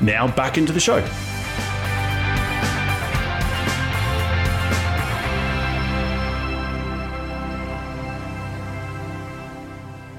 now 0.00 0.28
back 0.34 0.58
into 0.58 0.72
the 0.72 0.80
show. 0.80 1.00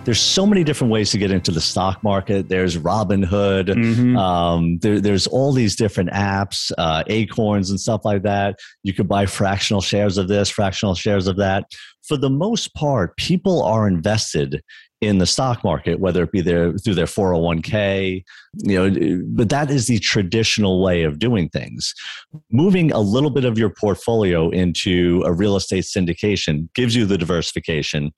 there's 0.05 0.22
so 0.22 0.45
many 0.45 0.63
different 0.63 0.94
ways 0.94 1.09
to 1.12 1.17
get 1.17 1.31
into 1.31 1.52
the 1.52 1.59
stock 1.59 2.03
market. 2.03 2.48
There's 2.48 2.77
Robinhood. 2.77 3.70
Mm-hmm. 3.70 4.16
Um, 4.16 4.77
there, 4.77 5.02
there's 5.02 5.25
all 5.25 5.52
these 5.52 5.75
different 5.75 6.11
apps, 6.11 6.72
uh, 6.77 7.03
Acorns 7.08 7.72
and 7.72 7.80
stuff 7.80 8.05
like 8.05 8.22
that. 8.22 8.59
You 8.84 8.94
could 8.94 9.08
buy 9.08 9.25
fractional 9.25 9.81
shares 9.81 10.20
of 10.20 10.27
this, 10.27 10.50
fractional 10.50 10.94
shares 10.94 11.27
of 11.27 11.38
that. 11.38 11.66
For 12.08 12.17
the 12.17 12.30
most 12.30 12.75
part, 12.75 13.17
people 13.17 13.63
are 13.63 13.88
invested 13.88 14.61
in 15.02 15.17
the 15.17 15.26
stock 15.26 15.63
market, 15.63 15.99
whether 15.99 16.23
it 16.23 16.31
be 16.31 16.41
their 16.41 16.73
through 16.77 16.95
their 16.95 17.05
401k, 17.05 18.23
you 18.63 18.90
know, 18.90 19.23
but 19.27 19.49
that 19.49 19.70
is 19.70 19.88
the 19.88 19.99
traditional 19.99 20.81
way 20.81 21.03
of 21.03 21.20
doing 21.20 21.49
things. 21.49 21.94
Moving 22.52 22.92
a 22.92 23.00
little 23.00 23.30
bit 23.30 23.45
of 23.45 23.58
your 23.58 23.69
portfolio 23.69 24.50
into 24.50 25.22
a 25.25 25.34
real 25.34 25.56
estate 25.56 25.84
syndication 25.84 26.69
gives 26.75 26.95
you 26.95 27.06
the 27.06 27.17
diversification, 27.17 28.11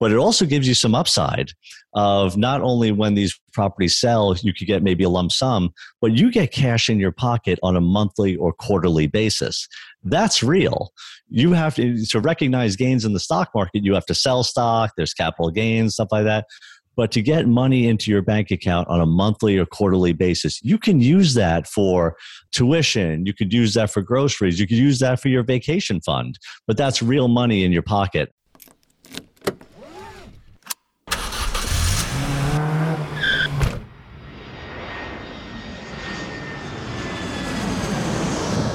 but 0.00 0.12
it 0.12 0.16
also 0.16 0.44
gives 0.44 0.68
you 0.68 0.74
some 0.74 0.94
upside 0.94 1.50
of 1.98 2.36
not 2.36 2.62
only 2.62 2.92
when 2.92 3.14
these 3.14 3.36
properties 3.52 3.98
sell, 3.98 4.36
you 4.40 4.54
could 4.54 4.68
get 4.68 4.84
maybe 4.84 5.02
a 5.02 5.08
lump 5.08 5.32
sum, 5.32 5.74
but 6.00 6.12
you 6.12 6.30
get 6.30 6.52
cash 6.52 6.88
in 6.88 7.00
your 7.00 7.10
pocket 7.10 7.58
on 7.60 7.74
a 7.74 7.80
monthly 7.80 8.36
or 8.36 8.52
quarterly 8.52 9.08
basis. 9.08 9.66
That's 10.04 10.40
real. 10.40 10.92
You 11.28 11.54
have 11.54 11.74
to, 11.74 12.06
to 12.06 12.20
recognize 12.20 12.76
gains 12.76 13.04
in 13.04 13.14
the 13.14 13.18
stock 13.18 13.50
market, 13.52 13.82
you 13.82 13.94
have 13.94 14.06
to 14.06 14.14
sell 14.14 14.44
stock, 14.44 14.92
there's 14.96 15.12
capital 15.12 15.50
gains, 15.50 15.94
stuff 15.94 16.06
like 16.12 16.22
that. 16.22 16.46
But 16.94 17.10
to 17.12 17.20
get 17.20 17.48
money 17.48 17.88
into 17.88 18.12
your 18.12 18.22
bank 18.22 18.52
account 18.52 18.86
on 18.86 19.00
a 19.00 19.06
monthly 19.06 19.58
or 19.58 19.66
quarterly 19.66 20.12
basis, 20.12 20.62
you 20.62 20.78
can 20.78 21.00
use 21.00 21.34
that 21.34 21.66
for 21.66 22.16
tuition. 22.52 23.26
You 23.26 23.34
could 23.34 23.52
use 23.52 23.74
that 23.74 23.90
for 23.90 24.02
groceries. 24.02 24.60
You 24.60 24.68
could 24.68 24.78
use 24.78 25.00
that 25.00 25.18
for 25.18 25.28
your 25.28 25.42
vacation 25.42 26.00
fund. 26.00 26.38
But 26.68 26.76
that's 26.76 27.02
real 27.02 27.26
money 27.26 27.64
in 27.64 27.72
your 27.72 27.82
pocket. 27.82 28.32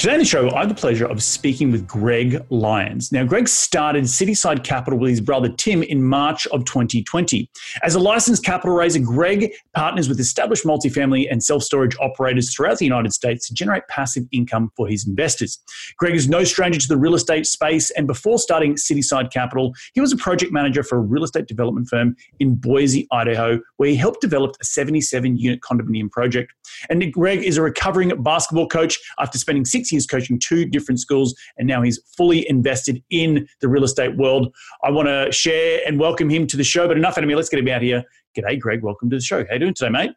Today 0.00 0.14
on 0.14 0.18
the 0.18 0.24
show, 0.24 0.48
I 0.52 0.60
have 0.60 0.70
the 0.70 0.74
pleasure 0.74 1.04
of 1.04 1.22
speaking 1.22 1.70
with 1.70 1.86
Greg 1.86 2.42
Lyons. 2.48 3.12
Now, 3.12 3.22
Greg 3.22 3.46
started 3.46 4.04
Cityside 4.04 4.64
Capital 4.64 4.98
with 4.98 5.10
his 5.10 5.20
brother 5.20 5.50
Tim 5.50 5.82
in 5.82 6.02
March 6.02 6.46
of 6.46 6.64
2020. 6.64 7.50
As 7.82 7.96
a 7.96 8.00
licensed 8.00 8.42
capital 8.42 8.74
raiser, 8.74 9.00
Greg 9.00 9.52
partners 9.74 10.08
with 10.08 10.18
established 10.18 10.64
multifamily 10.64 11.30
and 11.30 11.44
self 11.44 11.62
storage 11.62 11.94
operators 12.00 12.50
throughout 12.50 12.78
the 12.78 12.86
United 12.86 13.12
States 13.12 13.46
to 13.48 13.52
generate 13.52 13.86
passive 13.88 14.24
income 14.32 14.70
for 14.74 14.88
his 14.88 15.06
investors. 15.06 15.58
Greg 15.98 16.14
is 16.14 16.30
no 16.30 16.44
stranger 16.44 16.80
to 16.80 16.88
the 16.88 16.96
real 16.96 17.14
estate 17.14 17.44
space, 17.44 17.90
and 17.90 18.06
before 18.06 18.38
starting 18.38 18.76
Cityside 18.76 19.30
Capital, 19.30 19.74
he 19.92 20.00
was 20.00 20.14
a 20.14 20.16
project 20.16 20.50
manager 20.50 20.82
for 20.82 20.96
a 20.96 21.02
real 21.02 21.24
estate 21.24 21.46
development 21.46 21.88
firm 21.88 22.16
in 22.38 22.54
Boise, 22.54 23.06
Idaho, 23.12 23.60
where 23.76 23.90
he 23.90 23.96
helped 23.96 24.22
develop 24.22 24.56
a 24.62 24.64
77 24.64 25.36
unit 25.36 25.60
condominium 25.60 26.10
project. 26.10 26.54
And 26.88 27.12
Greg 27.12 27.44
is 27.44 27.58
a 27.58 27.62
recovering 27.62 28.10
basketball 28.22 28.66
coach 28.66 28.98
after 29.18 29.36
spending 29.36 29.66
six 29.66 29.89
He's 29.96 30.06
coaching 30.06 30.38
two 30.38 30.64
different 30.64 31.00
schools, 31.00 31.34
and 31.58 31.66
now 31.66 31.82
he's 31.82 32.00
fully 32.16 32.48
invested 32.48 33.02
in 33.10 33.46
the 33.60 33.68
real 33.68 33.84
estate 33.84 34.16
world. 34.16 34.54
I 34.84 34.90
want 34.90 35.08
to 35.08 35.30
share 35.32 35.80
and 35.86 35.98
welcome 35.98 36.30
him 36.30 36.46
to 36.48 36.56
the 36.56 36.64
show, 36.64 36.88
but 36.88 36.96
enough 36.96 37.18
out 37.18 37.24
of 37.24 37.28
me. 37.28 37.34
Let's 37.34 37.48
get 37.48 37.60
him 37.60 37.68
out 37.68 37.82
here. 37.82 38.04
G'day, 38.36 38.60
Greg. 38.60 38.82
Welcome 38.82 39.10
to 39.10 39.16
the 39.16 39.22
show. 39.22 39.44
How 39.44 39.54
you 39.54 39.58
doing 39.58 39.74
today, 39.74 39.90
mate? 39.90 40.12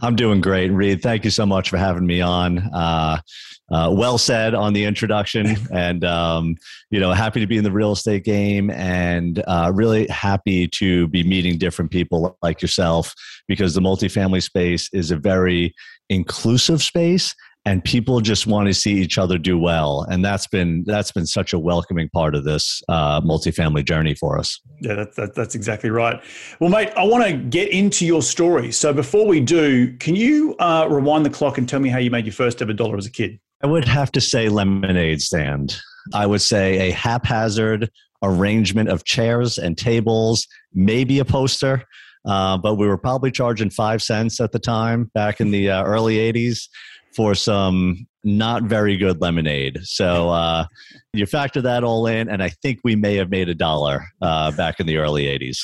I'm 0.00 0.16
doing 0.16 0.40
great, 0.40 0.70
Reed. 0.70 1.02
Thank 1.02 1.24
you 1.24 1.30
so 1.30 1.44
much 1.44 1.68
for 1.68 1.76
having 1.76 2.06
me 2.06 2.20
on. 2.20 2.58
Uh, 2.72 3.20
uh, 3.70 3.92
well 3.92 4.18
said 4.18 4.54
on 4.54 4.72
the 4.72 4.84
introduction, 4.84 5.56
and 5.72 6.04
um, 6.04 6.56
you 6.90 6.98
know, 6.98 7.12
happy 7.12 7.40
to 7.40 7.46
be 7.46 7.56
in 7.56 7.64
the 7.64 7.70
real 7.70 7.92
estate 7.92 8.24
game, 8.24 8.70
and 8.70 9.42
uh, 9.46 9.70
really 9.74 10.06
happy 10.08 10.66
to 10.68 11.06
be 11.08 11.22
meeting 11.22 11.58
different 11.58 11.90
people 11.90 12.36
like 12.42 12.62
yourself 12.62 13.14
because 13.46 13.74
the 13.74 13.80
multifamily 13.80 14.42
space 14.42 14.88
is 14.92 15.10
a 15.10 15.16
very 15.16 15.74
inclusive 16.08 16.82
space 16.82 17.34
and 17.66 17.84
people 17.84 18.20
just 18.20 18.46
want 18.46 18.68
to 18.68 18.74
see 18.74 18.94
each 18.94 19.18
other 19.18 19.36
do 19.36 19.58
well. 19.58 20.06
And 20.10 20.24
that's 20.24 20.46
been 20.46 20.84
that's 20.86 21.12
been 21.12 21.26
such 21.26 21.52
a 21.52 21.58
welcoming 21.58 22.08
part 22.08 22.34
of 22.34 22.44
this 22.44 22.82
uh, 22.88 23.20
multifamily 23.20 23.84
journey 23.84 24.14
for 24.14 24.38
us. 24.38 24.60
Yeah 24.80 24.94
that, 24.94 25.14
that, 25.16 25.34
that's 25.34 25.54
exactly 25.54 25.90
right. 25.90 26.22
Well 26.58 26.70
mate 26.70 26.90
i 26.96 27.04
want 27.04 27.24
to 27.24 27.32
get 27.32 27.68
into 27.70 28.06
your 28.06 28.22
story. 28.22 28.72
So 28.72 28.92
before 28.92 29.26
we 29.26 29.40
do 29.40 29.96
can 29.98 30.16
you 30.16 30.56
uh, 30.58 30.86
rewind 30.90 31.26
the 31.26 31.30
clock 31.30 31.58
and 31.58 31.68
tell 31.68 31.80
me 31.80 31.88
how 31.88 31.98
you 31.98 32.10
made 32.10 32.24
your 32.24 32.32
first 32.32 32.62
ever 32.62 32.72
dollar 32.72 32.96
as 32.96 33.06
a 33.06 33.10
kid? 33.10 33.38
I 33.62 33.66
would 33.66 33.84
have 33.84 34.10
to 34.12 34.20
say 34.20 34.48
lemonade 34.48 35.20
stand. 35.20 35.78
I 36.14 36.26
would 36.26 36.40
say 36.40 36.88
a 36.88 36.92
haphazard 36.92 37.90
arrangement 38.22 38.88
of 38.88 39.04
chairs 39.04 39.58
and 39.58 39.76
tables, 39.76 40.46
maybe 40.72 41.18
a 41.18 41.24
poster. 41.24 41.84
Uh, 42.26 42.58
but 42.58 42.74
we 42.74 42.86
were 42.86 42.98
probably 42.98 43.30
charging 43.30 43.70
five 43.70 44.02
cents 44.02 44.40
at 44.40 44.52
the 44.52 44.58
time 44.58 45.10
back 45.14 45.40
in 45.40 45.50
the 45.50 45.70
uh, 45.70 45.82
early 45.84 46.16
80s 46.16 46.68
for 47.14 47.34
some 47.34 48.06
not 48.22 48.64
very 48.64 48.96
good 48.96 49.20
lemonade. 49.20 49.80
So 49.84 50.28
uh, 50.28 50.66
you 51.12 51.26
factor 51.26 51.62
that 51.62 51.84
all 51.84 52.06
in, 52.06 52.28
and 52.28 52.42
I 52.42 52.50
think 52.50 52.80
we 52.84 52.94
may 52.94 53.16
have 53.16 53.30
made 53.30 53.48
a 53.48 53.54
dollar 53.54 54.04
uh, 54.20 54.50
back 54.52 54.80
in 54.80 54.86
the 54.86 54.98
early 54.98 55.24
80s. 55.24 55.58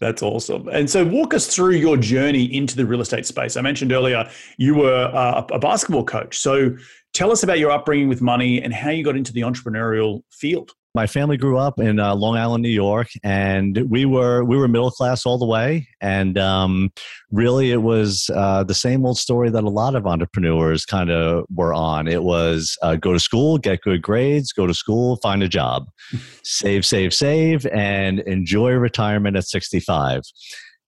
That's 0.00 0.22
awesome. 0.22 0.68
And 0.68 0.90
so, 0.90 1.04
walk 1.04 1.34
us 1.34 1.54
through 1.54 1.72
your 1.72 1.96
journey 1.96 2.44
into 2.54 2.76
the 2.76 2.84
real 2.84 3.00
estate 3.00 3.26
space. 3.26 3.56
I 3.56 3.60
mentioned 3.60 3.92
earlier 3.92 4.28
you 4.58 4.74
were 4.74 5.10
uh, 5.14 5.46
a 5.52 5.58
basketball 5.58 6.04
coach. 6.04 6.38
So, 6.38 6.76
tell 7.14 7.30
us 7.30 7.42
about 7.42 7.58
your 7.58 7.70
upbringing 7.70 8.08
with 8.08 8.20
money 8.20 8.60
and 8.60 8.72
how 8.72 8.90
you 8.90 9.04
got 9.04 9.16
into 9.16 9.32
the 9.32 9.42
entrepreneurial 9.42 10.22
field 10.30 10.72
my 10.94 11.06
family 11.06 11.38
grew 11.38 11.56
up 11.56 11.78
in 11.78 11.98
uh, 11.98 12.14
Long 12.14 12.36
Island, 12.36 12.62
New 12.62 12.68
York, 12.68 13.08
and 13.22 13.78
we 13.88 14.04
were 14.04 14.44
we 14.44 14.56
were 14.56 14.68
middle 14.68 14.90
class 14.90 15.24
all 15.24 15.38
the 15.38 15.46
way. 15.46 15.88
And 16.00 16.36
um, 16.36 16.92
really, 17.30 17.70
it 17.70 17.82
was 17.82 18.28
uh, 18.34 18.64
the 18.64 18.74
same 18.74 19.06
old 19.06 19.16
story 19.18 19.48
that 19.50 19.64
a 19.64 19.70
lot 19.70 19.94
of 19.94 20.06
entrepreneurs 20.06 20.84
kind 20.84 21.10
of 21.10 21.46
were 21.54 21.72
on. 21.72 22.08
It 22.08 22.22
was 22.22 22.76
uh, 22.82 22.96
go 22.96 23.12
to 23.12 23.20
school, 23.20 23.56
get 23.56 23.80
good 23.80 24.02
grades, 24.02 24.52
go 24.52 24.66
to 24.66 24.74
school, 24.74 25.16
find 25.16 25.42
a 25.42 25.48
job, 25.48 25.86
save, 26.42 26.84
save, 26.84 27.14
save, 27.14 27.66
and 27.66 28.20
enjoy 28.20 28.72
retirement 28.72 29.36
at 29.36 29.44
sixty 29.44 29.80
five. 29.80 30.22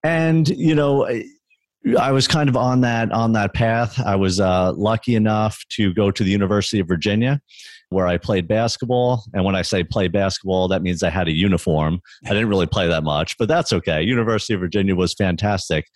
And 0.03 0.47
you 0.49 0.75
know. 0.75 1.09
I 1.99 2.13
was 2.13 2.27
kind 2.27 2.49
of 2.49 2.57
on 2.57 2.81
that 2.81 3.11
on 3.11 3.33
that 3.33 3.53
path. 3.53 4.01
I 4.03 4.15
was 4.15 4.39
uh, 4.39 4.73
lucky 4.73 5.13
enough 5.13 5.63
to 5.73 5.93
go 5.93 6.09
to 6.09 6.23
the 6.23 6.31
University 6.31 6.79
of 6.79 6.87
Virginia, 6.87 7.39
where 7.89 8.07
I 8.07 8.17
played 8.17 8.47
basketball. 8.47 9.23
And 9.33 9.45
when 9.45 9.55
I 9.55 9.61
say 9.61 9.83
play 9.83 10.07
basketball, 10.07 10.67
that 10.69 10.81
means 10.81 11.03
I 11.03 11.09
had 11.09 11.27
a 11.27 11.33
uniform. 11.33 11.99
I 12.25 12.29
didn't 12.29 12.49
really 12.49 12.65
play 12.65 12.87
that 12.87 13.03
much, 13.03 13.37
but 13.37 13.47
that's 13.47 13.71
okay. 13.73 14.01
University 14.01 14.53
of 14.53 14.59
Virginia 14.59 14.95
was 14.95 15.13
fantastic. 15.13 15.87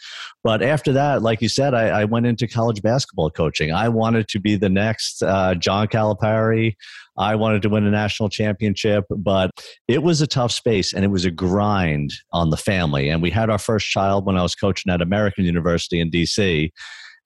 But 0.43 0.61
after 0.61 0.93
that, 0.93 1.21
like 1.21 1.41
you 1.41 1.49
said, 1.49 1.73
I, 1.73 2.01
I 2.01 2.05
went 2.05 2.25
into 2.25 2.47
college 2.47 2.81
basketball 2.81 3.29
coaching. 3.29 3.71
I 3.71 3.89
wanted 3.89 4.27
to 4.29 4.39
be 4.39 4.55
the 4.55 4.69
next 4.69 5.23
uh, 5.23 5.55
John 5.55 5.87
Calipari. 5.87 6.75
I 7.17 7.35
wanted 7.35 7.61
to 7.63 7.69
win 7.69 7.85
a 7.85 7.91
national 7.91 8.29
championship, 8.29 9.03
but 9.09 9.51
it 9.89 10.03
was 10.03 10.21
a 10.21 10.27
tough 10.27 10.53
space 10.53 10.93
and 10.93 11.03
it 11.03 11.09
was 11.09 11.25
a 11.25 11.31
grind 11.31 12.13
on 12.31 12.49
the 12.49 12.57
family. 12.57 13.09
And 13.09 13.21
we 13.21 13.29
had 13.29 13.49
our 13.49 13.57
first 13.57 13.87
child 13.87 14.25
when 14.25 14.37
I 14.37 14.41
was 14.41 14.55
coaching 14.55 14.91
at 14.91 15.01
American 15.01 15.43
University 15.43 15.99
in 15.99 16.11
DC 16.11 16.71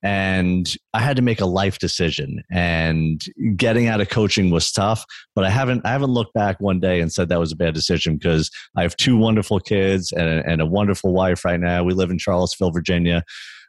and 0.04 0.76
I 0.94 1.00
had 1.00 1.16
to 1.16 1.22
make 1.22 1.40
a 1.40 1.46
life 1.46 1.80
decision. 1.80 2.44
And 2.52 3.24
getting 3.56 3.88
out 3.88 4.02
of 4.02 4.10
coaching 4.10 4.52
was 4.52 4.72
tough, 4.72 5.06
but 5.34 5.46
I 5.46 5.50
haven't 5.50 5.86
I 5.86 5.92
haven't 5.92 6.12
looked 6.12 6.34
back 6.34 6.60
one 6.60 6.80
day 6.80 7.00
and 7.00 7.12
said 7.12 7.30
that 7.30 7.40
was 7.40 7.54
a 7.54 7.56
bad 7.56 7.74
decision 7.74 8.18
because 8.18 8.52
I 8.76 8.82
have 8.82 8.98
two 8.98 9.18
wonderful 9.18 9.60
kids 9.60 10.12
and 10.12 10.28
a, 10.28 10.46
and 10.46 10.62
a 10.62 10.66
wonderful 10.66 11.14
wife 11.14 11.46
right 11.46 11.60
now. 11.60 11.84
We 11.84 11.94
live 11.94 12.12
in 12.12 12.18
Charlottesville, 12.18 12.72
Virginia. 12.72 13.24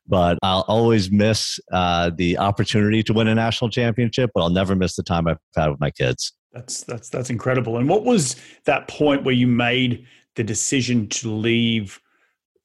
But 0.06 0.38
I'll 0.42 0.66
always 0.68 1.10
miss 1.10 1.58
uh, 1.72 2.10
the 2.14 2.36
opportunity 2.36 3.02
to 3.04 3.14
win 3.14 3.26
a 3.26 3.34
national 3.34 3.70
championship, 3.70 4.32
but 4.34 4.42
I'll 4.42 4.50
never 4.50 4.76
miss 4.76 4.96
the 4.96 5.02
time 5.02 5.26
I've 5.26 5.38
had 5.56 5.70
with 5.70 5.80
my 5.80 5.90
kids. 5.90 6.34
That's 6.52 6.84
that's 6.84 7.08
that's 7.08 7.30
incredible. 7.30 7.78
And 7.78 7.88
what 7.88 8.04
was 8.04 8.36
that 8.66 8.86
point 8.86 9.24
where 9.24 9.34
you 9.34 9.46
made 9.46 10.04
the 10.36 10.44
decision 10.44 11.08
to 11.08 11.30
leave 11.30 12.00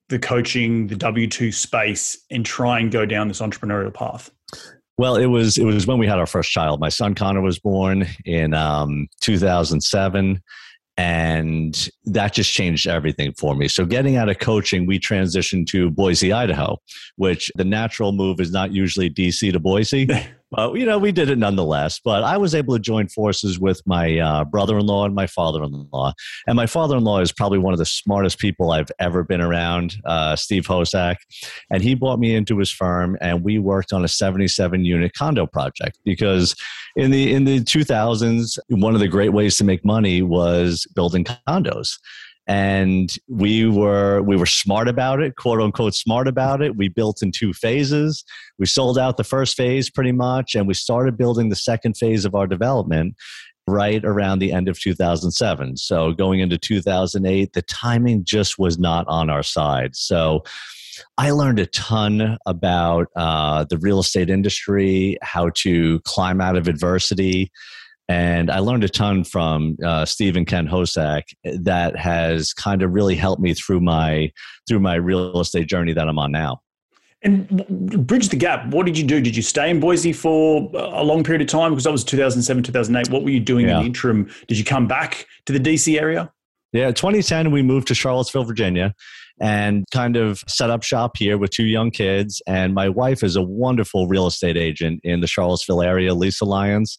the 0.09 0.19
coaching, 0.19 0.87
the 0.87 0.95
W 0.95 1.27
two 1.27 1.51
space, 1.51 2.17
and 2.29 2.45
try 2.45 2.79
and 2.79 2.91
go 2.91 3.05
down 3.05 3.27
this 3.27 3.41
entrepreneurial 3.41 3.93
path? 3.93 4.29
Well, 4.97 5.15
it 5.15 5.27
was 5.27 5.57
it 5.57 5.63
was 5.63 5.87
when 5.87 5.97
we 5.97 6.07
had 6.07 6.19
our 6.19 6.27
first 6.27 6.51
child. 6.51 6.81
My 6.81 6.89
son 6.89 7.15
Connor 7.15 7.41
was 7.41 7.57
born 7.57 8.05
in 8.25 8.53
um, 8.53 9.07
2007, 9.21 10.41
and 10.97 11.89
that 12.03 12.33
just 12.33 12.51
changed 12.51 12.85
everything 12.85 13.33
for 13.37 13.55
me. 13.55 13.69
So, 13.69 13.85
getting 13.85 14.17
out 14.17 14.27
of 14.27 14.39
coaching, 14.39 14.85
we 14.85 14.99
transitioned 14.99 15.67
to 15.67 15.89
Boise, 15.89 16.33
Idaho, 16.33 16.77
which 17.15 17.49
the 17.55 17.63
natural 17.63 18.11
move 18.11 18.41
is 18.41 18.51
not 18.51 18.73
usually 18.73 19.09
DC 19.09 19.53
to 19.53 19.59
Boise. 19.59 20.09
But 20.51 20.75
you 20.75 20.85
know, 20.85 20.97
we 20.97 21.11
did 21.11 21.29
it 21.29 21.37
nonetheless. 21.37 21.99
But 22.03 22.23
I 22.23 22.37
was 22.37 22.55
able 22.55 22.73
to 22.75 22.79
join 22.79 23.07
forces 23.07 23.59
with 23.59 23.81
my 23.85 24.19
uh, 24.19 24.45
brother-in-law 24.45 25.05
and 25.05 25.15
my 25.15 25.27
father-in-law. 25.27 26.13
And 26.47 26.55
my 26.55 26.65
father-in-law 26.65 27.19
is 27.19 27.31
probably 27.31 27.59
one 27.59 27.73
of 27.73 27.79
the 27.79 27.85
smartest 27.85 28.39
people 28.39 28.71
I've 28.71 28.91
ever 28.99 29.23
been 29.23 29.41
around, 29.41 29.95
uh, 30.05 30.35
Steve 30.35 30.65
Hosak. 30.65 31.17
And 31.69 31.83
he 31.83 31.95
brought 31.95 32.19
me 32.19 32.35
into 32.35 32.57
his 32.57 32.71
firm, 32.71 33.17
and 33.21 33.43
we 33.43 33.59
worked 33.59 33.93
on 33.93 34.03
a 34.03 34.07
77-unit 34.07 35.13
condo 35.13 35.45
project 35.45 35.99
because 36.03 36.55
in 36.95 37.11
the 37.11 37.33
in 37.33 37.45
the 37.45 37.59
2000s, 37.59 38.57
one 38.69 38.93
of 38.93 38.99
the 38.99 39.07
great 39.07 39.33
ways 39.33 39.57
to 39.57 39.63
make 39.63 39.85
money 39.85 40.21
was 40.21 40.85
building 40.95 41.25
condos 41.47 41.97
and 42.49 43.15
we 43.27 43.67
were 43.67 44.23
we 44.23 44.35
were 44.35 44.47
smart 44.47 44.87
about 44.87 45.21
it 45.21 45.35
quote 45.35 45.61
unquote 45.61 45.93
smart 45.93 46.27
about 46.27 46.61
it. 46.61 46.75
We 46.75 46.89
built 46.89 47.21
in 47.21 47.31
two 47.31 47.53
phases. 47.53 48.25
We 48.57 48.65
sold 48.65 48.97
out 48.97 49.17
the 49.17 49.23
first 49.23 49.55
phase 49.55 49.89
pretty 49.89 50.11
much 50.11 50.55
and 50.55 50.67
we 50.67 50.73
started 50.73 51.15
building 51.15 51.49
the 51.49 51.55
second 51.55 51.95
phase 51.95 52.25
of 52.25 52.33
our 52.33 52.47
development 52.47 53.15
right 53.67 54.03
around 54.03 54.39
the 54.39 54.51
end 54.51 54.67
of 54.67 54.79
2007 54.79 55.77
so 55.77 56.11
going 56.11 56.39
into 56.39 56.57
2008 56.57 57.53
the 57.53 57.61
timing 57.61 58.25
just 58.25 58.57
was 58.57 58.79
not 58.79 59.05
on 59.07 59.29
our 59.29 59.43
side. 59.43 59.95
So 59.95 60.43
I 61.19 61.29
learned 61.29 61.59
a 61.59 61.67
ton 61.67 62.37
about 62.47 63.07
uh, 63.15 63.65
the 63.69 63.77
real 63.77 63.99
estate 63.99 64.29
industry, 64.29 65.17
how 65.21 65.51
to 65.57 65.99
climb 66.01 66.41
out 66.41 66.57
of 66.57 66.67
adversity, 66.67 67.51
and 68.09 68.49
I 68.49 68.57
learned 68.57 68.83
a 68.83 68.89
ton 68.89 69.23
from 69.23 69.77
uh, 69.85 70.03
Steve 70.03 70.35
and 70.35 70.47
Ken 70.47 70.67
Hosack 70.67 71.23
that 71.43 71.95
has 71.95 72.53
kind 72.53 72.81
of 72.81 72.91
really 72.91 73.15
helped 73.15 73.41
me 73.41 73.53
through 73.53 73.81
my 73.81 74.31
through 74.67 74.79
my 74.79 74.95
real 74.95 75.39
estate 75.39 75.67
journey 75.67 75.93
that 75.93 76.09
I'm 76.09 76.17
on 76.17 76.31
now. 76.31 76.61
And 77.21 78.07
bridge 78.07 78.29
the 78.29 78.35
gap. 78.35 78.67
What 78.67 78.85
did 78.85 78.97
you 78.97 79.03
do? 79.03 79.21
Did 79.21 79.35
you 79.35 79.43
stay 79.43 79.69
in 79.69 79.79
Boise 79.79 80.13
for 80.13 80.71
a 80.73 81.03
long 81.03 81.23
period 81.23 81.41
of 81.41 81.49
time? 81.49 81.71
Because 81.71 81.83
that 81.83 81.91
was 81.91 82.03
2007, 82.03 82.63
2008. 82.63 83.13
What 83.13 83.23
were 83.23 83.29
you 83.29 83.41
doing 83.41 83.67
yeah. 83.67 83.75
in 83.75 83.81
the 83.81 83.85
interim? 83.87 84.29
Did 84.47 84.57
you 84.57 84.63
come 84.63 84.87
back 84.87 85.27
to 85.45 85.53
the 85.53 85.59
DC 85.59 85.99
area? 85.99 86.31
Yeah, 86.71 86.91
2010, 86.91 87.51
we 87.51 87.61
moved 87.61 87.87
to 87.89 87.95
Charlottesville, 87.95 88.45
Virginia, 88.45 88.93
and 89.41 89.83
kind 89.91 90.15
of 90.15 90.43
set 90.47 90.69
up 90.69 90.81
shop 90.81 91.17
here 91.17 91.37
with 91.37 91.49
two 91.49 91.65
young 91.65 91.91
kids. 91.91 92.41
And 92.47 92.73
my 92.73 92.87
wife 92.87 93.21
is 93.21 93.35
a 93.35 93.41
wonderful 93.41 94.07
real 94.07 94.25
estate 94.25 94.55
agent 94.55 95.01
in 95.03 95.19
the 95.19 95.27
Charlottesville 95.27 95.81
area, 95.81 96.13
Lisa 96.13 96.45
Lyons. 96.45 96.97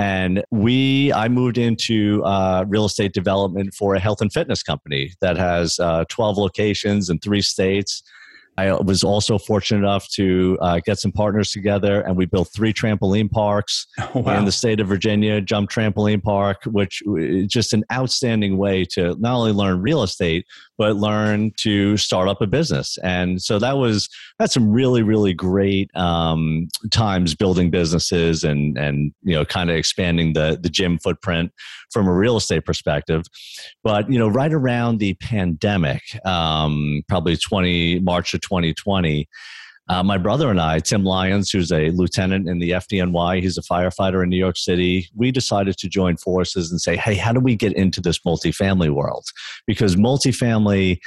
And 0.00 0.42
we, 0.50 1.12
I 1.12 1.28
moved 1.28 1.58
into 1.58 2.24
uh, 2.24 2.64
real 2.66 2.86
estate 2.86 3.12
development 3.12 3.74
for 3.74 3.94
a 3.94 4.00
health 4.00 4.22
and 4.22 4.32
fitness 4.32 4.62
company 4.62 5.12
that 5.20 5.36
has 5.36 5.78
uh, 5.78 6.06
12 6.08 6.38
locations 6.38 7.10
in 7.10 7.18
three 7.18 7.42
states. 7.42 8.02
I 8.60 8.72
was 8.72 9.02
also 9.02 9.38
fortunate 9.38 9.78
enough 9.78 10.08
to 10.10 10.58
uh, 10.60 10.80
get 10.84 10.98
some 10.98 11.12
partners 11.12 11.50
together, 11.50 12.02
and 12.02 12.16
we 12.16 12.26
built 12.26 12.50
three 12.54 12.72
trampoline 12.72 13.30
parks 13.30 13.86
oh, 14.14 14.20
wow. 14.20 14.38
in 14.38 14.44
the 14.44 14.52
state 14.52 14.80
of 14.80 14.88
Virginia. 14.88 15.40
Jump 15.40 15.70
Trampoline 15.70 16.22
Park, 16.22 16.62
which 16.66 17.02
is 17.16 17.46
just 17.46 17.72
an 17.72 17.84
outstanding 17.92 18.58
way 18.58 18.84
to 18.86 19.16
not 19.18 19.34
only 19.34 19.52
learn 19.52 19.80
real 19.80 20.02
estate 20.02 20.46
but 20.80 20.96
learn 20.96 21.52
to 21.58 21.98
start 21.98 22.26
up 22.26 22.40
a 22.40 22.46
business. 22.46 22.96
And 23.02 23.42
so 23.42 23.58
that 23.58 23.76
was 23.76 24.08
that's 24.38 24.54
some 24.54 24.70
really 24.72 25.02
really 25.02 25.34
great 25.34 25.94
um, 25.94 26.68
times 26.90 27.34
building 27.34 27.70
businesses 27.70 28.44
and 28.44 28.78
and 28.78 29.12
you 29.22 29.34
know 29.34 29.44
kind 29.44 29.68
of 29.68 29.76
expanding 29.76 30.32
the 30.32 30.58
the 30.58 30.70
gym 30.70 30.98
footprint 30.98 31.52
from 31.92 32.08
a 32.08 32.12
real 32.14 32.38
estate 32.38 32.64
perspective. 32.64 33.24
But 33.84 34.10
you 34.10 34.18
know, 34.18 34.28
right 34.28 34.54
around 34.54 35.00
the 35.00 35.12
pandemic, 35.14 36.00
um, 36.24 37.02
probably 37.10 37.36
twenty 37.36 38.00
March 38.00 38.32
of 38.32 38.40
2020. 38.50 39.28
Uh, 39.88 40.04
my 40.04 40.18
brother 40.18 40.50
and 40.50 40.60
I, 40.60 40.78
Tim 40.78 41.02
Lyons, 41.02 41.50
who's 41.50 41.72
a 41.72 41.90
lieutenant 41.90 42.48
in 42.48 42.60
the 42.60 42.70
FDNY, 42.70 43.42
he's 43.42 43.58
a 43.58 43.62
firefighter 43.62 44.22
in 44.22 44.28
New 44.28 44.36
York 44.36 44.56
City, 44.56 45.08
we 45.16 45.32
decided 45.32 45.76
to 45.78 45.88
join 45.88 46.16
forces 46.16 46.70
and 46.70 46.80
say, 46.80 46.96
hey, 46.96 47.14
how 47.14 47.32
do 47.32 47.40
we 47.40 47.56
get 47.56 47.72
into 47.72 48.00
this 48.00 48.20
multifamily 48.20 48.90
world? 48.90 49.24
Because 49.66 49.96
multifamily, 49.96 50.98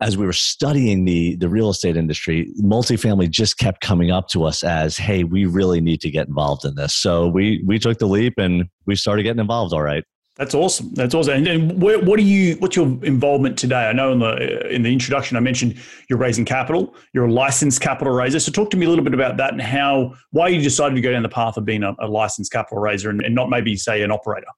as 0.00 0.16
we 0.16 0.26
were 0.26 0.32
studying 0.32 1.04
the, 1.04 1.36
the 1.36 1.48
real 1.48 1.70
estate 1.70 1.96
industry, 1.96 2.52
multifamily 2.60 3.30
just 3.30 3.58
kept 3.58 3.80
coming 3.80 4.10
up 4.10 4.26
to 4.28 4.44
us 4.44 4.64
as, 4.64 4.96
hey, 4.96 5.22
we 5.22 5.44
really 5.44 5.80
need 5.80 6.00
to 6.00 6.10
get 6.10 6.26
involved 6.26 6.64
in 6.64 6.74
this. 6.74 6.94
So 6.94 7.28
we, 7.28 7.62
we 7.64 7.78
took 7.78 7.98
the 7.98 8.06
leap 8.06 8.34
and 8.36 8.64
we 8.84 8.96
started 8.96 9.22
getting 9.22 9.40
involved, 9.40 9.72
all 9.72 9.82
right. 9.82 10.02
That's 10.42 10.56
awesome. 10.56 10.92
That's 10.94 11.14
awesome. 11.14 11.34
And, 11.34 11.46
and 11.46 11.80
what, 11.80 12.02
what, 12.02 12.18
are 12.18 12.22
you? 12.22 12.56
What's 12.56 12.74
your 12.74 12.86
involvement 13.04 13.56
today? 13.56 13.88
I 13.88 13.92
know 13.92 14.10
in 14.10 14.18
the 14.18 14.74
in 14.74 14.82
the 14.82 14.92
introduction 14.92 15.36
I 15.36 15.40
mentioned 15.40 15.76
you're 16.10 16.18
raising 16.18 16.44
capital. 16.44 16.96
You're 17.12 17.26
a 17.26 17.32
licensed 17.32 17.80
capital 17.80 18.12
raiser. 18.12 18.40
So 18.40 18.50
talk 18.50 18.68
to 18.70 18.76
me 18.76 18.86
a 18.86 18.88
little 18.88 19.04
bit 19.04 19.14
about 19.14 19.36
that 19.36 19.52
and 19.52 19.62
how 19.62 20.14
why 20.32 20.48
you 20.48 20.60
decided 20.60 20.96
to 20.96 21.00
go 21.00 21.12
down 21.12 21.22
the 21.22 21.28
path 21.28 21.56
of 21.56 21.64
being 21.64 21.84
a, 21.84 21.94
a 22.00 22.08
licensed 22.08 22.50
capital 22.50 22.78
raiser 22.78 23.08
and, 23.08 23.22
and 23.22 23.36
not 23.36 23.50
maybe 23.50 23.76
say 23.76 24.02
an 24.02 24.10
operator. 24.10 24.48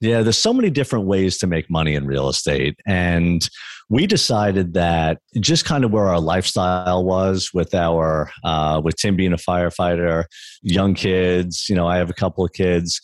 Yeah, 0.00 0.22
there's 0.22 0.38
so 0.38 0.52
many 0.52 0.70
different 0.70 1.06
ways 1.06 1.38
to 1.38 1.48
make 1.48 1.68
money 1.68 1.96
in 1.96 2.06
real 2.06 2.28
estate. 2.28 2.78
And 2.86 3.48
we 3.88 4.06
decided 4.06 4.74
that 4.74 5.18
just 5.40 5.64
kind 5.64 5.84
of 5.84 5.90
where 5.90 6.06
our 6.06 6.20
lifestyle 6.20 7.04
was 7.04 7.50
with 7.52 7.74
our, 7.74 8.30
uh, 8.44 8.80
with 8.84 8.94
Tim 8.96 9.16
being 9.16 9.32
a 9.32 9.38
firefighter, 9.38 10.26
young 10.62 10.94
kids, 10.94 11.66
you 11.68 11.74
know, 11.74 11.88
I 11.88 11.96
have 11.96 12.10
a 12.10 12.14
couple 12.14 12.44
of 12.44 12.52
kids. 12.52 13.00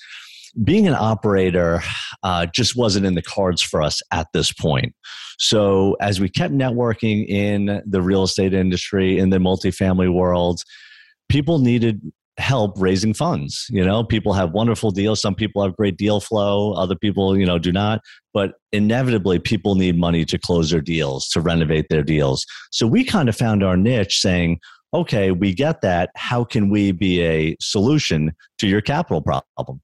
Being 0.64 0.86
an 0.86 0.94
operator 0.94 1.82
uh, 2.22 2.46
just 2.46 2.76
wasn't 2.76 3.06
in 3.06 3.14
the 3.14 3.22
cards 3.22 3.62
for 3.62 3.82
us 3.82 4.02
at 4.12 4.28
this 4.34 4.52
point. 4.52 4.94
So, 5.38 5.96
as 6.00 6.20
we 6.20 6.28
kept 6.28 6.52
networking 6.52 7.26
in 7.26 7.82
the 7.86 8.02
real 8.02 8.22
estate 8.22 8.52
industry, 8.52 9.18
in 9.18 9.30
the 9.30 9.38
multifamily 9.38 10.12
world, 10.12 10.62
people 11.28 11.58
needed 11.58 12.00
help 12.38 12.74
raising 12.80 13.14
funds. 13.14 13.66
You 13.70 13.84
know, 13.84 14.04
people 14.04 14.32
have 14.32 14.52
wonderful 14.52 14.90
deals. 14.90 15.20
Some 15.20 15.34
people 15.34 15.62
have 15.62 15.76
great 15.76 15.96
deal 15.96 16.20
flow. 16.20 16.72
Other 16.72 16.96
people, 16.96 17.36
you 17.36 17.46
know, 17.46 17.58
do 17.58 17.72
not. 17.72 18.00
But 18.32 18.54
inevitably, 18.72 19.38
people 19.38 19.74
need 19.74 19.98
money 19.98 20.24
to 20.26 20.38
close 20.38 20.70
their 20.70 20.80
deals, 20.80 21.28
to 21.30 21.40
renovate 21.40 21.86
their 21.90 22.02
deals. 22.02 22.46
So 22.70 22.86
we 22.86 23.04
kind 23.04 23.28
of 23.28 23.36
found 23.36 23.62
our 23.62 23.76
niche 23.76 24.20
saying, 24.20 24.60
okay, 24.94 25.30
we 25.30 25.54
get 25.54 25.80
that. 25.82 26.10
How 26.16 26.44
can 26.44 26.70
we 26.70 26.92
be 26.92 27.22
a 27.22 27.56
solution 27.60 28.32
to 28.58 28.66
your 28.66 28.80
capital 28.80 29.22
problem? 29.22 29.80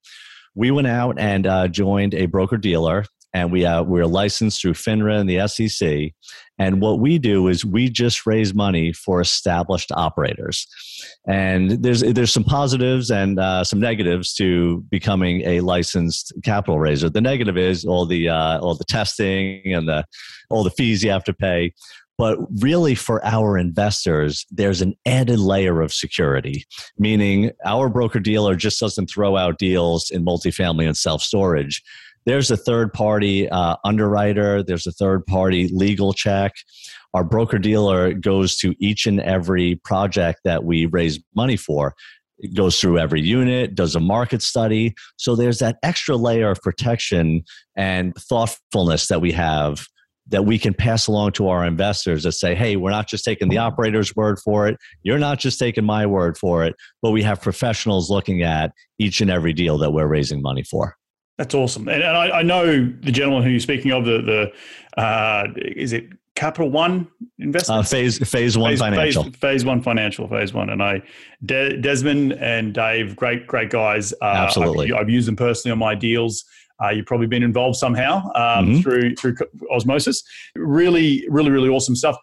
We 0.55 0.71
went 0.71 0.87
out 0.87 1.19
and 1.19 1.47
uh, 1.47 1.67
joined 1.67 2.13
a 2.13 2.25
broker 2.25 2.57
dealer 2.57 3.05
and 3.33 3.51
we 3.51 3.65
uh, 3.65 3.83
we're 3.83 4.05
licensed 4.05 4.61
through 4.61 4.73
FINRA 4.73 5.19
and 5.19 5.29
the 5.29 5.47
SEC. 5.47 6.13
And 6.57 6.81
what 6.81 6.99
we 6.99 7.19
do 7.19 7.47
is 7.47 7.63
we 7.63 7.89
just 7.89 8.25
raise 8.25 8.53
money 8.53 8.91
for 8.91 9.21
established 9.21 9.91
operators. 9.91 10.67
And 11.27 11.83
there's 11.83 12.01
there's 12.01 12.33
some 12.33 12.43
positives 12.43 13.11
and 13.11 13.39
uh, 13.39 13.63
some 13.63 13.79
negatives 13.79 14.33
to 14.35 14.83
becoming 14.89 15.41
a 15.41 15.61
licensed 15.61 16.33
capital 16.43 16.79
raiser. 16.79 17.09
The 17.09 17.21
negative 17.21 17.57
is 17.57 17.85
all 17.85 18.05
the 18.05 18.29
uh, 18.29 18.59
all 18.59 18.75
the 18.75 18.85
testing 18.85 19.61
and 19.73 19.87
the 19.87 20.05
all 20.49 20.63
the 20.63 20.71
fees 20.71 21.03
you 21.03 21.11
have 21.11 21.23
to 21.25 21.33
pay. 21.33 21.73
But 22.19 22.37
really, 22.61 22.93
for 22.93 23.25
our 23.25 23.57
investors, 23.57 24.45
there's 24.51 24.81
an 24.81 24.93
added 25.07 25.39
layer 25.39 25.81
of 25.81 25.91
security, 25.91 26.65
meaning 26.99 27.51
our 27.65 27.89
broker 27.89 28.19
dealer 28.19 28.55
just 28.55 28.79
doesn't 28.79 29.09
throw 29.09 29.37
out 29.37 29.57
deals 29.57 30.11
in 30.11 30.23
multifamily 30.23 30.85
and 30.85 30.95
self 30.95 31.23
storage 31.23 31.81
there's 32.25 32.51
a 32.51 32.57
third 32.57 32.93
party 32.93 33.49
uh, 33.49 33.75
underwriter, 33.83 34.61
there's 34.61 34.85
a 34.85 34.91
third 34.91 35.25
party 35.25 35.67
legal 35.71 36.13
check. 36.13 36.53
Our 37.13 37.23
broker 37.23 37.57
dealer 37.57 38.13
goes 38.13 38.55
to 38.57 38.75
each 38.79 39.07
and 39.07 39.19
every 39.19 39.75
project 39.83 40.41
that 40.43 40.63
we 40.63 40.85
raise 40.85 41.19
money 41.35 41.55
for. 41.55 41.95
It 42.37 42.55
goes 42.55 42.79
through 42.79 42.99
every 42.99 43.21
unit, 43.21 43.75
does 43.75 43.95
a 43.95 43.99
market 43.99 44.41
study. 44.41 44.93
So 45.17 45.35
there's 45.35 45.57
that 45.57 45.77
extra 45.81 46.15
layer 46.15 46.51
of 46.51 46.61
protection 46.61 47.43
and 47.75 48.13
thoughtfulness 48.15 49.07
that 49.07 49.21
we 49.21 49.31
have 49.31 49.87
that 50.29 50.45
we 50.45 50.57
can 50.57 50.73
pass 50.73 51.07
along 51.07 51.33
to 51.33 51.47
our 51.49 51.65
investors 51.65 52.23
that 52.23 52.33
say, 52.33 52.55
hey, 52.55 52.75
we're 52.75 52.91
not 52.91 53.07
just 53.07 53.25
taking 53.25 53.49
the 53.49 53.57
operator's 53.57 54.15
word 54.15 54.39
for 54.39 54.67
it. 54.67 54.77
You're 55.03 55.19
not 55.19 55.39
just 55.39 55.59
taking 55.59 55.83
my 55.83 56.05
word 56.05 56.37
for 56.37 56.63
it, 56.63 56.75
but 57.01 57.11
we 57.11 57.23
have 57.23 57.41
professionals 57.41 58.09
looking 58.09 58.43
at 58.43 58.71
each 58.99 59.21
and 59.21 59.29
every 59.29 59.53
deal 59.53 59.77
that 59.79 59.91
we're 59.91 60.07
raising 60.07 60.41
money 60.41 60.63
for. 60.63 60.95
That's 61.37 61.55
awesome, 61.55 61.87
and, 61.87 62.03
and 62.03 62.17
I, 62.17 62.39
I, 62.39 62.41
know 62.41 62.65
the 62.65 63.13
gentleman 63.13 63.43
who 63.43 63.49
you're 63.49 63.61
speaking 63.61 63.91
of. 63.93 64.03
The 64.03 64.51
the 64.97 65.01
uh, 65.01 65.47
is 65.55 65.93
it 65.93 66.09
Capital 66.35 66.69
One 66.69 67.07
investment? 67.37 67.79
Uh, 67.79 67.83
phase 67.83 68.17
Phase 68.29 68.57
One 68.57 68.71
phase, 68.71 68.79
Financial. 68.79 69.23
Phase, 69.23 69.35
phase, 69.35 69.65
One 69.65 69.81
Financial. 69.81 70.27
Phase 70.27 70.53
One, 70.53 70.69
and 70.69 70.83
I 70.83 71.01
De- 71.45 71.77
Desmond 71.77 72.33
and 72.33 72.73
Dave, 72.73 73.15
great 73.15 73.47
great 73.47 73.69
guys. 73.69 74.11
Uh, 74.21 74.25
Absolutely, 74.25 74.91
I've, 74.91 74.99
I've, 74.99 75.09
used 75.09 75.29
them 75.29 75.37
personally 75.37 75.71
on 75.71 75.79
my 75.79 75.95
deals. 75.95 76.43
Uh, 76.83 76.89
you've 76.89 77.05
probably 77.05 77.27
been 77.27 77.43
involved 77.43 77.77
somehow 77.77 78.17
um, 78.35 78.65
mm-hmm. 78.67 78.79
through 78.81 79.15
through 79.15 79.35
osmosis. 79.71 80.23
Really, 80.55 81.25
really, 81.29 81.51
really 81.51 81.69
awesome 81.69 81.95
stuff. 81.95 82.17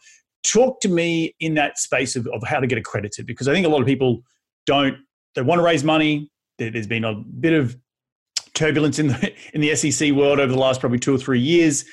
Talk 0.44 0.80
to 0.80 0.88
me 0.88 1.34
in 1.40 1.54
that 1.54 1.78
space 1.78 2.16
of, 2.16 2.26
of 2.28 2.42
how 2.44 2.60
to 2.60 2.66
get 2.66 2.78
accredited 2.78 3.26
because 3.26 3.48
I 3.48 3.52
think 3.52 3.66
a 3.66 3.70
lot 3.70 3.80
of 3.80 3.86
people 3.86 4.22
don't. 4.66 4.96
They 5.34 5.42
want 5.42 5.58
to 5.58 5.64
raise 5.64 5.84
money. 5.84 6.30
There's 6.58 6.86
been 6.86 7.04
a 7.04 7.14
bit 7.14 7.52
of 7.52 7.76
turbulence 8.54 8.98
in 8.98 9.08
the 9.08 9.32
in 9.54 9.60
the 9.60 9.74
SEC 9.76 10.12
world 10.12 10.40
over 10.40 10.52
the 10.52 10.58
last 10.58 10.80
probably 10.80 10.98
two 10.98 11.14
or 11.14 11.18
three 11.18 11.40
years. 11.40 11.84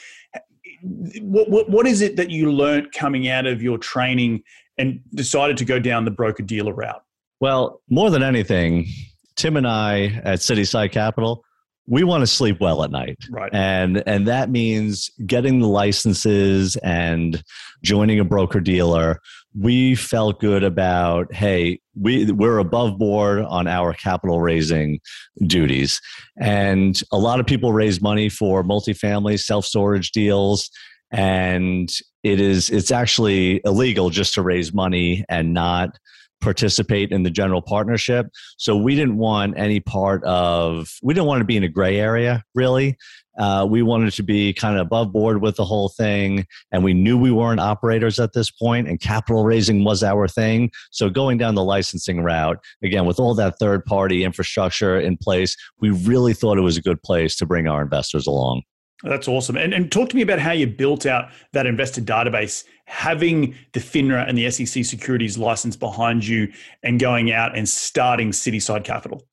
What, 1.22 1.50
what, 1.50 1.70
what 1.70 1.88
is 1.88 2.02
it 2.02 2.18
that 2.18 2.30
you 2.30 2.52
learned 2.52 2.92
coming 2.92 3.30
out 3.30 3.46
of 3.46 3.62
your 3.62 3.78
training 3.78 4.44
and 4.78 5.00
decided 5.16 5.56
to 5.58 5.66
go 5.66 5.80
down 5.80 6.04
the 6.04 6.12
broker 6.12 6.44
dealer 6.44 6.74
route? 6.74 7.02
Well, 7.40 7.82
more 7.90 8.10
than 8.10 8.22
anything, 8.22 8.88
Tim 9.36 9.56
and 9.58 9.68
I 9.68 10.22
at 10.24 10.40
Cityside 10.40 10.92
Capital, 10.92 11.43
we 11.88 12.04
want 12.04 12.22
to 12.22 12.28
sleep 12.28 12.60
well 12.62 12.84
at 12.84 12.92
night. 12.92 13.18
Right. 13.30 13.54
And 13.54 14.04
and 14.08 14.28
that 14.28 14.50
means 14.50 15.10
getting 15.26 15.60
the 15.60 15.68
licenses 15.68 16.76
and 16.78 17.44
joining 17.84 18.20
a 18.20 18.26
broker 18.26 18.62
dealer 18.62 19.20
we 19.58 19.96
felt 19.96 20.40
good 20.40 20.64
about 20.64 21.32
hey 21.34 21.80
we 21.96 22.32
we're 22.32 22.58
above 22.58 22.98
board 22.98 23.40
on 23.46 23.68
our 23.68 23.94
capital 23.94 24.40
raising 24.40 25.00
duties 25.46 26.02
and 26.40 27.02
a 27.12 27.18
lot 27.18 27.40
of 27.40 27.46
people 27.46 27.72
raise 27.72 28.02
money 28.02 28.30
for 28.30 28.64
multifamily 28.64 29.40
self 29.40 29.66
storage 29.66 30.12
deals 30.12 30.70
and 31.12 31.90
it 32.24 32.42
is 32.42 32.70
it's 32.72 32.92
actually 32.92 33.62
illegal 33.64 34.10
just 34.10 34.34
to 34.34 34.42
raise 34.42 34.74
money 34.74 35.24
and 35.30 35.54
not 35.54 35.98
participate 36.44 37.12
in 37.12 37.24
the 37.24 37.30
general 37.32 37.62
partnership 37.62 38.28
so 38.58 38.76
we 38.76 38.96
didn't 38.96 39.18
want 39.18 39.58
any 39.58 39.80
part 39.80 40.24
of 40.24 40.90
we 41.02 41.14
didn't 41.14 41.28
want 41.28 41.40
to 41.40 41.46
be 41.46 41.58
in 41.58 41.64
a 41.64 41.70
gray 41.70 42.00
area 42.00 42.44
really 42.54 42.98
uh, 43.38 43.66
we 43.68 43.82
wanted 43.82 44.14
to 44.14 44.24
be 44.24 44.54
kind 44.54 44.78
of 44.78 44.86
above 44.86 45.12
board 45.12 45.42
with 45.42 45.56
the 45.56 45.66
whole 45.66 45.90
thing, 45.90 46.46
and 46.72 46.84
we 46.84 46.94
knew 46.94 47.18
we 47.18 47.32
weren't 47.32 47.60
operators 47.60 48.20
at 48.20 48.34
this 48.34 48.52
point, 48.52 48.88
and 48.88 49.00
capital 49.00 49.44
raising 49.44 49.84
was 49.84 50.04
our 50.04 50.28
thing. 50.28 50.72
So, 50.92 51.10
going 51.10 51.38
down 51.38 51.56
the 51.56 51.64
licensing 51.64 52.22
route, 52.22 52.60
again, 52.84 53.06
with 53.06 53.20
all 53.20 53.34
that 53.36 53.58
third 53.60 53.86
party 53.86 54.24
infrastructure 54.24 55.00
in 55.00 55.18
place, 55.18 55.56
we 55.80 55.90
really 55.90 56.34
thought 56.34 56.58
it 56.58 56.62
was 56.62 56.78
a 56.78 56.82
good 56.82 57.02
place 57.02 57.36
to 57.38 57.46
bring 57.46 57.68
our 57.68 57.82
investors 57.82 58.28
along. 58.28 58.62
That's 59.04 59.28
awesome. 59.28 59.58
And, 59.58 59.74
and 59.74 59.92
talk 59.92 60.10
to 60.10 60.16
me 60.16 60.22
about 60.22 60.40
how 60.40 60.52
you 60.52 60.66
built 60.66 61.06
out 61.06 61.30
that 61.52 61.66
investor 61.66 62.02
database, 62.02 62.64
having 62.86 63.56
the 63.74 63.80
FINRA 63.80 64.28
and 64.28 64.38
the 64.38 64.50
SEC 64.52 64.86
securities 64.86 65.38
license 65.38 65.76
behind 65.76 66.26
you 66.26 66.52
and 66.84 67.00
going 67.00 67.32
out 67.32 67.58
and 67.58 67.68
starting 67.68 68.32
Cityside 68.32 68.84
Capital. 68.84 69.26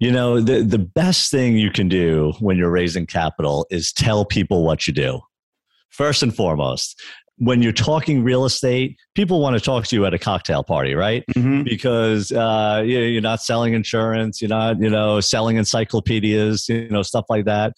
You 0.00 0.10
know, 0.10 0.40
the, 0.40 0.62
the 0.62 0.78
best 0.78 1.30
thing 1.30 1.56
you 1.56 1.70
can 1.70 1.88
do 1.88 2.32
when 2.40 2.56
you're 2.56 2.70
raising 2.70 3.06
capital 3.06 3.66
is 3.70 3.92
tell 3.92 4.24
people 4.24 4.64
what 4.64 4.86
you 4.86 4.92
do. 4.92 5.20
First 5.90 6.22
and 6.22 6.34
foremost, 6.34 7.00
when 7.38 7.62
you're 7.62 7.72
talking 7.72 8.22
real 8.22 8.44
estate, 8.44 8.96
people 9.14 9.40
want 9.40 9.54
to 9.54 9.60
talk 9.60 9.86
to 9.86 9.96
you 9.96 10.04
at 10.06 10.14
a 10.14 10.18
cocktail 10.18 10.62
party, 10.62 10.94
right? 10.94 11.24
Mm-hmm. 11.36 11.62
Because 11.62 12.32
uh, 12.32 12.82
you're 12.84 13.20
not 13.20 13.42
selling 13.42 13.74
insurance, 13.74 14.40
you're 14.40 14.48
not, 14.48 14.80
you 14.80 14.90
know, 14.90 15.20
selling 15.20 15.56
encyclopedias, 15.56 16.68
you 16.68 16.88
know, 16.88 17.02
stuff 17.02 17.24
like 17.28 17.44
that. 17.46 17.72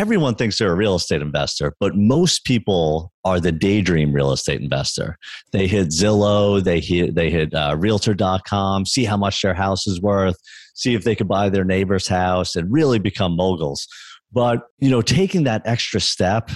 Everyone 0.00 0.34
thinks 0.34 0.58
they're 0.58 0.72
a 0.72 0.74
real 0.74 0.94
estate 0.94 1.20
investor, 1.20 1.74
but 1.78 1.94
most 1.94 2.46
people 2.46 3.12
are 3.26 3.38
the 3.38 3.52
daydream 3.52 4.14
real 4.14 4.32
estate 4.32 4.62
investor. 4.62 5.18
They 5.52 5.66
hit 5.66 5.88
Zillow, 5.88 6.64
they 6.64 6.80
hit 6.80 7.14
they 7.14 7.28
hit 7.28 7.52
uh, 7.52 7.76
Realtor.com, 7.78 8.86
see 8.86 9.04
how 9.04 9.18
much 9.18 9.42
their 9.42 9.52
house 9.52 9.86
is 9.86 10.00
worth, 10.00 10.38
see 10.74 10.94
if 10.94 11.04
they 11.04 11.14
could 11.14 11.28
buy 11.28 11.50
their 11.50 11.66
neighbor's 11.66 12.08
house 12.08 12.56
and 12.56 12.72
really 12.72 12.98
become 12.98 13.36
moguls. 13.36 13.86
But, 14.32 14.62
you 14.78 14.88
know, 14.88 15.02
taking 15.02 15.44
that 15.44 15.60
extra 15.66 16.00
step 16.00 16.50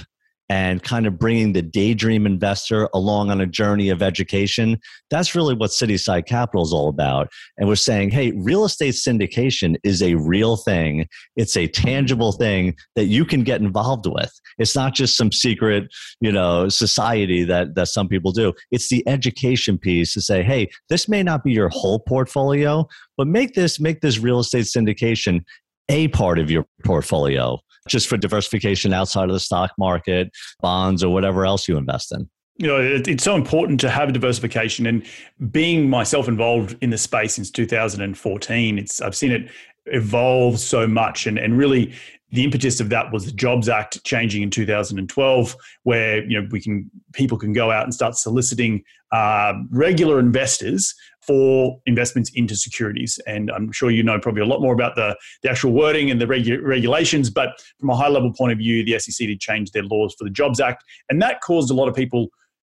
and 0.49 0.83
kind 0.83 1.07
of 1.07 1.19
bringing 1.19 1.53
the 1.53 1.63
daydream 1.63 2.27
investor 2.27 2.89
along 2.93 3.31
on 3.31 3.41
a 3.41 3.47
journey 3.47 3.89
of 3.89 4.03
education. 4.03 4.79
That's 5.11 5.35
really 5.35 5.55
what 5.55 5.71
Cityside 5.71 6.27
Capital 6.27 6.63
is 6.63 6.73
all 6.73 6.89
about. 6.89 7.29
And 7.57 7.69
we're 7.69 7.77
saying, 7.77 8.11
hey, 8.11 8.33
real 8.33 8.65
estate 8.65 8.95
syndication 8.95 9.77
is 9.85 10.03
a 10.03 10.15
real 10.17 10.57
thing. 10.57 11.07
It's 11.37 11.57
a 11.57 11.67
tangible 11.67 12.33
thing 12.33 12.77
that 12.95 13.07
you 13.07 13.25
can 13.25 13.43
get 13.43 13.61
involved 13.61 14.07
with. 14.07 14.33
It's 14.59 14.77
not 14.77 14.95
just 14.95 15.17
some 15.17 15.33
secret, 15.33 15.85
you 16.21 16.31
know, 16.31 16.69
society 16.69 17.45
that, 17.45 17.75
that 17.75 17.89
some 17.89 18.09
people 18.09 18.33
do. 18.33 18.53
It's 18.71 18.89
the 18.89 19.07
education 19.09 19.79
piece 19.79 20.13
to 20.15 20.21
say, 20.21 20.43
hey, 20.43 20.69
this 20.89 21.09
may 21.09 21.23
not 21.23 21.43
be 21.43 21.53
your 21.53 21.71
whole 21.71 22.01
portfolio, 22.01 22.87
but 23.17 23.27
make 23.27 23.55
this 23.55 23.81
make 23.81 24.01
this 24.01 24.19
real 24.19 24.41
estate 24.41 24.67
syndication 24.67 25.43
a 25.89 26.09
part 26.09 26.39
of 26.39 26.51
your 26.51 26.67
portfolio 26.85 27.59
just 27.89 28.09
for 28.09 28.17
diversification 28.17 28.93
outside 28.93 29.29
of 29.29 29.33
the 29.33 29.41
stock 29.41 29.73
market, 29.79 30.31
bonds, 30.61 31.03
or 31.05 31.13
whatever 31.13 31.47
else 31.47 31.69
you 31.69 31.77
invest 31.77 32.13
in. 32.13 32.29
You 32.57 32.69
know, 32.69 32.81
it, 32.81 33.09
it's 33.09 33.25
so 33.25 33.35
important 33.35 33.81
to 33.81 33.91
have 33.91 34.13
diversification. 34.13 34.87
And 34.87 35.05
being 35.51 35.91
myself 35.91 36.29
involved 36.29 36.77
in 36.81 36.91
the 36.91 36.99
space 36.99 37.35
since 37.35 37.51
2014, 37.51 38.79
it's 38.79 39.01
I've 39.01 39.17
seen 39.17 39.33
it 39.33 39.51
evolve 39.87 40.59
so 40.59 40.87
much 40.87 41.27
and, 41.27 41.39
and 41.39 41.59
really 41.59 41.93
the 42.35 42.43
impetus 42.43 42.81
of 42.81 42.89
that 42.89 43.13
was 43.13 43.27
the 43.27 43.33
Jobs 43.33 43.69
Act 43.69 44.03
changing 44.05 44.43
in 44.43 44.51
2012, 44.51 45.57
where 45.85 46.25
you 46.25 46.41
know 46.41 46.49
we 46.51 46.61
can 46.61 46.91
people 47.13 47.39
can 47.39 47.53
go 47.53 47.71
out 47.71 47.85
and 47.85 47.95
start 47.95 48.17
soliciting 48.17 48.83
uh, 49.13 49.53
regular 49.71 50.19
investors 50.19 50.95
for 51.23 51.81
investments 51.87 52.33
into 52.35 52.57
securities. 52.57 53.21
And 53.29 53.53
I'm 53.53 53.71
sure 53.71 53.91
you 53.91 54.03
know 54.03 54.19
probably 54.19 54.43
a 54.43 54.47
lot 54.47 54.61
more 54.61 54.75
about 54.75 54.97
the, 54.97 55.17
the 55.43 55.51
actual 55.51 55.73
wording 55.73 56.11
and 56.11 56.21
the 56.21 56.27
regu- 56.27 56.61
regulations, 56.61 57.31
but 57.31 57.51
from 57.79 57.91
a 57.91 57.97
high 57.97 58.09
level 58.09 58.33
point 58.33 58.51
of 58.51 58.59
view, 58.59 58.85
the 58.85 58.99
SEC 58.99 59.29
did 59.29 59.39
change 59.39 59.71
their 59.71 59.85
laws 59.85 60.15
for 60.19 60.25
the 60.25 60.31
Jobs 60.31 60.59
Act, 60.59 60.83
and 61.09 61.23
that 61.23 61.41
caused 61.41 61.71
a 61.71 61.75
lot 61.75 61.89
of 61.89 61.95
people 61.95 62.29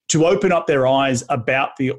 to 0.10 0.28
open 0.28 0.52
up 0.52 0.68
their 0.68 0.86
eyes 0.86 1.24
about 1.30 1.72
the 1.78 1.94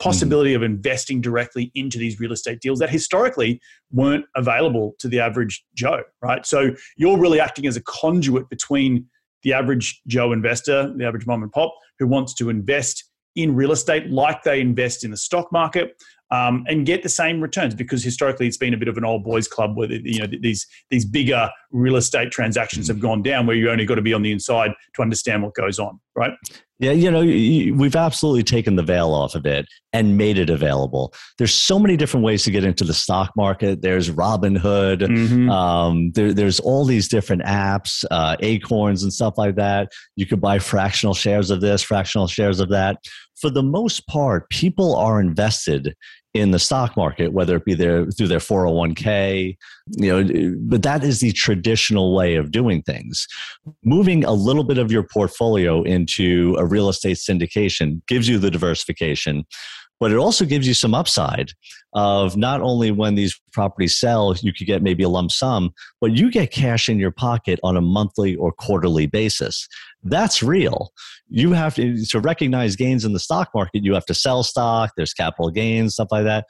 possibility 0.00 0.52
mm. 0.52 0.56
of 0.56 0.62
investing 0.62 1.20
directly 1.20 1.70
into 1.74 1.98
these 1.98 2.18
real 2.20 2.32
estate 2.32 2.60
deals 2.60 2.78
that 2.78 2.90
historically 2.90 3.60
weren't 3.92 4.24
available 4.36 4.94
to 4.98 5.08
the 5.08 5.20
average 5.20 5.64
Joe, 5.74 6.02
right? 6.22 6.44
So 6.44 6.74
you're 6.96 7.18
really 7.18 7.40
acting 7.40 7.66
as 7.66 7.76
a 7.76 7.82
conduit 7.82 8.48
between 8.48 9.06
the 9.42 9.52
average 9.52 10.00
Joe 10.06 10.32
investor, 10.32 10.92
the 10.96 11.06
average 11.06 11.26
mom 11.26 11.42
and 11.42 11.52
pop 11.52 11.74
who 11.98 12.06
wants 12.06 12.34
to 12.34 12.50
invest 12.50 13.04
in 13.36 13.54
real 13.54 13.72
estate 13.72 14.08
like 14.10 14.42
they 14.42 14.60
invest 14.60 15.04
in 15.04 15.10
the 15.10 15.16
stock 15.16 15.50
market 15.52 16.00
um, 16.34 16.64
and 16.66 16.84
get 16.84 17.02
the 17.02 17.08
same 17.08 17.40
returns 17.40 17.74
because 17.74 18.02
historically 18.02 18.46
it's 18.46 18.56
been 18.56 18.74
a 18.74 18.76
bit 18.76 18.88
of 18.88 18.96
an 18.96 19.04
old 19.04 19.24
boys 19.24 19.46
club 19.46 19.76
where 19.76 19.90
you 19.90 20.18
know 20.18 20.26
these 20.40 20.66
these 20.90 21.04
bigger 21.04 21.50
real 21.70 21.96
estate 21.96 22.30
transactions 22.30 22.88
have 22.88 23.00
gone 23.00 23.22
down 23.22 23.46
where 23.46 23.56
you 23.56 23.70
only 23.70 23.84
got 23.84 23.96
to 23.96 24.02
be 24.02 24.12
on 24.12 24.22
the 24.22 24.32
inside 24.32 24.72
to 24.94 25.02
understand 25.02 25.42
what 25.42 25.54
goes 25.54 25.78
on 25.78 26.00
right? 26.16 26.32
Yeah 26.80 26.92
you 26.92 27.10
know 27.10 27.20
we've 27.20 27.96
absolutely 27.96 28.42
taken 28.42 28.76
the 28.76 28.82
veil 28.82 29.12
off 29.12 29.34
of 29.34 29.46
it 29.46 29.66
and 29.92 30.16
made 30.16 30.38
it 30.38 30.50
available. 30.50 31.14
There's 31.38 31.54
so 31.54 31.78
many 31.78 31.96
different 31.96 32.24
ways 32.24 32.42
to 32.44 32.50
get 32.50 32.64
into 32.64 32.82
the 32.84 32.94
stock 32.94 33.30
market. 33.36 33.80
There's 33.80 34.10
robinhood 34.10 35.02
mm-hmm. 35.02 35.50
um, 35.50 36.10
there, 36.12 36.32
there's 36.32 36.58
all 36.60 36.84
these 36.84 37.08
different 37.08 37.42
apps 37.42 38.04
uh, 38.10 38.36
acorns 38.40 39.02
and 39.02 39.12
stuff 39.12 39.34
like 39.36 39.54
that. 39.56 39.92
You 40.16 40.26
could 40.26 40.40
buy 40.40 40.58
fractional 40.58 41.14
shares 41.14 41.50
of 41.50 41.60
this 41.60 41.82
fractional 41.82 42.26
shares 42.26 42.60
of 42.60 42.70
that. 42.70 42.98
For 43.40 43.50
the 43.50 43.62
most 43.62 44.06
part, 44.06 44.48
people 44.50 44.96
are 44.96 45.20
invested 45.20 45.94
in 46.34 46.50
the 46.50 46.58
stock 46.58 46.96
market, 46.96 47.32
whether 47.32 47.56
it 47.56 47.64
be 47.64 47.74
their 47.74 48.06
through 48.06 48.26
their 48.26 48.40
401k, 48.40 49.56
you 49.92 50.22
know, 50.22 50.56
but 50.60 50.82
that 50.82 51.04
is 51.04 51.20
the 51.20 51.32
traditional 51.32 52.14
way 52.14 52.34
of 52.34 52.50
doing 52.50 52.82
things. 52.82 53.26
Moving 53.84 54.24
a 54.24 54.32
little 54.32 54.64
bit 54.64 54.78
of 54.78 54.90
your 54.90 55.04
portfolio 55.04 55.82
into 55.82 56.56
a 56.58 56.66
real 56.66 56.88
estate 56.88 57.18
syndication 57.18 58.04
gives 58.08 58.28
you 58.28 58.38
the 58.38 58.50
diversification 58.50 59.44
but 60.00 60.10
it 60.10 60.16
also 60.16 60.44
gives 60.44 60.66
you 60.66 60.74
some 60.74 60.94
upside 60.94 61.50
of 61.94 62.36
not 62.36 62.60
only 62.60 62.90
when 62.90 63.14
these 63.14 63.40
properties 63.52 63.96
sell, 63.96 64.34
you 64.40 64.52
could 64.52 64.66
get 64.66 64.82
maybe 64.82 65.04
a 65.04 65.08
lump 65.08 65.30
sum, 65.30 65.72
but 66.00 66.12
you 66.12 66.30
get 66.30 66.50
cash 66.50 66.88
in 66.88 66.98
your 66.98 67.12
pocket 67.12 67.60
on 67.62 67.76
a 67.76 67.80
monthly 67.80 68.34
or 68.34 68.52
quarterly 68.52 69.06
basis. 69.06 69.68
That's 70.02 70.42
real. 70.42 70.92
You 71.28 71.52
have 71.52 71.76
to, 71.76 72.04
to 72.06 72.20
recognize 72.20 72.76
gains 72.76 73.04
in 73.04 73.12
the 73.12 73.20
stock 73.20 73.50
market, 73.54 73.84
you 73.84 73.94
have 73.94 74.06
to 74.06 74.14
sell 74.14 74.42
stock, 74.42 74.92
there's 74.96 75.14
capital 75.14 75.50
gains, 75.50 75.94
stuff 75.94 76.08
like 76.10 76.24
that. 76.24 76.46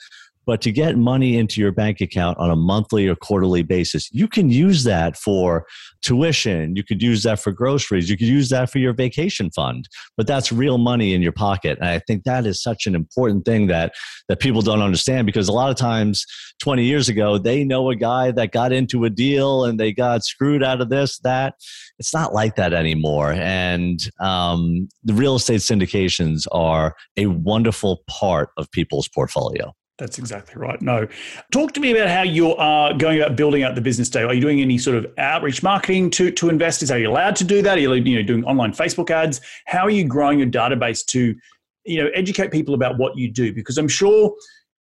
But 0.47 0.61
to 0.63 0.73
get 0.73 0.97
money 0.97 1.39
into 1.39 1.61
your 1.61 1.73
bank 1.73 2.01
account 2.01 2.39
on 2.39 2.51
a 2.51 2.57
monthly 2.57 3.09
or 3.09 3.17
quarterly 3.17 3.63
basis, 3.63 4.09
you 4.13 4.29
can 4.29 4.51
use 4.51 4.85
that 4.85 5.17
for 5.17 5.67
tuition. 6.03 6.77
You 6.77 6.85
could 6.85 7.03
use 7.03 7.23
that 7.23 7.41
for 7.41 7.53
groceries. 7.53 8.11
You 8.11 8.17
could 8.17 8.29
use 8.29 8.51
that 8.51 8.71
for 8.71 8.79
your 8.79 8.93
vacation 8.93 9.51
fund. 9.51 9.89
But 10.17 10.27
that's 10.27 10.53
real 10.53 10.79
money 10.79 11.15
in 11.15 11.23
your 11.23 11.33
pocket. 11.33 11.79
And 11.81 11.89
I 11.89 11.99
think 12.01 12.25
that 12.25 12.47
is 12.47 12.63
such 12.63 12.87
an 12.87 12.95
important 12.95 13.45
thing 13.45 13.67
that, 13.69 13.95
that 14.29 14.41
people 14.41 14.63
don't 14.63 14.83
understand 14.83 15.27
because 15.27 15.49
a 15.49 15.53
lot 15.53 15.71
of 15.71 15.77
times 15.77 16.27
20 16.61 16.85
years 16.85 17.09
ago, 17.09 17.39
they 17.39 17.65
know 17.65 17.91
a 17.91 17.97
guy 17.97 18.31
that 18.33 18.53
got 18.53 18.73
into 18.73 19.05
a 19.05 19.11
deal 19.11 19.65
and 19.65 19.81
they 19.81 19.93
got 19.93 20.25
screwed 20.25 20.63
out 20.63 20.81
of 20.81 20.91
this, 20.91 21.19
that. 21.21 21.55
It's 21.99 22.13
not 22.13 22.35
like 22.35 22.57
that 22.57 22.73
anymore. 22.73 23.33
And 23.33 24.01
um, 24.21 24.89
the 25.05 25.15
real 25.15 25.37
estate 25.37 25.61
syndications 25.61 26.47
are 26.53 26.97
a 27.17 27.27
wonderful 27.27 28.03
part 28.09 28.51
of 28.57 28.71
people's 28.71 29.09
portfolio. 29.09 29.73
That's 29.99 30.19
exactly 30.19 30.61
right. 30.61 30.81
No. 30.83 31.07
Talk 31.53 31.73
to 31.75 31.81
me 31.81 31.93
about 31.93 32.09
how 32.09 32.23
you 32.23 32.55
are 32.57 32.93
going 32.95 33.21
about 33.21 33.37
building 33.37 33.63
out 33.63 33.77
the 33.77 33.81
business 33.81 34.09
day. 34.09 34.25
Are 34.25 34.35
you 34.35 34.41
doing 34.41 34.61
any 34.61 34.77
sort 34.77 34.97
of 34.97 35.07
outreach 35.19 35.63
marketing 35.63 36.11
to, 36.11 36.33
to 36.33 36.49
investors? 36.49 36.91
Are 36.91 36.99
you 36.99 37.09
allowed 37.09 37.37
to 37.37 37.45
do 37.45 37.63
that? 37.63 37.79
Are 37.79 37.81
you, 37.81 37.95
you 37.95 38.17
know, 38.17 38.27
doing 38.27 38.45
online 38.45 38.73
Facebook 38.73 39.11
ads? 39.11 39.41
How 39.67 39.83
are 39.83 39.91
you 39.91 40.05
growing 40.05 40.41
your 40.41 40.49
database 40.49 41.07
to 41.07 41.37
you 41.85 42.03
know, 42.03 42.11
educate 42.15 42.51
people 42.51 42.75
about 42.75 42.99
what 42.99 43.17
you 43.17 43.31
do? 43.31 43.53
Because 43.53 43.79
I'm 43.79 43.87
sure 43.87 44.35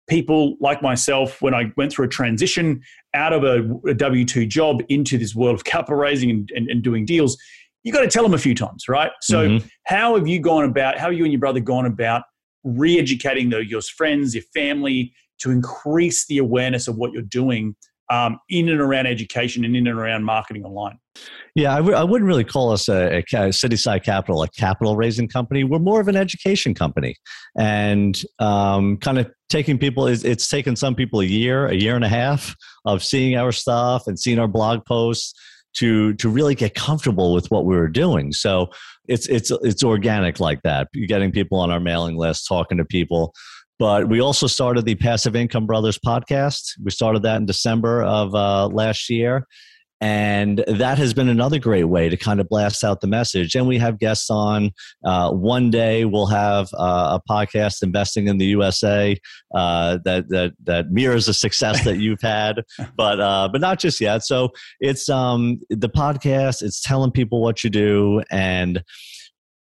people 0.08 0.56
like 0.60 0.82
myself, 0.82 1.42
when 1.42 1.54
I 1.54 1.72
went 1.78 1.92
through 1.92 2.06
a 2.06 2.10
transition 2.10 2.82
out 3.14 3.34
of 3.34 3.44
a 3.44 3.70
a 3.88 3.94
W 3.94 4.26
2 4.26 4.48
job 4.48 4.82
into 4.90 5.18
this 5.18 5.36
world 5.36 5.56
of 5.56 5.64
capital 5.64 5.98
raising 5.98 6.30
and, 6.30 6.52
and, 6.56 6.70
and 6.70 6.82
doing 6.82 7.06
deals, 7.06 7.38
you 7.84 7.94
got 7.94 8.02
to 8.02 8.08
tell 8.08 8.24
them 8.24 8.34
a 8.34 8.40
few 8.40 8.56
times, 8.56 8.90
right? 8.90 9.12
So, 9.22 9.48
mm-hmm. 9.48 9.68
how 9.86 10.16
have 10.16 10.28
you 10.28 10.40
gone 10.40 10.66
about, 10.66 10.98
how 10.98 11.06
have 11.08 11.14
you 11.14 11.24
and 11.24 11.32
your 11.32 11.40
brother 11.40 11.60
gone 11.60 11.86
about 11.86 12.24
re-educating 12.64 13.50
the, 13.50 13.66
your 13.66 13.82
friends, 13.82 14.34
your 14.34 14.44
family 14.54 15.14
to 15.40 15.52
increase 15.52 16.26
the 16.28 16.38
awareness 16.38 16.88
of 16.88 16.96
what 16.96 17.12
you're 17.12 17.22
doing 17.22 17.76
um, 18.10 18.40
in 18.50 18.70
and 18.70 18.80
around 18.80 19.08
education 19.08 19.66
and 19.66 19.76
in 19.76 19.88
and 19.88 19.98
around 19.98 20.24
marketing 20.24 20.64
online. 20.66 21.00
Yeah, 21.56 21.74
I 21.74 21.78
w- 21.78 21.96
I 21.96 22.04
wouldn't 22.04 22.28
really 22.28 22.44
call 22.44 22.72
us 22.72 22.90
a, 22.90 23.18
a, 23.18 23.24
Cityside 23.24 24.04
Capital 24.04 24.42
a 24.44 24.50
capital 24.50 24.96
raising 24.96 25.28
company. 25.28 25.64
We're 25.64 25.80
more 25.80 26.02
of 26.02 26.08
an 26.08 26.16
education 26.16 26.74
company, 26.74 27.16
and 27.58 28.20
um, 28.40 28.98
kind 28.98 29.20
of 29.20 29.32
taking 29.50 29.78
people. 29.78 30.08
It's 30.08 30.50
taken 30.50 30.76
some 30.76 30.96
people 30.96 31.22
a 31.22 31.26
year, 31.26 31.68
a 31.68 31.76
year 31.76 31.96
and 31.96 32.04
a 32.04 32.10
half 32.10 32.56
of 32.86 33.04
seeing 33.04 33.38
our 33.38 33.52
stuff 33.52 34.08
and 34.08 34.20
seeing 34.20 34.40
our 34.40 34.48
blog 34.48 34.86
posts 34.86 35.34
to 35.76 36.14
to 36.16 36.30
really 36.30 36.56
get 36.56 36.74
comfortable 36.76 37.34
with 37.34 37.50
what 37.52 37.66
we 37.66 37.76
were 37.76 37.88
doing. 37.88 38.32
So 38.32 38.68
it's 39.08 39.28
it's 39.28 39.52
it's 39.62 39.84
organic 39.84 40.40
like 40.40 40.62
that. 40.64 40.88
Getting 41.08 41.32
people 41.32 41.60
on 41.60 41.72
our 41.72 41.80
mailing 41.80 42.18
list, 42.18 42.48
talking 42.48 42.78
to 42.78 42.86
people. 42.86 43.34
But 43.80 44.08
we 44.08 44.22
also 44.22 44.48
started 44.48 44.86
the 44.86 44.96
Passive 44.96 45.36
Income 45.36 45.66
Brothers 45.66 45.98
podcast. 45.98 46.62
We 46.84 46.92
started 46.92 47.24
that 47.24 47.38
in 47.38 47.46
December 47.46 48.04
of 48.04 48.34
uh, 48.36 48.68
last 48.68 49.10
year, 49.10 49.48
and 50.04 50.66
that 50.68 50.98
has 50.98 51.14
been 51.14 51.30
another 51.30 51.58
great 51.60 51.86
way 51.86 52.10
to 52.10 52.18
kind 52.18 52.42
of 52.42 52.50
blast 52.50 52.84
out 52.84 53.00
the 53.00 53.08
message. 53.08 53.56
And 53.56 53.66
we 53.66 53.78
have 53.78 54.00
guests 54.00 54.30
on. 54.30 54.72
Uh, 55.06 55.32
one 55.32 55.72
day 55.72 56.04
we'll 56.04 56.26
have 56.26 56.68
uh, 56.78 57.18
a 57.18 57.32
podcast, 57.32 57.82
Investing 57.82 58.28
in 58.28 58.38
the 58.38 58.48
USA, 58.48 59.18
uh, 59.56 60.00
that, 60.04 60.28
that, 60.28 60.56
that 60.66 60.92
mirrors 60.92 61.28
the 61.28 61.34
success 61.34 61.86
that 61.86 62.00
you've 62.00 62.22
had, 62.22 62.64
but, 62.98 63.22
uh, 63.22 63.48
but 63.50 63.62
not 63.62 63.80
just 63.80 64.02
yet. 64.02 64.26
So 64.26 64.50
it's 64.82 65.08
um, 65.08 65.62
the 65.70 65.90
podcast, 65.90 66.64
it's 66.64 66.82
telling 66.82 67.12
people 67.12 67.42
what 67.42 67.64
you 67.64 67.70
do. 67.70 68.24
And 68.30 68.84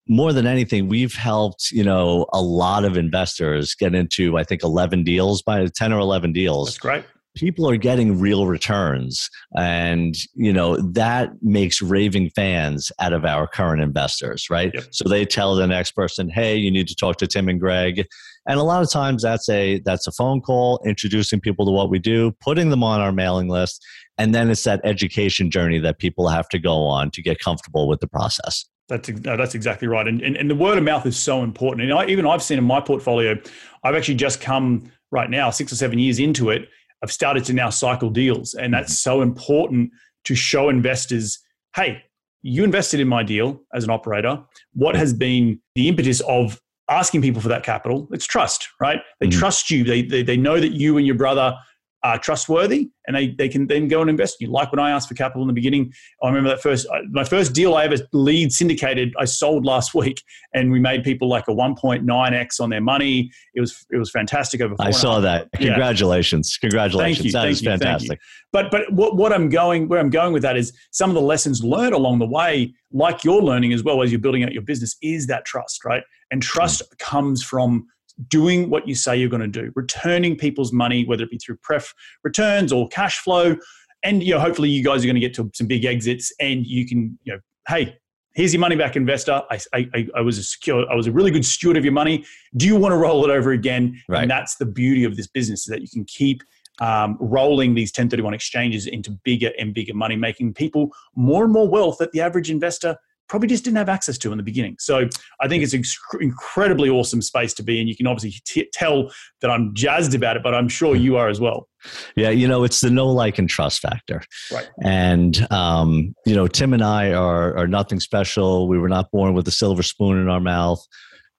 more 0.10 0.34
than 0.34 0.46
anything, 0.46 0.90
we've 0.90 1.16
helped, 1.16 1.72
you 1.72 1.86
know, 1.86 2.26
a 2.34 2.42
lot 2.42 2.84
of 2.84 2.98
investors 2.98 3.76
get 3.76 3.96
into, 3.96 4.38
I 4.38 4.44
think, 4.44 4.62
11 4.62 5.06
deals 5.06 5.42
by 5.42 5.66
10 5.68 5.94
or 5.94 6.00
11 6.00 6.34
deals. 6.34 6.68
That's 6.68 6.80
great 6.80 7.06
people 7.36 7.70
are 7.70 7.78
getting 7.78 8.20
real 8.20 8.46
returns 8.48 9.30
and 9.58 10.16
you 10.36 10.54
know 10.54 10.78
that 10.78 11.32
makes 11.42 11.82
raving 11.82 12.30
fans 12.36 12.92
out 13.00 13.14
of 13.14 13.26
our 13.26 13.48
current 13.48 13.82
investors 13.82 14.50
right 14.50 14.72
yep. 14.74 14.86
so 14.92 15.08
they 15.08 15.26
tell 15.26 15.56
the 15.56 15.68
next 15.68 15.92
person 15.92 16.30
hey 16.30 16.56
you 16.56 16.72
need 16.72 16.88
to 16.88 16.96
talk 16.96 17.18
to 17.18 17.28
tim 17.28 17.50
and 17.50 17.60
greg 17.60 18.06
and 18.48 18.60
a 18.60 18.64
lot 18.64 18.84
of 18.84 18.92
times 18.92 19.24
that's 19.24 19.50
a 19.50 19.80
that's 19.86 20.08
a 20.08 20.12
phone 20.12 20.42
call 20.42 20.80
introducing 20.86 21.40
people 21.40 21.66
to 21.66 21.72
what 21.72 21.90
we 21.90 22.00
do 22.00 22.32
putting 22.40 22.70
them 22.70 22.84
on 22.84 23.00
our 23.00 23.12
mailing 23.12 23.48
list 23.48 23.84
and 24.18 24.34
then 24.36 24.50
it's 24.50 24.64
that 24.64 24.80
education 24.84 25.50
journey 25.50 25.80
that 25.80 25.98
people 25.98 26.28
have 26.28 26.48
to 26.50 26.60
go 26.60 26.84
on 26.86 27.10
to 27.10 27.22
get 27.22 27.40
comfortable 27.40 27.88
with 27.88 28.00
the 28.00 28.08
process 28.08 28.66
that's 28.90 29.10
that's 29.22 29.56
exactly 29.56 29.88
right, 29.88 30.08
and, 30.08 30.22
and 30.22 30.36
and 30.36 30.50
the 30.50 30.56
word 30.56 30.78
of 30.78 30.84
mouth 30.84 31.06
is 31.06 31.18
so 31.18 31.42
important. 31.42 31.90
And 31.90 31.98
I, 31.98 32.06
even 32.08 32.26
I've 32.26 32.44
seen 32.44 32.58
in 32.58 32.66
my 32.66 32.82
portfolio, 32.82 33.40
I've 33.82 33.96
actually 33.96 34.16
just 34.16 34.42
come 34.42 34.92
right 35.10 35.30
now 35.30 35.50
six 35.52 35.72
or 35.72 35.78
seven 35.78 36.00
years 36.00 36.20
into 36.20 36.50
it, 36.50 36.68
I've 37.04 37.12
started 37.12 37.44
to 37.46 37.54
now 37.54 37.70
cycle 37.70 38.10
deals. 38.10 38.54
And 38.54 38.74
that's 38.74 38.98
so 38.98 39.22
important 39.22 39.92
to 40.24 40.36
show 40.36 40.70
investors 40.70 41.40
hey, 41.76 42.04
you 42.44 42.64
invested 42.64 43.00
in 43.00 43.08
my 43.08 43.24
deal 43.24 43.60
as 43.74 43.84
an 43.84 43.90
operator. 43.90 44.40
What 44.74 44.96
has 44.96 45.12
been 45.12 45.60
the 45.74 45.88
impetus 45.88 46.20
of 46.22 46.62
asking 46.88 47.24
people 47.24 47.42
for 47.42 47.48
that 47.48 47.64
capital? 47.64 48.08
It's 48.12 48.28
trust, 48.28 48.68
right? 48.80 49.00
They 49.20 49.28
mm-hmm. 49.28 49.40
trust 49.40 49.72
you. 49.72 49.84
They, 49.84 50.04
they, 50.04 50.22
they 50.22 50.38
know 50.38 50.60
that 50.60 50.74
you 50.74 50.98
and 50.98 51.06
your 51.06 51.16
brother 51.16 51.56
are 52.04 52.20
trustworthy 52.20 52.90
and 53.08 53.16
they, 53.16 53.30
they 53.30 53.48
can 53.48 53.66
then 53.68 53.88
go 53.88 54.02
and 54.02 54.10
invest 54.10 54.38
in 54.40 54.48
you. 54.48 54.54
Like 54.54 54.72
when 54.72 54.80
I 54.80 54.92
asked 54.92 55.08
for 55.08 55.16
capital 55.16 55.42
in 55.42 55.48
the 55.48 55.54
beginning, 55.54 55.94
I 56.22 56.28
remember 56.28 56.50
that 56.50 56.62
first, 56.62 56.86
uh, 56.88 57.00
my 57.12 57.24
first 57.24 57.54
deal 57.54 57.76
I 57.76 57.86
ever 57.86 57.96
lead 58.12 58.52
syndicated, 58.52 59.14
I 59.18 59.26
sold 59.26 59.66
last 59.66 59.94
week 59.96 60.22
and 60.54 60.72
we 60.72 60.80
made 60.80 61.04
people 61.04 61.30
like 61.30 61.48
a 61.48 61.52
1.9x 61.52 62.60
on 62.60 62.70
their 62.70 62.82
money. 62.82 63.32
It 63.56 63.62
was, 63.62 63.86
it 63.90 63.98
was 63.98 64.12
fantastic 64.12 64.62
over. 64.62 64.76
I 64.80 64.92
saw 64.92 65.22
that. 65.22 65.50
Congratulations. 65.56 66.58
Yeah. 66.62 66.70
Congratulations. 66.70 67.18
Thank 67.18 67.26
you, 67.26 67.32
that 67.32 67.42
thank 67.42 67.52
is 67.52 67.62
you, 67.62 67.70
fantastic. 67.70 68.20
But, 68.52 68.70
but 68.70 68.92
what, 68.92 69.16
what 69.16 69.32
I'm 69.32 69.50
going, 69.50 69.88
where 69.88 70.00
I'm 70.00 70.10
going 70.10 70.34
with 70.34 70.44
that 70.44 70.58
is 70.58 70.74
some 70.92 71.10
of 71.10 71.16
the 71.16 71.22
lessons 71.22 71.64
learned 71.64 71.94
along 71.94 72.20
the 72.20 72.28
way, 72.28 72.74
like 72.92 73.24
you're 73.24 73.42
learning 73.42 73.72
as 73.72 73.84
well 73.84 74.04
as 74.04 74.12
you're 74.12 74.20
building 74.20 74.44
out 74.44 74.52
your 74.52 74.62
business 74.62 74.98
is 75.02 75.28
that 75.28 75.46
trust, 75.46 75.86
right? 75.86 76.04
And 76.32 76.42
trust 76.42 76.82
mm. 76.82 76.98
comes 77.00 77.44
from 77.44 77.88
doing 78.28 78.70
what 78.70 78.88
you 78.88 78.96
say 78.96 79.16
you're 79.18 79.30
going 79.30 79.42
to 79.42 79.48
do, 79.48 79.72
returning 79.76 80.38
people's 80.38 80.72
money, 80.72 81.06
whether 81.06 81.24
it 81.24 81.32
be 81.32 81.38
through 81.38 81.58
pref 81.58 81.94
returns 82.24 82.72
or 82.72 82.88
cash 82.90 83.20
flow. 83.20 83.56
and 84.04 84.24
you 84.24 84.34
know, 84.34 84.40
hopefully 84.40 84.70
you 84.70 84.84
guys 84.84 85.04
are 85.04 85.08
going 85.08 85.16
to 85.16 85.22
get 85.22 85.34
to 85.36 85.50
some 85.54 85.68
big 85.68 85.86
exits, 85.86 86.32
and 86.40 86.66
you 86.66 86.86
can, 86.86 87.18
you 87.24 87.34
know, 87.34 87.40
hey, 87.68 87.98
here's 88.34 88.54
your 88.54 88.60
money 88.60 88.76
back, 88.76 88.96
investor. 88.96 89.42
I, 89.50 89.60
I, 89.74 90.08
I 90.16 90.22
was 90.22 90.38
a 90.38 90.44
secure, 90.44 90.90
I 90.92 90.96
was 90.96 91.08
a 91.08 91.12
really 91.12 91.32
good 91.32 91.46
steward 91.46 91.78
of 91.78 91.84
your 91.84 91.94
money. 91.94 92.26
Do 92.58 92.66
you 92.66 92.76
want 92.76 92.92
to 92.92 92.98
roll 92.98 93.24
it 93.26 93.32
over 93.32 93.52
again? 93.52 94.02
Right. 94.08 94.24
And 94.24 94.32
that's 94.32 94.56
the 94.56 94.66
beauty 94.66 95.04
of 95.04 95.16
this 95.16 95.28
business 95.28 95.62
is 95.62 95.66
that 95.68 95.82
you 95.82 95.88
can 95.88 96.06
keep 96.06 96.44
um, 96.82 97.18
rolling 97.20 97.76
these 97.76 97.90
1031 97.90 98.34
exchanges 98.34 98.88
into 98.88 99.12
bigger 99.24 99.52
and 99.60 99.74
bigger 99.74 99.94
money, 99.94 100.16
making 100.16 100.54
people 100.54 100.92
more 101.16 101.44
and 101.44 101.54
more 101.54 101.68
wealth 101.68 101.98
that 102.00 102.12
the 102.12 102.22
average 102.22 102.50
investor 102.50 102.98
probably 103.34 103.48
just 103.48 103.64
didn't 103.64 103.78
have 103.78 103.90
access 103.90 104.16
to 104.20 104.32
in 104.32 104.38
the 104.38 104.44
beginning. 104.44 104.76
So 104.78 105.10
I 105.42 105.48
think 105.48 105.64
it's 105.64 105.74
an 105.74 105.82
incredibly 106.22 106.88
awesome 106.88 107.20
space 107.20 107.52
to 107.56 107.64
be 107.64 107.82
in. 107.82 107.88
You 107.88 107.96
can 107.96 108.06
obviously 108.06 108.40
t- 108.46 108.70
tell 108.72 109.12
that 109.42 109.50
I'm 109.50 109.74
jazzed 109.74 110.14
about 110.14 110.38
it, 110.38 110.44
but 110.44 110.54
I'm 110.54 110.70
sure 110.70 110.96
you 110.96 111.18
are 111.18 111.30
as 111.30 111.40
well. 111.40 111.68
Yeah, 112.16 112.30
you 112.30 112.48
know, 112.48 112.64
it's 112.64 112.82
the 112.82 112.92
no 112.92 113.08
like 113.08 113.40
and 113.40 113.50
trust 113.50 113.82
factor. 113.82 114.22
Right. 114.52 114.70
And 114.84 115.52
um, 115.52 116.14
you 116.28 116.36
know, 116.36 116.46
Tim 116.46 116.76
and 116.76 116.84
I 116.84 117.12
are 117.12 117.58
are 117.58 117.66
nothing 117.68 118.00
special. 118.00 118.68
We 118.68 118.78
were 118.78 118.88
not 118.88 119.10
born 119.10 119.34
with 119.34 119.48
a 119.48 119.52
silver 119.52 119.82
spoon 119.82 120.20
in 120.20 120.30
our 120.30 120.40
mouth. 120.40 120.86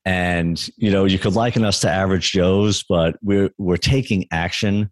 And 0.05 0.69
you 0.77 0.91
know, 0.91 1.05
you 1.05 1.21
could 1.21 1.35
liken 1.35 1.65
us 1.65 1.79
to 1.83 1.89
average 1.89 2.33
Joes, 2.33 2.83
but 2.89 3.15
we're 3.23 3.51
we're 3.57 3.77
taking 3.77 4.27
action 4.33 4.91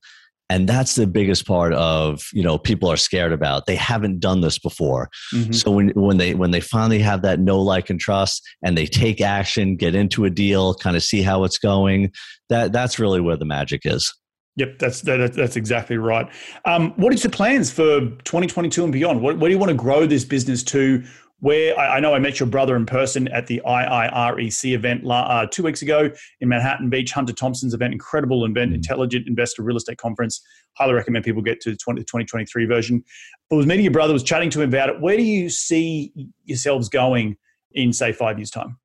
and 0.53 0.69
that's 0.69 0.97
the 0.97 1.07
biggest 1.07 1.47
part 1.47 1.73
of 1.73 2.29
you 2.33 2.43
know 2.43 2.59
people 2.59 2.91
are 2.91 2.97
scared 2.97 3.33
about 3.33 3.65
they 3.67 3.77
haven't 3.77 4.21
done 4.21 4.43
this 4.43 4.59
before 4.59 5.09
mm-hmm. 5.33 5.51
so 5.53 5.71
when, 5.71 5.89
when 5.91 6.19
they 6.19 6.35
when 6.35 6.51
they 6.51 6.61
finally 6.61 6.99
have 6.99 7.23
that 7.23 7.41
no 7.41 7.59
like 7.59 7.89
and 7.89 7.99
trust 7.99 8.43
and 8.63 8.77
they 8.77 8.87
take 8.87 9.21
action 9.21 9.77
get 9.77 9.95
into 9.95 10.27
a 10.27 10.31
deal 10.31 10.75
kind 10.75 10.95
of 10.95 11.03
see 11.03 11.23
how 11.23 11.45
it's 11.45 11.59
going 11.59 12.13
that 12.51 12.71
that's 12.71 12.99
really 12.99 13.21
where 13.21 13.37
the 13.37 13.47
magic 13.47 13.83
is 13.85 14.13
Yep, 14.57 14.79
that's 14.79 15.01
that, 15.03 15.33
that's 15.33 15.57
exactly 15.57 15.97
right. 15.97 16.29
Um, 16.67 16.93
what 16.97 17.15
is 17.15 17.23
the 17.23 17.31
plans 17.31 17.73
for 17.73 18.01
2022 18.01 18.85
and 18.85 18.93
beyond? 18.93 19.23
What, 19.23 19.39
what 19.39 19.49
do 19.49 19.53
you 19.53 19.59
want 19.59 19.71
to 19.71 19.75
grow 19.75 20.05
this 20.05 20.27
business 20.27 20.63
to? 20.65 21.03
Where 21.43 21.77
I, 21.77 21.97
I, 21.97 22.01
know 22.01 22.15
I 22.15 22.21
met 22.21 22.39
your 22.39 22.49
brother 22.49 22.77
in 22.77 22.87
person 22.87 23.27
at 23.29 23.49
the 23.49 23.61
IIREC 23.67 24.75
event 24.75 25.03
uh, 25.05 25.45
two 25.51 25.65
weeks 25.65 25.83
ago 25.83 26.09
in 26.41 26.49
Manhattan 26.49 26.89
Beach, 26.89 27.11
Hunter 27.11 27.33
Thompson's 27.33 27.75
event, 27.75 27.93
incredible 27.93 28.45
event, 28.45 28.71
mm. 28.71 28.77
intelligent 28.77 29.27
investor 29.27 29.63
real 29.63 29.77
estate 29.77 29.99
conference. 29.99 30.41
Highly 30.79 30.95
recommend 30.95 31.25
people 31.25 31.43
get 31.43 31.61
to 31.63 31.71
the 31.71 31.77
20, 31.77 32.03
2023 32.03 32.67
version. 32.67 33.03
But 33.51 33.57
was 33.57 33.67
meeting 33.67 33.85
your 33.85 33.93
brother, 33.93 34.13
was 34.13 34.23
chatting 34.23 34.51
to 34.51 34.63
him 34.63 34.69
about 34.69 34.89
it. 34.89 35.01
Where 35.01 35.17
do 35.17 35.25
you 35.25 35.51
see 35.51 36.13
yourselves 36.45 36.89
going 36.89 37.37
in, 37.73 37.93
say, 37.93 38.13
five 38.13 38.39
years' 38.39 38.51
time? 38.51 38.79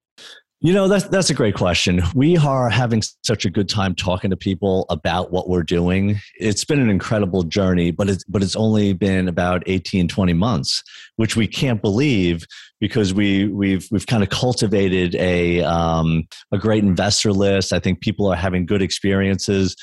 You 0.59 0.73
know, 0.73 0.87
that's, 0.87 1.05
that's 1.05 1.29
a 1.29 1.35
great 1.35 1.53
question. 1.53 2.01
We 2.15 2.35
are 2.35 2.67
having 2.67 3.03
such 3.23 3.45
a 3.45 3.49
good 3.51 3.69
time 3.69 3.93
talking 3.93 4.31
to 4.31 4.35
people 4.35 4.87
about 4.89 5.31
what 5.31 5.47
we're 5.47 5.61
doing. 5.61 6.19
It's 6.39 6.65
been 6.65 6.79
an 6.79 6.89
incredible 6.89 7.43
journey, 7.43 7.91
but 7.91 8.09
it's, 8.09 8.23
but 8.23 8.41
it's 8.41 8.55
only 8.55 8.93
been 8.93 9.27
about 9.27 9.61
18, 9.67 10.07
20 10.07 10.33
months, 10.33 10.81
which 11.17 11.35
we 11.35 11.45
can't 11.45 11.79
believe 11.79 12.43
because 12.79 13.13
we, 13.13 13.47
we've, 13.49 13.87
we've 13.91 14.07
kind 14.07 14.23
of 14.23 14.29
cultivated 14.29 15.13
a, 15.15 15.61
um, 15.61 16.27
a 16.51 16.57
great 16.57 16.83
investor 16.83 17.31
list. 17.31 17.71
I 17.71 17.79
think 17.79 18.01
people 18.01 18.25
are 18.25 18.35
having 18.35 18.65
good 18.65 18.81
experiences. 18.81 19.75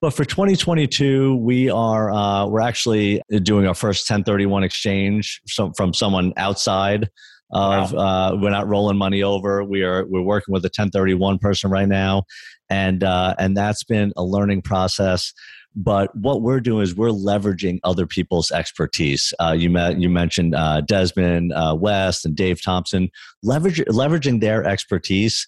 But 0.00 0.14
for 0.14 0.24
2022, 0.24 1.36
we 1.36 1.68
are 1.68 2.10
uh, 2.10 2.46
we're 2.46 2.60
actually 2.60 3.20
doing 3.42 3.66
our 3.66 3.74
first 3.74 4.08
1031 4.08 4.64
exchange 4.64 5.42
from 5.76 5.92
someone 5.92 6.32
outside 6.38 7.10
of 7.50 7.92
wow. 7.92 7.98
uh, 8.32 8.36
we're 8.40 8.50
not 8.50 8.66
rolling 8.66 8.96
money 8.96 9.22
over. 9.22 9.62
We 9.62 9.82
are 9.82 10.04
we're 10.06 10.22
working 10.22 10.52
with 10.52 10.64
a 10.64 10.68
1031 10.68 11.38
person 11.38 11.70
right 11.70 11.88
now, 11.88 12.24
and 12.68 13.04
uh, 13.04 13.34
and 13.38 13.56
that's 13.56 13.84
been 13.84 14.12
a 14.16 14.24
learning 14.24 14.62
process. 14.62 15.32
But 15.76 16.14
what 16.16 16.42
we're 16.42 16.60
doing 16.60 16.84
is 16.84 16.94
we're 16.94 17.08
leveraging 17.08 17.80
other 17.82 18.06
people's 18.06 18.52
expertise. 18.52 19.34
Uh, 19.40 19.54
you 19.58 19.70
met 19.70 20.00
you 20.00 20.08
mentioned 20.08 20.54
uh, 20.54 20.82
Desmond 20.82 21.52
uh, 21.52 21.76
West 21.78 22.24
and 22.24 22.36
Dave 22.36 22.62
Thompson, 22.62 23.10
leverage, 23.42 23.78
leveraging 23.88 24.40
their 24.40 24.64
expertise 24.64 25.46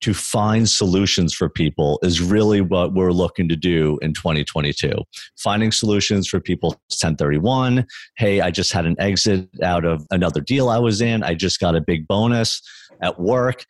to 0.00 0.12
find 0.12 0.68
solutions 0.68 1.32
for 1.32 1.48
people 1.48 1.98
is 2.02 2.20
really 2.20 2.60
what 2.60 2.92
we're 2.92 3.12
looking 3.12 3.48
to 3.48 3.56
do 3.56 3.98
in 4.02 4.12
2022. 4.12 4.92
Finding 5.38 5.72
solutions 5.72 6.28
for 6.28 6.40
people 6.40 6.70
1031. 6.88 7.86
Hey, 8.16 8.40
I 8.40 8.50
just 8.50 8.72
had 8.72 8.86
an 8.86 8.96
exit 8.98 9.48
out 9.62 9.84
of 9.84 10.06
another 10.10 10.40
deal 10.40 10.68
I 10.68 10.78
was 10.78 11.00
in. 11.00 11.22
I 11.22 11.34
just 11.34 11.60
got 11.60 11.74
a 11.74 11.80
big 11.80 12.06
bonus 12.06 12.60
at 13.00 13.18
work. 13.18 13.64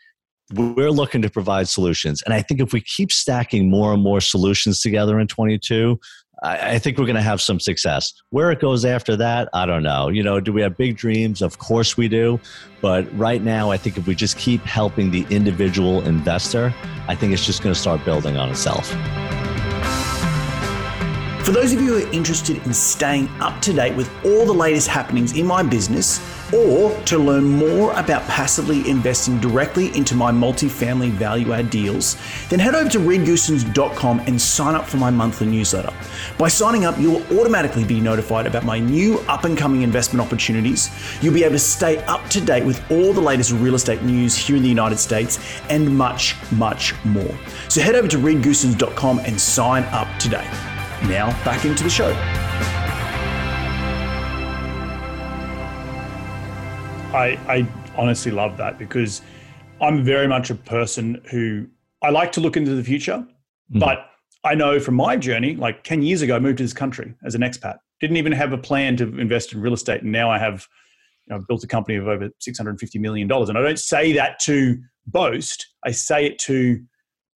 We're 0.52 0.90
looking 0.90 1.22
to 1.22 1.30
provide 1.30 1.68
solutions. 1.68 2.22
And 2.24 2.34
I 2.34 2.42
think 2.42 2.60
if 2.60 2.72
we 2.72 2.80
keep 2.80 3.10
stacking 3.10 3.70
more 3.70 3.92
and 3.94 4.02
more 4.02 4.20
solutions 4.20 4.80
together 4.80 5.18
in 5.18 5.26
22, 5.26 5.98
I, 6.44 6.78
think 6.78 6.98
we're 6.98 7.06
going 7.06 7.16
to 7.16 7.22
have 7.22 7.40
some 7.40 7.58
success. 7.58 8.12
Where 8.28 8.50
it 8.50 8.60
goes 8.60 8.84
after 8.84 9.16
that, 9.16 9.48
I 9.54 9.64
don't 9.64 9.82
know. 9.82 10.08
You 10.10 10.22
know, 10.22 10.40
do 10.40 10.52
we 10.52 10.60
have 10.60 10.76
big 10.76 10.96
dreams? 10.96 11.40
Of 11.40 11.58
course 11.58 11.96
we 11.96 12.06
do. 12.06 12.38
But 12.82 13.06
right 13.18 13.42
now, 13.42 13.70
I 13.70 13.78
think 13.78 13.96
if 13.96 14.06
we 14.06 14.14
just 14.14 14.36
keep 14.36 14.60
helping 14.62 15.10
the 15.10 15.26
individual 15.30 16.02
investor, 16.02 16.74
I 17.08 17.14
think 17.14 17.32
it's 17.32 17.46
just 17.46 17.62
going 17.62 17.74
to 17.74 17.80
start 17.80 18.04
building 18.04 18.36
on 18.36 18.50
itself. 18.50 18.90
For 21.46 21.52
those 21.52 21.72
of 21.72 21.80
you 21.80 21.98
who 21.98 22.06
are 22.06 22.12
interested 22.12 22.58
in 22.66 22.74
staying 22.74 23.28
up 23.40 23.60
to 23.62 23.72
date 23.72 23.96
with 23.96 24.10
all 24.24 24.44
the 24.44 24.52
latest 24.52 24.88
happenings 24.88 25.36
in 25.36 25.46
my 25.46 25.62
business, 25.62 26.18
or 26.54 26.98
to 27.04 27.18
learn 27.18 27.44
more 27.44 27.92
about 27.92 28.22
passively 28.28 28.88
investing 28.88 29.40
directly 29.40 29.94
into 29.96 30.14
my 30.14 30.30
multifamily 30.30 31.10
value 31.10 31.52
add 31.52 31.70
deals, 31.70 32.16
then 32.48 32.58
head 32.58 32.74
over 32.74 32.88
to 32.90 32.98
reedgoossens.com 32.98 34.20
and 34.20 34.40
sign 34.40 34.74
up 34.74 34.86
for 34.86 34.98
my 34.98 35.10
monthly 35.10 35.46
newsletter. 35.46 35.92
By 36.38 36.48
signing 36.48 36.84
up, 36.84 36.98
you'll 36.98 37.22
automatically 37.38 37.84
be 37.84 38.00
notified 38.00 38.46
about 38.46 38.64
my 38.64 38.78
new 38.78 39.18
up 39.20 39.44
and 39.44 39.58
coming 39.58 39.82
investment 39.82 40.24
opportunities. 40.24 40.90
You'll 41.20 41.34
be 41.34 41.44
able 41.44 41.54
to 41.54 41.58
stay 41.58 41.98
up 42.04 42.28
to 42.30 42.40
date 42.40 42.64
with 42.64 42.80
all 42.90 43.12
the 43.12 43.20
latest 43.20 43.52
real 43.52 43.74
estate 43.74 44.02
news 44.02 44.36
here 44.36 44.56
in 44.56 44.62
the 44.62 44.68
United 44.68 44.98
States 44.98 45.38
and 45.70 45.96
much, 45.96 46.36
much 46.52 46.94
more. 47.04 47.34
So 47.68 47.80
head 47.80 47.94
over 47.94 48.08
to 48.08 48.18
reedgoossens.com 48.18 49.20
and 49.20 49.40
sign 49.40 49.82
up 49.84 50.08
today. 50.18 50.48
Now, 51.04 51.30
back 51.44 51.64
into 51.64 51.82
the 51.82 51.90
show. 51.90 52.83
I, 57.14 57.38
I 57.48 57.66
honestly 57.96 58.32
love 58.32 58.56
that 58.56 58.76
because 58.76 59.22
I'm 59.80 60.02
very 60.02 60.26
much 60.26 60.50
a 60.50 60.54
person 60.56 61.22
who 61.30 61.66
I 62.02 62.10
like 62.10 62.32
to 62.32 62.40
look 62.40 62.56
into 62.56 62.74
the 62.74 62.82
future, 62.82 63.18
mm-hmm. 63.18 63.78
but 63.78 64.10
I 64.42 64.56
know 64.56 64.80
from 64.80 64.96
my 64.96 65.16
journey, 65.16 65.54
like 65.54 65.84
10 65.84 66.02
years 66.02 66.22
ago, 66.22 66.34
I 66.34 66.40
moved 66.40 66.58
to 66.58 66.64
this 66.64 66.72
country 66.72 67.14
as 67.24 67.36
an 67.36 67.42
expat. 67.42 67.78
Didn't 68.00 68.16
even 68.16 68.32
have 68.32 68.52
a 68.52 68.58
plan 68.58 68.96
to 68.96 69.18
invest 69.18 69.52
in 69.52 69.60
real 69.60 69.72
estate. 69.72 70.02
And 70.02 70.10
now 70.10 70.28
I 70.28 70.38
have 70.38 70.66
you 71.26 71.36
know, 71.36 71.44
built 71.46 71.62
a 71.62 71.68
company 71.68 71.96
of 71.96 72.08
over 72.08 72.28
$650 72.46 73.00
million. 73.00 73.30
And 73.30 73.58
I 73.58 73.62
don't 73.62 73.78
say 73.78 74.12
that 74.12 74.40
to 74.40 74.76
boast, 75.06 75.68
I 75.84 75.92
say 75.92 76.26
it 76.26 76.38
to 76.40 76.82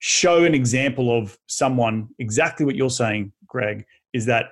show 0.01 0.45
an 0.45 0.55
example 0.55 1.17
of 1.17 1.39
someone 1.47 2.09
exactly 2.19 2.67
what 2.67 2.75
you're 2.75 2.91
saying, 2.91 3.33
Greg, 3.47 3.85
is 4.13 4.27
that 4.27 4.47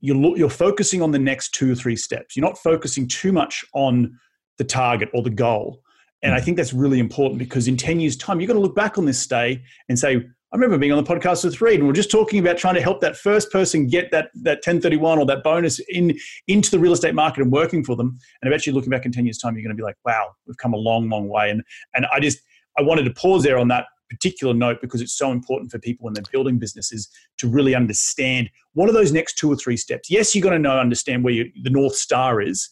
you're, 0.00 0.36
you're 0.38 0.48
focusing 0.48 1.02
on 1.02 1.10
the 1.10 1.18
next 1.18 1.50
two 1.50 1.70
or 1.70 1.74
three 1.74 1.96
steps. 1.96 2.34
You're 2.34 2.46
not 2.46 2.58
focusing 2.58 3.06
too 3.06 3.32
much 3.32 3.62
on 3.74 4.18
the 4.58 4.64
target 4.64 5.08
or 5.12 5.22
the 5.22 5.30
goal. 5.30 5.82
And 6.22 6.32
I 6.32 6.38
hmm. 6.38 6.44
think 6.44 6.56
that's 6.56 6.72
really 6.72 6.98
important 6.98 7.38
because 7.38 7.68
in 7.68 7.76
10 7.76 8.00
years' 8.00 8.16
time, 8.16 8.40
you're 8.40 8.48
going 8.48 8.58
to 8.58 8.62
look 8.62 8.74
back 8.76 8.98
on 8.98 9.04
this 9.04 9.26
day 9.26 9.62
and 9.88 9.98
say, 9.98 10.16
I 10.16 10.56
remember 10.56 10.78
being 10.78 10.92
on 10.92 11.02
the 11.02 11.10
podcast 11.10 11.44
with 11.44 11.60
Reed, 11.60 11.80
and 11.80 11.88
we're 11.88 11.94
just 11.94 12.12
talking 12.12 12.38
about 12.38 12.56
trying 12.56 12.76
to 12.76 12.80
help 12.80 13.00
that 13.00 13.16
first 13.16 13.50
person 13.50 13.88
get 13.88 14.12
that 14.12 14.30
that 14.42 14.58
1031 14.58 15.18
or 15.18 15.26
that 15.26 15.42
bonus 15.42 15.80
in 15.88 16.16
into 16.46 16.70
the 16.70 16.78
real 16.78 16.92
estate 16.92 17.12
market 17.12 17.42
and 17.42 17.50
working 17.50 17.82
for 17.82 17.96
them. 17.96 18.16
And 18.40 18.48
eventually 18.48 18.72
looking 18.72 18.90
back 18.90 19.04
in 19.04 19.10
10 19.10 19.26
years' 19.26 19.38
time, 19.38 19.56
you're 19.56 19.64
going 19.64 19.76
to 19.76 19.80
be 19.80 19.82
like, 19.82 19.96
wow, 20.04 20.28
we've 20.46 20.56
come 20.56 20.72
a 20.72 20.76
long, 20.76 21.08
long 21.08 21.28
way. 21.28 21.50
And 21.50 21.64
and 21.96 22.06
I 22.12 22.20
just 22.20 22.38
I 22.78 22.82
wanted 22.82 23.02
to 23.02 23.10
pause 23.10 23.42
there 23.42 23.58
on 23.58 23.66
that 23.68 23.86
particular 24.08 24.54
note 24.54 24.78
because 24.80 25.00
it's 25.00 25.18
so 25.18 25.32
important 25.32 25.72
for 25.72 25.80
people 25.80 26.04
when 26.04 26.14
they're 26.14 26.22
building 26.30 26.58
businesses 26.58 27.08
to 27.38 27.48
really 27.48 27.74
understand 27.74 28.48
what 28.74 28.88
are 28.88 28.92
those 28.92 29.10
next 29.10 29.36
two 29.36 29.50
or 29.50 29.56
three 29.56 29.76
steps. 29.76 30.08
Yes, 30.08 30.36
you're 30.36 30.42
going 30.42 30.52
to 30.52 30.58
know 30.58 30.78
understand 30.78 31.24
where 31.24 31.34
you, 31.34 31.50
the 31.62 31.70
north 31.70 31.96
star 31.96 32.40
is, 32.40 32.70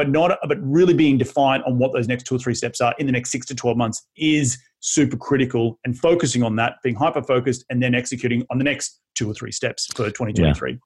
but 0.00 0.08
not 0.08 0.38
but 0.48 0.56
really 0.62 0.94
being 0.94 1.18
defined 1.18 1.62
on 1.64 1.76
what 1.76 1.92
those 1.92 2.08
next 2.08 2.22
two 2.22 2.34
or 2.34 2.38
three 2.38 2.54
steps 2.54 2.80
are 2.80 2.94
in 2.98 3.04
the 3.04 3.12
next 3.12 3.30
six 3.30 3.44
to 3.44 3.54
12 3.54 3.76
months 3.76 4.06
is 4.16 4.56
super 4.78 5.14
critical 5.14 5.78
and 5.84 5.98
focusing 5.98 6.42
on 6.42 6.56
that 6.56 6.76
being 6.82 6.94
hyper 6.94 7.22
focused 7.22 7.66
and 7.68 7.82
then 7.82 7.94
executing 7.94 8.42
on 8.48 8.56
the 8.56 8.64
next 8.64 8.98
two 9.14 9.30
or 9.30 9.34
three 9.34 9.52
steps 9.52 9.84
for 9.88 10.06
2023 10.06 10.70
yeah. 10.70 10.76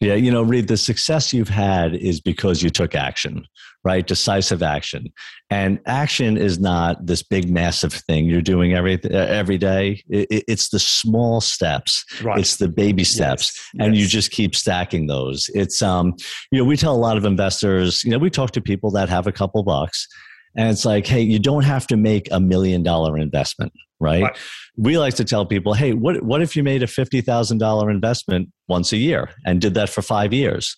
Yeah 0.00 0.14
you 0.14 0.30
know 0.30 0.42
reed 0.42 0.68
the 0.68 0.76
success 0.76 1.32
you've 1.32 1.48
had 1.48 1.94
is 1.94 2.20
because 2.20 2.62
you 2.62 2.70
took 2.70 2.94
action 2.94 3.46
right 3.84 4.06
decisive 4.06 4.62
action 4.62 5.06
and 5.50 5.80
action 5.86 6.36
is 6.36 6.58
not 6.58 7.06
this 7.06 7.22
big 7.22 7.48
massive 7.48 7.92
thing 7.92 8.26
you're 8.26 8.42
doing 8.42 8.74
every 8.74 8.98
every 9.10 9.58
day 9.58 10.02
it, 10.08 10.44
it's 10.48 10.68
the 10.70 10.78
small 10.78 11.40
steps 11.40 12.04
right. 12.22 12.38
it's 12.38 12.56
the 12.56 12.68
baby 12.68 13.04
steps 13.04 13.52
yes. 13.74 13.84
and 13.86 13.94
yes. 13.94 14.02
you 14.02 14.08
just 14.08 14.30
keep 14.30 14.54
stacking 14.54 15.06
those 15.06 15.48
it's 15.54 15.80
um 15.80 16.14
you 16.50 16.58
know 16.58 16.64
we 16.64 16.76
tell 16.76 16.94
a 16.94 16.96
lot 16.96 17.16
of 17.16 17.24
investors 17.24 18.02
you 18.04 18.10
know 18.10 18.18
we 18.18 18.30
talk 18.30 18.50
to 18.50 18.60
people 18.60 18.90
that 18.90 19.08
have 19.08 19.26
a 19.26 19.32
couple 19.32 19.62
bucks 19.62 20.08
and 20.56 20.68
it's 20.68 20.84
like, 20.84 21.06
hey, 21.06 21.20
you 21.20 21.38
don't 21.38 21.64
have 21.64 21.86
to 21.88 21.96
make 21.96 22.28
a 22.30 22.38
million 22.38 22.82
dollar 22.82 23.16
investment, 23.16 23.72
right? 24.02 24.22
right? 24.22 24.38
We 24.76 24.98
like 24.98 25.14
to 25.14 25.24
tell 25.24 25.46
people, 25.46 25.74
hey, 25.74 25.92
what, 25.92 26.22
what 26.22 26.42
if 26.42 26.56
you 26.56 26.62
made 26.62 26.82
a 26.82 26.86
$50,000 26.86 27.90
investment 27.90 28.50
once 28.68 28.92
a 28.92 28.96
year 28.96 29.30
and 29.46 29.60
did 29.60 29.74
that 29.74 29.88
for 29.88 30.02
five 30.02 30.32
years? 30.32 30.76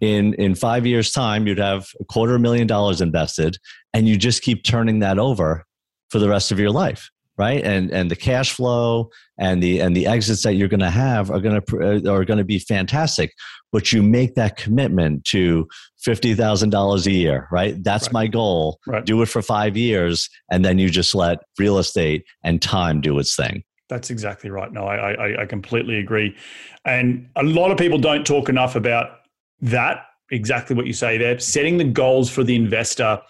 in 0.00 0.34
in 0.34 0.54
five 0.54 0.86
years 0.86 1.12
time 1.12 1.46
you'd 1.46 1.58
have 1.58 1.88
a 2.00 2.04
quarter 2.04 2.38
million 2.38 2.66
dollars 2.66 3.00
invested 3.00 3.58
and 3.92 4.08
you 4.08 4.16
just 4.16 4.42
keep 4.42 4.64
turning 4.64 5.00
that 5.00 5.18
over 5.18 5.64
for 6.08 6.18
the 6.18 6.28
rest 6.28 6.50
of 6.50 6.58
your 6.58 6.70
life 6.70 7.10
right 7.40 7.64
and 7.64 7.90
and 7.90 8.10
the 8.10 8.20
cash 8.28 8.52
flow 8.52 9.08
and 9.38 9.62
the 9.62 9.80
and 9.80 9.96
the 9.96 10.06
exits 10.06 10.42
that 10.42 10.54
you're 10.54 10.68
going 10.68 10.88
to 10.90 10.90
have 11.06 11.30
are 11.30 11.40
going 11.40 11.60
to 11.60 11.64
uh, 11.80 12.12
are 12.12 12.24
going 12.24 12.38
to 12.38 12.44
be 12.44 12.58
fantastic 12.58 13.32
but 13.72 13.92
you 13.92 14.02
make 14.02 14.34
that 14.34 14.56
commitment 14.56 15.24
to 15.24 15.66
$50,000 16.06 17.06
a 17.06 17.10
year 17.10 17.48
right 17.50 17.82
that's 17.82 18.08
right. 18.08 18.12
my 18.12 18.26
goal 18.26 18.78
right. 18.86 19.06
do 19.06 19.22
it 19.22 19.26
for 19.26 19.42
5 19.42 19.76
years 19.76 20.28
and 20.52 20.64
then 20.64 20.78
you 20.78 20.90
just 20.90 21.14
let 21.14 21.38
real 21.58 21.78
estate 21.78 22.24
and 22.44 22.60
time 22.60 23.00
do 23.00 23.18
its 23.18 23.34
thing 23.34 23.64
that's 23.90 24.08
exactly 24.08 24.50
right. 24.50 24.72
No, 24.72 24.84
I, 24.84 25.12
I, 25.14 25.42
I 25.42 25.46
completely 25.46 25.98
agree. 25.98 26.36
And 26.84 27.28
a 27.34 27.42
lot 27.42 27.72
of 27.72 27.76
people 27.76 27.98
don't 27.98 28.24
talk 28.24 28.48
enough 28.48 28.76
about 28.76 29.18
that, 29.62 30.06
exactly 30.30 30.76
what 30.76 30.86
you 30.86 30.92
say 30.92 31.18
there, 31.18 31.40
setting 31.40 31.76
the 31.76 31.84
goals 31.84 32.30
for 32.30 32.44
the 32.44 32.54
investor 32.54 33.20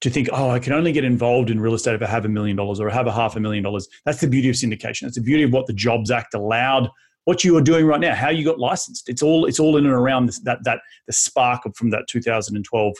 to 0.00 0.10
think, 0.10 0.28
oh, 0.32 0.50
I 0.50 0.58
can 0.58 0.72
only 0.72 0.92
get 0.92 1.04
involved 1.04 1.50
in 1.50 1.60
real 1.60 1.74
estate 1.74 1.94
if 1.94 2.02
I 2.02 2.06
have 2.06 2.24
a 2.24 2.28
million 2.28 2.56
dollars 2.56 2.80
or 2.80 2.90
I 2.90 2.94
have 2.94 3.06
a 3.06 3.12
half 3.12 3.36
a 3.36 3.40
million 3.40 3.62
dollars. 3.62 3.88
That's 4.04 4.20
the 4.20 4.28
beauty 4.28 4.48
of 4.48 4.56
syndication. 4.56 5.02
That's 5.02 5.16
the 5.16 5.22
beauty 5.22 5.42
of 5.42 5.52
what 5.52 5.66
the 5.66 5.72
Jobs 5.72 6.10
Act 6.10 6.34
allowed, 6.34 6.88
what 7.24 7.44
you 7.44 7.56
are 7.56 7.62
doing 7.62 7.86
right 7.86 8.00
now, 8.00 8.14
how 8.14 8.30
you 8.30 8.44
got 8.44 8.58
licensed. 8.58 9.08
It's 9.08 9.22
all 9.22 9.44
it's 9.44 9.60
all 9.60 9.76
in 9.76 9.84
and 9.84 9.94
around 9.94 10.26
this, 10.26 10.40
that 10.40 10.60
that 10.64 10.80
the 11.06 11.12
spark 11.12 11.62
from 11.76 11.90
that 11.90 12.06
2012 12.08 12.94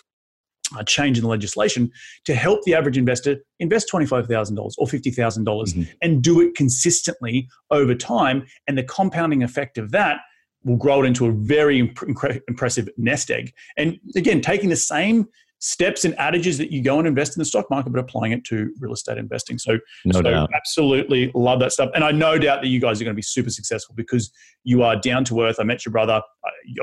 uh, 0.77 0.83
change 0.85 1.19
in 1.19 1.23
the 1.23 1.29
legislation 1.29 1.91
to 2.25 2.35
help 2.35 2.63
the 2.63 2.75
average 2.75 2.97
investor 2.97 3.39
invest 3.59 3.91
$25,000 3.93 4.75
or 4.79 4.87
$50,000 4.87 5.45
mm-hmm. 5.45 5.83
and 6.01 6.23
do 6.23 6.41
it 6.41 6.55
consistently 6.55 7.49
over 7.71 7.95
time. 7.95 8.47
And 8.69 8.79
the 8.79 8.85
compounding 8.85 9.43
effect 9.43 9.79
of 9.79 9.91
that 9.91 10.19
will 10.65 10.77
grow 10.77 11.03
it 11.03 11.07
into 11.07 11.27
a 11.27 11.33
very 11.33 11.81
imp- 11.81 12.43
impressive 12.47 12.89
nest 12.97 13.31
egg. 13.31 13.53
And 13.77 13.99
again, 14.15 14.41
taking 14.41 14.69
the 14.69 14.77
same 14.77 15.27
steps 15.61 16.05
and 16.05 16.15
adages 16.19 16.59
that 16.59 16.73
you 16.73 16.83
go 16.83 16.99
and 16.99 17.07
invest 17.07 17.37
in 17.37 17.41
the 17.41 17.45
stock 17.45 17.71
market, 17.71 17.91
but 17.91 18.01
applying 18.01 18.33
it 18.33 18.45
to 18.45 18.73
real 18.81 18.93
estate 18.93 19.19
investing. 19.19 19.59
So, 19.59 19.79
no 20.05 20.19
so 20.19 20.23
doubt. 20.23 20.51
absolutely 20.55 21.31
love 21.35 21.61
that 21.61 21.73
stuff. 21.73 21.91
And 21.95 22.03
I 22.03 22.11
no 22.11 22.39
doubt 22.39 22.63
that 22.63 22.69
you 22.69 22.81
guys 22.81 23.01
are 23.01 23.05
going 23.05 23.15
to 23.15 23.19
be 23.19 23.23
super 23.23 23.51
successful 23.51 23.95
because 23.95 24.33
you 24.65 24.83
are 24.83 24.97
down 24.97 25.25
to 25.27 25.43
earth. 25.43 25.57
I 25.61 25.65
met 25.65 25.85
your 25.85 25.93
brother. 25.93 26.23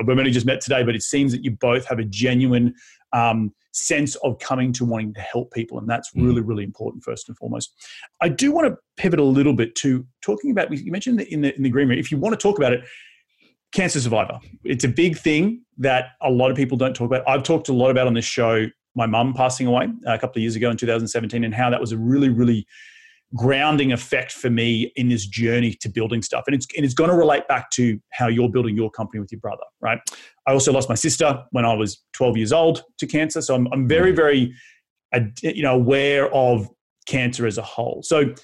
I've 0.00 0.08
only 0.08 0.30
just 0.30 0.46
met 0.46 0.60
today, 0.60 0.84
but 0.84 0.94
it 0.94 1.02
seems 1.02 1.32
that 1.32 1.44
you 1.44 1.50
both 1.50 1.86
have 1.86 1.98
a 1.98 2.04
genuine 2.04 2.74
um, 3.12 3.52
sense 3.72 4.14
of 4.16 4.38
coming 4.38 4.72
to 4.74 4.84
wanting 4.84 5.14
to 5.14 5.20
help 5.20 5.52
people. 5.52 5.78
And 5.78 5.88
that's 5.88 6.10
mm. 6.12 6.24
really, 6.24 6.40
really 6.40 6.64
important, 6.64 7.02
first 7.02 7.28
and 7.28 7.36
foremost. 7.36 7.72
I 8.20 8.28
do 8.28 8.52
want 8.52 8.68
to 8.68 8.76
pivot 8.96 9.18
a 9.18 9.24
little 9.24 9.54
bit 9.54 9.74
to 9.76 10.06
talking 10.22 10.50
about, 10.50 10.72
you 10.72 10.92
mentioned 10.92 11.20
in 11.22 11.40
the, 11.40 11.54
in 11.56 11.62
the 11.62 11.70
green 11.70 11.88
room, 11.88 11.98
if 11.98 12.10
you 12.10 12.18
want 12.18 12.32
to 12.32 12.42
talk 12.42 12.58
about 12.58 12.72
it, 12.72 12.84
cancer 13.72 14.00
survivor. 14.00 14.38
It's 14.64 14.84
a 14.84 14.88
big 14.88 15.18
thing 15.18 15.62
that 15.78 16.10
a 16.22 16.30
lot 16.30 16.50
of 16.50 16.56
people 16.56 16.76
don't 16.76 16.94
talk 16.94 17.06
about. 17.06 17.28
I've 17.28 17.42
talked 17.42 17.68
a 17.68 17.72
lot 17.72 17.90
about 17.90 18.06
on 18.06 18.14
this 18.14 18.24
show 18.24 18.66
my 18.94 19.06
mum 19.06 19.32
passing 19.32 19.66
away 19.66 19.86
uh, 20.06 20.14
a 20.14 20.18
couple 20.18 20.38
of 20.38 20.42
years 20.42 20.56
ago 20.56 20.70
in 20.70 20.76
2017 20.76 21.44
and 21.44 21.54
how 21.54 21.70
that 21.70 21.80
was 21.80 21.92
a 21.92 21.96
really, 21.96 22.28
really 22.28 22.66
grounding 23.34 23.92
effect 23.92 24.32
for 24.32 24.50
me 24.50 24.90
in 24.96 25.08
this 25.08 25.26
journey 25.26 25.72
to 25.74 25.88
building 25.88 26.22
stuff. 26.22 26.44
And 26.46 26.54
it's, 26.56 26.66
and 26.76 26.84
it's 26.84 26.94
going 26.94 27.10
to 27.10 27.16
relate 27.16 27.46
back 27.46 27.70
to 27.72 28.00
how 28.10 28.26
you're 28.26 28.48
building 28.48 28.74
your 28.74 28.90
company 28.90 29.20
with 29.20 29.30
your 29.30 29.40
brother, 29.40 29.62
right? 29.80 30.00
I 30.46 30.52
also 30.52 30.72
lost 30.72 30.88
my 30.88 30.94
sister 30.94 31.44
when 31.52 31.64
I 31.64 31.74
was 31.74 32.02
12 32.14 32.38
years 32.38 32.52
old 32.52 32.82
to 32.98 33.06
cancer. 33.06 33.40
So 33.40 33.54
I'm, 33.54 33.68
I'm 33.72 33.86
very, 33.86 34.12
very, 34.12 34.52
you 35.42 35.62
know, 35.62 35.74
aware 35.74 36.32
of 36.34 36.68
cancer 37.06 37.46
as 37.46 37.58
a 37.58 37.62
whole. 37.62 38.02
So 38.02 38.34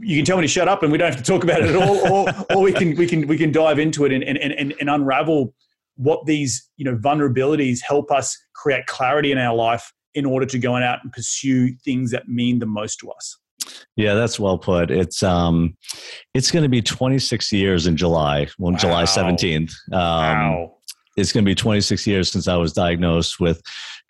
you 0.00 0.16
can 0.16 0.24
tell 0.24 0.36
me 0.36 0.42
to 0.42 0.48
shut 0.48 0.68
up 0.68 0.82
and 0.82 0.92
we 0.92 0.98
don't 0.98 1.12
have 1.12 1.22
to 1.22 1.30
talk 1.30 1.44
about 1.44 1.60
it 1.60 1.74
at 1.74 1.76
all, 1.76 2.12
or, 2.12 2.34
or 2.54 2.62
we 2.62 2.72
can, 2.72 2.96
we 2.96 3.06
can, 3.06 3.26
we 3.26 3.36
can 3.36 3.52
dive 3.52 3.78
into 3.78 4.04
it 4.04 4.12
and, 4.12 4.24
and, 4.24 4.38
and, 4.38 4.74
and 4.80 4.90
unravel 4.90 5.54
what 5.96 6.24
these, 6.26 6.70
you 6.76 6.84
know, 6.84 6.96
vulnerabilities 6.96 7.80
help 7.86 8.10
us 8.10 8.36
create 8.54 8.86
clarity 8.86 9.32
in 9.32 9.38
our 9.38 9.54
life 9.54 9.92
in 10.14 10.24
order 10.24 10.46
to 10.46 10.58
go 10.58 10.76
out 10.76 11.00
and 11.02 11.12
pursue 11.12 11.74
things 11.84 12.10
that 12.10 12.28
mean 12.28 12.58
the 12.58 12.66
most 12.66 12.96
to 13.00 13.10
us. 13.10 13.38
Yeah, 13.96 14.14
that's 14.14 14.38
well 14.38 14.58
put. 14.58 14.90
It's 14.90 15.22
um, 15.22 15.76
it's 16.34 16.50
going 16.50 16.62
to 16.62 16.68
be 16.68 16.80
26 16.80 17.52
years 17.52 17.86
in 17.86 17.96
July, 17.96 18.46
on 18.60 18.72
wow. 18.72 18.78
July 18.78 19.02
17th. 19.04 19.72
Um, 19.92 19.98
wow. 19.98 20.74
It's 21.18 21.32
going 21.32 21.44
to 21.44 21.48
be 21.48 21.54
26 21.54 22.06
years 22.06 22.30
since 22.30 22.46
I 22.46 22.56
was 22.56 22.72
diagnosed 22.72 23.40
with 23.40 23.60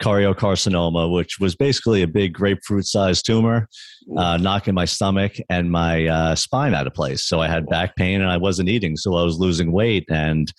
choriocarcinoma, 0.02 1.12
which 1.12 1.38
was 1.40 1.56
basically 1.56 2.02
a 2.02 2.06
big 2.06 2.34
grapefruit-sized 2.34 3.24
tumor, 3.24 3.68
uh, 4.16 4.36
knocking 4.36 4.74
my 4.74 4.84
stomach 4.84 5.36
and 5.48 5.70
my 5.70 6.06
uh, 6.06 6.34
spine 6.34 6.74
out 6.74 6.86
of 6.86 6.94
place. 6.94 7.24
So 7.24 7.40
I 7.40 7.48
had 7.48 7.66
back 7.66 7.96
pain 7.96 8.20
and 8.20 8.30
I 8.30 8.36
wasn't 8.36 8.68
eating, 8.68 8.96
so 8.96 9.16
I 9.16 9.22
was 9.22 9.38
losing 9.38 9.72
weight 9.72 10.04
and 10.10 10.52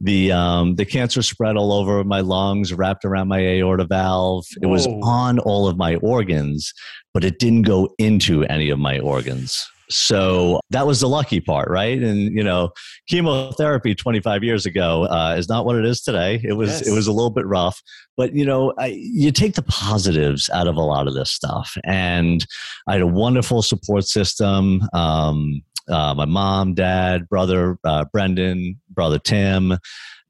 the 0.00 0.32
um, 0.32 0.74
the 0.74 0.84
cancer 0.84 1.22
spread 1.22 1.56
all 1.56 1.72
over 1.72 2.02
my 2.02 2.20
lungs, 2.20 2.74
wrapped 2.74 3.04
around 3.04 3.28
my 3.28 3.38
aorta 3.38 3.84
valve. 3.84 4.44
It 4.60 4.66
was 4.66 4.88
on 4.88 5.38
all 5.38 5.68
of 5.68 5.76
my 5.76 5.94
organs, 5.96 6.74
but 7.14 7.24
it 7.24 7.38
didn't 7.38 7.62
go 7.62 7.94
into 7.98 8.44
any 8.46 8.70
of 8.70 8.80
my 8.80 8.98
organs. 8.98 9.64
So 9.94 10.60
that 10.70 10.86
was 10.86 11.00
the 11.00 11.08
lucky 11.08 11.40
part, 11.40 11.68
right? 11.70 12.00
And 12.02 12.36
you 12.36 12.42
know, 12.42 12.70
chemotherapy 13.08 13.94
25 13.94 14.42
years 14.42 14.66
ago 14.66 15.04
uh, 15.04 15.34
is 15.36 15.48
not 15.48 15.64
what 15.64 15.76
it 15.76 15.84
is 15.84 16.02
today. 16.02 16.40
It 16.42 16.54
was 16.54 16.70
yes. 16.70 16.88
it 16.88 16.92
was 16.92 17.06
a 17.06 17.12
little 17.12 17.30
bit 17.30 17.46
rough, 17.46 17.82
but 18.16 18.34
you 18.34 18.44
know, 18.44 18.72
I, 18.78 18.86
you 18.86 19.32
take 19.32 19.54
the 19.54 19.62
positives 19.62 20.50
out 20.50 20.66
of 20.66 20.76
a 20.76 20.82
lot 20.82 21.08
of 21.08 21.14
this 21.14 21.30
stuff. 21.30 21.76
And 21.84 22.44
I 22.86 22.94
had 22.94 23.02
a 23.02 23.06
wonderful 23.06 23.62
support 23.62 24.04
system. 24.04 24.82
Um, 24.92 25.62
uh, 25.88 26.14
my 26.14 26.24
mom, 26.24 26.74
dad, 26.74 27.28
brother 27.28 27.78
uh, 27.84 28.04
Brendan, 28.12 28.80
brother 28.90 29.18
Tim, 29.18 29.76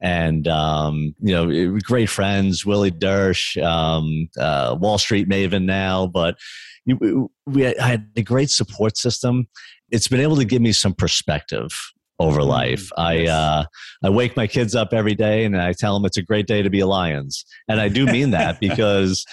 and 0.03 0.49
um, 0.49 1.15
you 1.21 1.33
know, 1.33 1.79
great 1.83 2.11
friends. 2.11 2.67
Willie 2.67 2.91
Dersh, 2.91 3.62
um, 3.62 4.29
uh, 4.38 4.77
Wall 4.79 4.99
Street 4.99 5.29
maven 5.29 5.65
now, 5.65 6.09
but 6.09 6.37
we 7.47 7.62
had, 7.62 7.79
I 7.79 7.87
had 7.87 8.11
a 8.17 8.23
great 8.23 8.51
support 8.51 8.99
system. 8.99 9.47
It's 9.91 10.09
been 10.09 10.21
able 10.21 10.37
to 10.37 10.45
give 10.45 10.61
me 10.61 10.73
some 10.73 10.95
perspective 10.95 11.71
over 12.19 12.41
mm, 12.41 12.47
life. 12.47 12.91
I 12.97 13.27
uh, 13.27 13.65
I 14.03 14.11
wake 14.11 14.37
my 14.37 14.49
kids 14.49 14.75
up 14.75 14.93
every 14.93 15.15
day 15.15 15.45
and 15.45 15.61
I 15.61 15.73
tell 15.73 15.95
them 15.95 16.05
it's 16.05 16.17
a 16.17 16.23
great 16.23 16.47
day 16.47 16.62
to 16.62 16.71
be 16.71 16.81
a 16.81 16.87
Lyons, 16.87 17.45
and 17.69 17.81
I 17.81 17.88
do 17.88 18.05
mean 18.07 18.33
that 18.33 18.59
because 18.61 19.25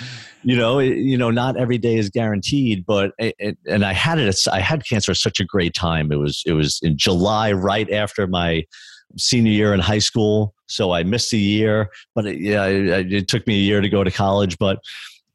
you 0.44 0.56
know 0.56 0.78
it, 0.78 0.98
you 0.98 1.18
know 1.18 1.32
not 1.32 1.58
every 1.58 1.80
day 1.80 1.98
is 1.98 2.10
guaranteed. 2.10 2.86
But 2.86 3.14
it, 3.18 3.36
it, 3.40 3.58
and 3.68 3.84
I 3.84 3.94
had 3.94 4.20
it. 4.20 4.36
I 4.52 4.60
had 4.60 4.88
cancer 4.88 5.12
at 5.12 5.18
such 5.18 5.40
a 5.40 5.46
great 5.46 5.74
time. 5.74 6.12
It 6.12 6.18
was 6.18 6.44
it 6.46 6.54
was 6.54 6.80
in 6.84 6.96
July, 6.96 7.52
right 7.54 7.90
after 7.92 8.28
my 8.28 8.66
senior 9.18 9.52
year 9.52 9.74
in 9.74 9.80
high 9.80 10.00
school. 10.00 10.54
So 10.68 10.92
I 10.92 11.04
missed 11.04 11.34
a 11.34 11.38
year, 11.38 11.90
but 12.16 12.26
it, 12.26 12.40
yeah, 12.40 12.66
it, 12.66 13.12
it 13.12 13.28
took 13.28 13.46
me 13.48 13.56
a 13.56 13.62
year 13.62 13.82
to 13.82 13.90
go 13.90 14.04
to 14.04 14.12
college. 14.12 14.58
But 14.58 14.80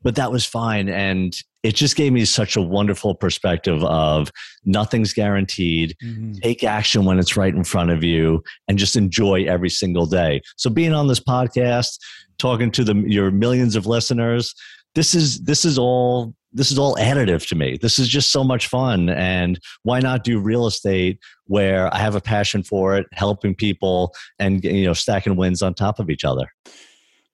but 0.02 0.16
that 0.16 0.30
was 0.30 0.44
fine. 0.44 0.88
And 0.88 1.34
it 1.62 1.74
just 1.74 1.96
gave 1.96 2.12
me 2.12 2.26
such 2.26 2.56
a 2.56 2.62
wonderful 2.62 3.14
perspective 3.14 3.82
of 3.84 4.30
nothing's 4.66 5.14
guaranteed. 5.14 5.96
Mm-hmm. 6.04 6.34
Take 6.42 6.62
action 6.62 7.06
when 7.06 7.18
it's 7.18 7.38
right 7.38 7.54
in 7.54 7.64
front 7.64 7.90
of 7.90 8.04
you 8.04 8.44
and 8.68 8.78
just 8.78 8.96
enjoy 8.96 9.44
every 9.44 9.70
single 9.70 10.04
day. 10.04 10.42
So 10.56 10.68
being 10.68 10.92
on 10.92 11.08
this 11.08 11.20
podcast, 11.20 11.98
talking 12.36 12.70
to 12.72 12.84
the, 12.84 12.94
your 13.06 13.30
millions 13.30 13.76
of 13.76 13.86
listeners, 13.86 14.54
this 14.94 15.14
is 15.14 15.40
this 15.40 15.64
is 15.64 15.78
all 15.78 16.34
this 16.54 16.70
is 16.70 16.78
all 16.78 16.96
additive 16.96 17.46
to 17.48 17.56
me. 17.56 17.76
This 17.80 17.98
is 17.98 18.08
just 18.08 18.30
so 18.30 18.44
much 18.44 18.68
fun. 18.68 19.10
And 19.10 19.58
why 19.82 20.00
not 20.00 20.24
do 20.24 20.38
real 20.38 20.66
estate 20.66 21.18
where 21.46 21.92
I 21.92 21.98
have 21.98 22.14
a 22.14 22.20
passion 22.20 22.62
for 22.62 22.96
it, 22.96 23.06
helping 23.12 23.54
people 23.54 24.14
and 24.38 24.64
you 24.64 24.84
know 24.84 24.94
stacking 24.94 25.36
wins 25.36 25.60
on 25.60 25.74
top 25.74 25.98
of 25.98 26.08
each 26.08 26.24
other? 26.24 26.48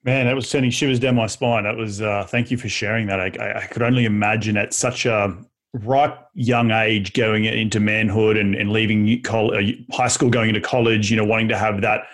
Man, 0.03 0.25
that 0.25 0.35
was 0.35 0.49
sending 0.49 0.71
shivers 0.71 0.99
down 0.99 1.15
my 1.15 1.27
spine. 1.27 1.63
That 1.63 1.77
was, 1.77 2.01
uh, 2.01 2.25
thank 2.27 2.49
you 2.49 2.57
for 2.57 2.67
sharing 2.67 3.05
that. 3.05 3.19
I, 3.19 3.59
I, 3.59 3.67
could 3.67 3.83
only 3.83 4.05
imagine 4.05 4.57
at 4.57 4.73
such 4.73 5.05
a 5.05 5.37
ripe 5.73 6.17
young 6.33 6.71
age 6.71 7.13
going 7.13 7.45
into 7.45 7.79
manhood 7.79 8.35
and, 8.35 8.55
and 8.55 8.71
leaving 8.71 9.23
uh, 9.29 9.61
high 9.91 10.07
school, 10.07 10.31
going 10.31 10.49
into 10.49 10.61
college, 10.61 11.11
you 11.11 11.17
know, 11.17 11.23
wanting 11.23 11.49
to 11.49 11.57
have 11.57 11.81
that 11.81 12.05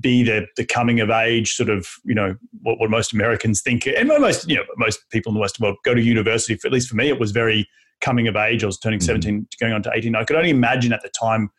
be 0.00 0.22
the, 0.22 0.46
the 0.56 0.64
coming 0.64 1.00
of 1.00 1.10
age 1.10 1.54
sort 1.54 1.68
of, 1.68 1.86
you 2.04 2.14
know, 2.14 2.34
what, 2.62 2.78
what 2.80 2.90
most 2.90 3.12
Americans 3.12 3.60
think. 3.60 3.86
And 3.86 4.08
most, 4.08 4.48
you 4.48 4.56
know, 4.56 4.64
most 4.76 5.00
people 5.10 5.30
in 5.30 5.34
the 5.34 5.40
Western 5.40 5.64
world 5.64 5.76
go 5.84 5.94
to 5.94 6.00
university. 6.00 6.56
For, 6.56 6.66
at 6.66 6.72
least 6.72 6.88
for 6.88 6.96
me, 6.96 7.08
it 7.08 7.20
was 7.20 7.30
very 7.30 7.68
coming 8.00 8.26
of 8.26 8.36
age. 8.36 8.62
I 8.62 8.66
was 8.66 8.78
turning 8.78 8.98
mm-hmm. 8.98 9.06
17, 9.06 9.46
going 9.60 9.72
on 9.72 9.82
to 9.82 9.92
18. 9.94 10.16
I 10.16 10.24
could 10.24 10.36
only 10.36 10.50
imagine 10.50 10.92
at 10.92 11.02
the 11.02 11.10
time 11.10 11.50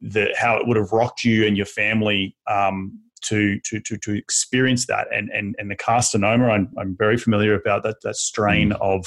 that 0.00 0.36
how 0.36 0.56
it 0.56 0.66
would 0.66 0.76
have 0.76 0.92
rocked 0.92 1.24
you 1.24 1.46
and 1.46 1.56
your 1.56 1.66
family 1.66 2.36
um, 2.48 2.98
to 3.22 3.58
to 3.60 3.80
to 3.80 3.96
to 3.98 4.12
experience 4.12 4.86
that. 4.86 5.08
And 5.12 5.30
and 5.30 5.54
and 5.58 5.70
the 5.70 5.76
carcinoma, 5.76 6.50
I'm, 6.50 6.68
I'm 6.78 6.96
very 6.96 7.16
familiar 7.16 7.54
about 7.54 7.82
that 7.84 7.96
that 8.02 8.16
strain 8.16 8.70
mm. 8.70 8.80
of 8.80 9.06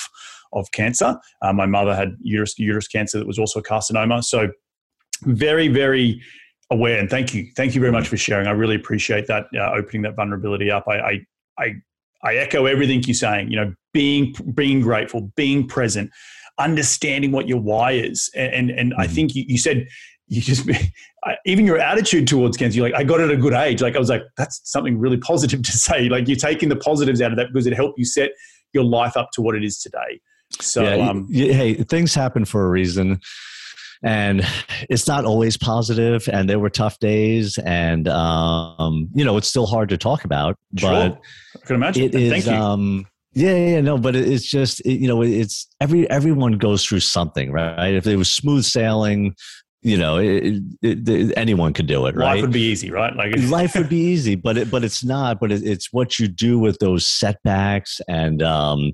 of 0.53 0.71
cancer. 0.71 1.17
Uh, 1.41 1.53
my 1.53 1.65
mother 1.65 1.95
had 1.95 2.15
uterus 2.21 2.58
uterus 2.58 2.88
cancer 2.88 3.19
that 3.19 3.27
was 3.27 3.39
also 3.39 3.60
a 3.60 3.63
carcinoma. 3.63 4.23
So 4.23 4.49
very 5.23 5.67
very 5.67 6.21
aware. 6.69 6.99
And 6.99 7.10
thank 7.10 7.34
you, 7.34 7.49
thank 7.56 7.75
you 7.75 7.82
very 7.82 7.91
much 7.91 8.08
for 8.08 8.17
sharing. 8.17 8.47
I 8.47 8.51
really 8.51 8.75
appreciate 8.75 9.27
that 9.27 9.47
uh, 9.58 9.71
opening 9.71 10.01
that 10.03 10.15
vulnerability 10.15 10.71
up. 10.71 10.86
I, 10.88 10.99
I 10.99 11.25
I 11.60 11.75
I 12.23 12.36
echo 12.36 12.65
everything 12.65 13.03
you're 13.03 13.13
saying. 13.13 13.51
You 13.51 13.58
know, 13.58 13.73
being 13.93 14.36
being 14.53 14.82
grateful, 14.82 15.32
being 15.36 15.67
present, 15.67 16.12
understanding 16.60 17.32
what 17.32 17.47
your 17.47 17.60
why 17.60 17.93
is, 17.93 18.30
and 18.36 18.53
and, 18.53 18.71
and 18.71 18.93
mm 18.93 18.99
I 18.99 19.08
think 19.08 19.36
you, 19.36 19.43
you 19.47 19.58
said 19.58 19.88
you 20.27 20.41
just 20.41 20.69
even 21.45 21.65
your 21.65 21.80
attitude 21.80 22.27
towards 22.27 22.58
cancer. 22.58 22.77
You're 22.77 22.89
like, 22.89 22.99
I 22.99 23.03
got 23.03 23.19
it 23.19 23.25
at 23.25 23.32
a 23.32 23.38
good 23.38 23.53
age. 23.53 23.82
Like 23.82 23.95
I 23.95 23.99
was 23.99 24.10
like, 24.10 24.23
that's 24.38 24.62
something 24.69 24.97
really 24.97 25.17
positive 25.17 25.62
to 25.63 25.71
say. 25.77 26.10
Like 26.10 26.27
you're 26.27 26.38
taking 26.38 26.69
the 26.69 26.75
positives 26.75 27.21
out 27.21 27.32
of 27.32 27.38
that 27.38 27.47
because 27.53 27.67
it 27.67 27.73
helped 27.73 27.97
you 27.97 28.06
set 28.06 28.32
your 28.73 28.84
life 28.84 29.15
up 29.15 29.30
to 29.34 29.41
what 29.41 29.56
it 29.56 29.63
is 29.63 29.80
today. 29.80 30.19
So, 30.60 30.84
yeah, 30.84 31.10
um, 31.10 31.27
hey, 31.32 31.73
things 31.73 32.13
happen 32.15 32.45
for 32.45 32.65
a 32.65 32.69
reason 32.69 33.19
and 34.03 34.45
it's 34.89 35.07
not 35.07 35.25
always 35.25 35.57
positive 35.57 36.27
and 36.31 36.49
there 36.49 36.60
were 36.60 36.69
tough 36.69 36.99
days 36.99 37.57
and 37.60 38.07
um, 38.07 39.10
you 39.13 39.23
know 39.23 39.38
it's 39.38 39.47
still 39.47 39.65
hard 39.65 39.89
to 39.89 39.97
talk 39.97 40.23
about 40.23 40.57
sure. 40.77 40.91
but 40.91 41.21
i 41.62 41.65
can 41.65 41.75
imagine 41.75 42.03
it 42.03 42.15
is, 42.15 42.31
Thank 42.31 42.45
you. 42.45 42.51
Um, 42.51 43.07
yeah, 43.33 43.55
yeah, 43.55 43.81
no, 43.81 43.99
but 43.99 44.15
it's 44.15 44.49
just 44.49 44.79
it, 44.81 44.99
you 44.99 45.07
know 45.07 45.21
it's 45.21 45.67
every 45.79 46.10
everyone 46.10 46.53
goes 46.53 46.83
through 46.83 47.01
something, 47.01 47.51
right? 47.51 47.93
If 47.93 48.07
it 48.07 48.15
was 48.15 48.33
smooth 48.33 48.63
sailing, 48.63 49.36
you 49.83 49.95
know, 49.95 50.17
it, 50.17 50.63
it, 50.81 51.33
anyone 51.38 51.73
could 51.73 51.86
do 51.86 52.07
it, 52.07 52.15
right? 52.15 52.33
Life 52.33 52.41
would 52.41 52.51
be 52.51 52.62
easy, 52.62 52.89
right? 52.89 53.15
Like 53.15 53.36
life 53.43 53.75
would 53.75 53.89
be 53.89 53.99
easy, 54.12 54.33
but 54.33 54.57
it, 54.57 54.71
but 54.71 54.83
it's 54.83 55.03
not. 55.03 55.39
But 55.39 55.51
it's 55.51 55.93
what 55.93 56.17
you 56.17 56.27
do 56.27 56.57
with 56.57 56.79
those 56.79 57.07
setbacks 57.07 58.01
and 58.07 58.41
um, 58.41 58.93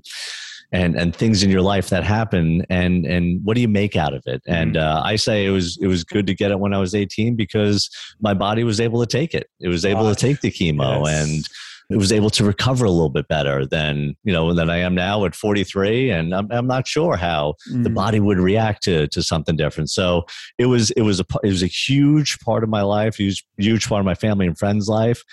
and 0.74 0.96
and 0.96 1.16
things 1.16 1.44
in 1.44 1.50
your 1.50 1.62
life 1.62 1.90
that 1.90 2.04
happen 2.04 2.66
and 2.70 3.06
and 3.06 3.40
what 3.46 3.56
do 3.56 3.62
you 3.62 3.68
make 3.68 3.96
out 3.96 4.14
of 4.14 4.24
it 4.26 4.42
mm-hmm. 4.44 4.54
and 4.54 4.78
uh, 4.78 5.02
i 5.06 5.16
say 5.16 5.46
it 5.46 5.52
was 5.52 5.78
it 5.82 5.88
was 5.88 6.04
good 6.04 6.28
to 6.28 6.34
get 6.34 6.52
it 6.52 6.60
when 6.60 6.74
i 6.74 6.78
was 6.78 6.94
18 6.94 7.36
because 7.36 7.90
my 8.20 8.34
body 8.34 8.64
was 8.64 8.82
able 8.82 9.00
to 9.00 9.08
take 9.08 9.34
it 9.34 9.48
it 9.62 9.70
was 9.70 9.86
able 9.86 10.10
to 10.10 10.16
take 10.20 10.42
the 10.42 10.52
chemo 10.52 11.06
yes. 11.06 11.24
and 11.24 11.48
it 11.90 11.98
was 11.98 12.12
able 12.12 12.30
to 12.32 12.44
recover 12.44 12.86
a 12.86 12.92
little 12.92 13.10
bit 13.10 13.28
better 13.28 13.66
than 13.66 14.16
you 14.24 14.34
know 14.34 14.54
than 14.54 14.70
I 14.70 14.78
am 14.78 14.96
now 14.96 15.26
at 15.26 15.36
43, 15.36 16.10
and 16.10 16.34
I'm, 16.34 16.48
I'm 16.52 16.66
not 16.66 16.88
sure 16.88 17.16
how 17.18 17.56
mm. 17.70 17.84
the 17.84 17.90
body 17.90 18.20
would 18.20 18.40
react 18.40 18.84
to 18.84 19.08
to 19.10 19.22
something 19.22 19.56
different. 19.56 19.90
So 19.90 20.26
it 20.58 20.68
was 20.68 20.92
it 20.92 21.02
was 21.02 21.20
a 21.20 21.26
it 21.44 21.50
was 21.50 21.62
a 21.62 21.68
huge 21.68 22.40
part 22.40 22.64
of 22.64 22.70
my 22.70 22.82
life, 22.82 23.18
huge 23.18 23.46
huge 23.58 23.88
part 23.88 24.00
of 24.00 24.06
my 24.06 24.16
family 24.16 24.48
and 24.48 24.58
friends' 24.58 24.88
life, 24.88 25.24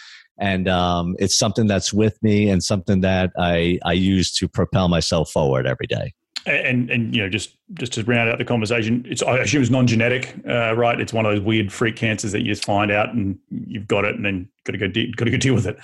and 0.40 0.68
um, 0.68 1.14
it's 1.18 1.38
something 1.38 1.66
that's 1.66 1.92
with 1.92 2.20
me 2.22 2.48
and 2.48 2.64
something 2.64 3.02
that 3.02 3.30
I 3.38 3.78
I 3.84 3.92
use 3.92 4.32
to 4.34 4.48
propel 4.48 4.88
myself 4.88 5.30
forward 5.30 5.66
every 5.66 5.86
day. 5.86 6.14
And 6.46 6.90
and 6.90 7.14
you 7.14 7.22
know 7.22 7.28
just 7.28 7.56
just 7.74 7.92
to 7.92 8.04
round 8.04 8.30
out 8.30 8.38
the 8.38 8.44
conversation, 8.44 9.04
it's 9.08 9.22
I 9.22 9.38
assume 9.38 9.60
it's 9.60 9.70
non-genetic, 9.70 10.34
uh, 10.48 10.74
right? 10.74 10.98
It's 10.98 11.12
one 11.12 11.26
of 11.26 11.32
those 11.32 11.42
weird 11.42 11.70
freak 11.70 11.96
cancers 11.96 12.32
that 12.32 12.40
you 12.40 12.46
just 12.46 12.64
find 12.64 12.90
out 12.90 13.14
and 13.14 13.38
you've 13.50 13.86
got 13.86 14.06
it, 14.06 14.16
and 14.16 14.24
then 14.24 14.48
got 14.64 14.72
to 14.72 14.78
go 14.78 14.88
de- 14.88 15.12
got 15.12 15.26
to 15.26 15.30
go 15.30 15.36
deal 15.36 15.54
with 15.54 15.66
it. 15.66 15.78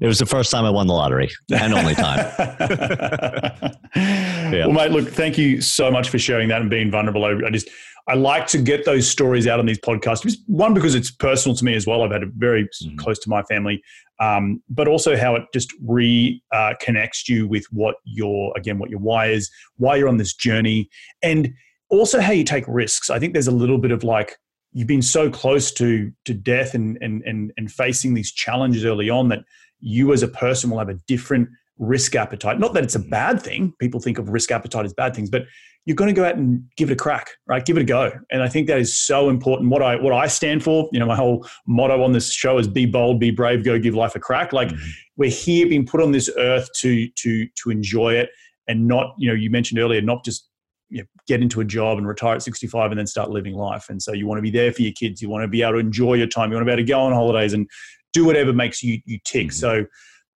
It 0.00 0.06
was 0.06 0.18
the 0.18 0.26
first 0.26 0.50
time 0.50 0.64
I 0.64 0.70
won 0.70 0.88
the 0.88 0.92
lottery 0.92 1.30
and 1.52 1.72
only 1.72 1.94
time. 1.94 2.18
yeah. 3.96 4.66
Well, 4.66 4.72
mate, 4.72 4.90
look, 4.90 5.08
thank 5.08 5.38
you 5.38 5.60
so 5.60 5.90
much 5.90 6.08
for 6.10 6.18
sharing 6.18 6.48
that 6.48 6.60
and 6.60 6.68
being 6.68 6.90
vulnerable. 6.90 7.24
I 7.24 7.50
just 7.50 7.70
I 8.06 8.14
like 8.14 8.46
to 8.48 8.58
get 8.58 8.84
those 8.84 9.08
stories 9.08 9.46
out 9.46 9.58
on 9.58 9.66
these 9.66 9.80
podcasts. 9.80 10.36
One 10.46 10.74
because 10.74 10.94
it's 10.94 11.10
personal 11.10 11.56
to 11.56 11.64
me 11.64 11.74
as 11.74 11.86
well. 11.86 12.02
I've 12.02 12.12
had 12.12 12.22
it 12.22 12.28
very 12.36 12.64
mm-hmm. 12.64 12.96
close 12.96 13.18
to 13.20 13.30
my 13.30 13.42
family, 13.44 13.82
um, 14.20 14.62
but 14.68 14.88
also 14.88 15.16
how 15.16 15.36
it 15.36 15.44
just 15.54 15.72
reconnects 15.82 16.42
uh, 16.52 17.28
you 17.28 17.48
with 17.48 17.64
what 17.70 17.96
your 18.04 18.52
again 18.56 18.78
what 18.78 18.90
your 18.90 19.00
why 19.00 19.28
is, 19.28 19.50
why 19.76 19.96
you're 19.96 20.08
on 20.08 20.18
this 20.18 20.34
journey, 20.34 20.90
and 21.22 21.52
also 21.88 22.20
how 22.20 22.32
you 22.32 22.44
take 22.44 22.64
risks. 22.68 23.08
I 23.08 23.18
think 23.18 23.32
there's 23.32 23.48
a 23.48 23.52
little 23.52 23.78
bit 23.78 23.90
of 23.90 24.04
like 24.04 24.36
you've 24.72 24.88
been 24.88 25.02
so 25.02 25.30
close 25.30 25.72
to 25.72 26.12
to 26.26 26.34
death 26.34 26.74
and 26.74 26.98
and 27.00 27.22
and, 27.22 27.52
and 27.56 27.72
facing 27.72 28.12
these 28.12 28.32
challenges 28.32 28.84
early 28.84 29.08
on 29.08 29.28
that 29.30 29.44
you 29.80 30.12
as 30.12 30.22
a 30.22 30.28
person 30.28 30.70
will 30.70 30.78
have 30.78 30.88
a 30.90 30.98
different 31.06 31.48
risk 31.78 32.14
appetite. 32.14 32.58
Not 32.58 32.74
that 32.74 32.84
it's 32.84 32.94
a 32.94 33.00
mm-hmm. 33.00 33.10
bad 33.10 33.42
thing. 33.42 33.74
People 33.78 34.00
think 34.00 34.18
of 34.18 34.28
risk 34.28 34.50
appetite 34.50 34.84
as 34.84 34.92
bad 34.92 35.14
things, 35.14 35.30
but 35.30 35.44
you're 35.86 35.96
going 35.96 36.08
to 36.08 36.14
go 36.14 36.24
out 36.24 36.36
and 36.36 36.64
give 36.76 36.90
it 36.90 36.94
a 36.94 36.96
crack, 36.96 37.30
right? 37.46 37.64
Give 37.64 37.76
it 37.76 37.82
a 37.82 37.84
go. 37.84 38.10
And 38.30 38.42
I 38.42 38.48
think 38.48 38.68
that 38.68 38.78
is 38.78 38.96
so 38.96 39.28
important. 39.28 39.70
What 39.70 39.82
I 39.82 39.96
what 39.96 40.14
I 40.14 40.26
stand 40.28 40.62
for, 40.62 40.88
you 40.92 40.98
know, 40.98 41.06
my 41.06 41.16
whole 41.16 41.46
motto 41.66 42.02
on 42.02 42.12
this 42.12 42.32
show 42.32 42.58
is 42.58 42.66
be 42.66 42.86
bold, 42.86 43.20
be 43.20 43.30
brave, 43.30 43.64
go 43.64 43.78
give 43.78 43.94
life 43.94 44.14
a 44.14 44.20
crack. 44.20 44.52
Like 44.52 44.68
mm-hmm. 44.68 44.90
we're 45.16 45.30
here 45.30 45.68
being 45.68 45.86
put 45.86 46.00
on 46.00 46.12
this 46.12 46.30
earth 46.38 46.68
to 46.80 47.08
to 47.08 47.46
to 47.46 47.70
enjoy 47.70 48.14
it 48.14 48.30
and 48.66 48.88
not, 48.88 49.14
you 49.18 49.28
know, 49.28 49.34
you 49.34 49.50
mentioned 49.50 49.78
earlier, 49.78 50.00
not 50.00 50.24
just 50.24 50.48
you 50.88 50.98
know, 50.98 51.04
get 51.26 51.42
into 51.42 51.60
a 51.60 51.64
job 51.64 51.98
and 51.98 52.06
retire 52.06 52.36
at 52.36 52.42
65 52.42 52.92
and 52.92 52.98
then 52.98 53.06
start 53.06 53.30
living 53.30 53.54
life. 53.54 53.86
And 53.88 54.00
so 54.00 54.12
you 54.12 54.26
want 54.26 54.38
to 54.38 54.42
be 54.42 54.50
there 54.50 54.72
for 54.72 54.82
your 54.82 54.92
kids. 54.92 55.20
You 55.20 55.28
want 55.28 55.42
to 55.42 55.48
be 55.48 55.62
able 55.62 55.74
to 55.74 55.78
enjoy 55.78 56.14
your 56.14 56.26
time. 56.26 56.50
You 56.50 56.56
want 56.56 56.66
to 56.66 56.70
be 56.70 56.72
able 56.72 56.86
to 56.86 56.90
go 56.90 57.00
on 57.00 57.12
holidays 57.12 57.52
and 57.52 57.68
do 58.12 58.24
whatever 58.24 58.52
makes 58.52 58.82
you 58.82 59.00
you 59.04 59.18
tick. 59.24 59.48
Mm-hmm. 59.48 59.52
So 59.52 59.86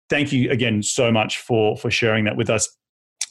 thank 0.10 0.32
you 0.32 0.52
again 0.52 0.82
so 0.84 1.12
much 1.12 1.40
for 1.40 1.78
for 1.78 1.92
sharing 1.92 2.26
that 2.26 2.38
with 2.38 2.50
us. 2.50 2.70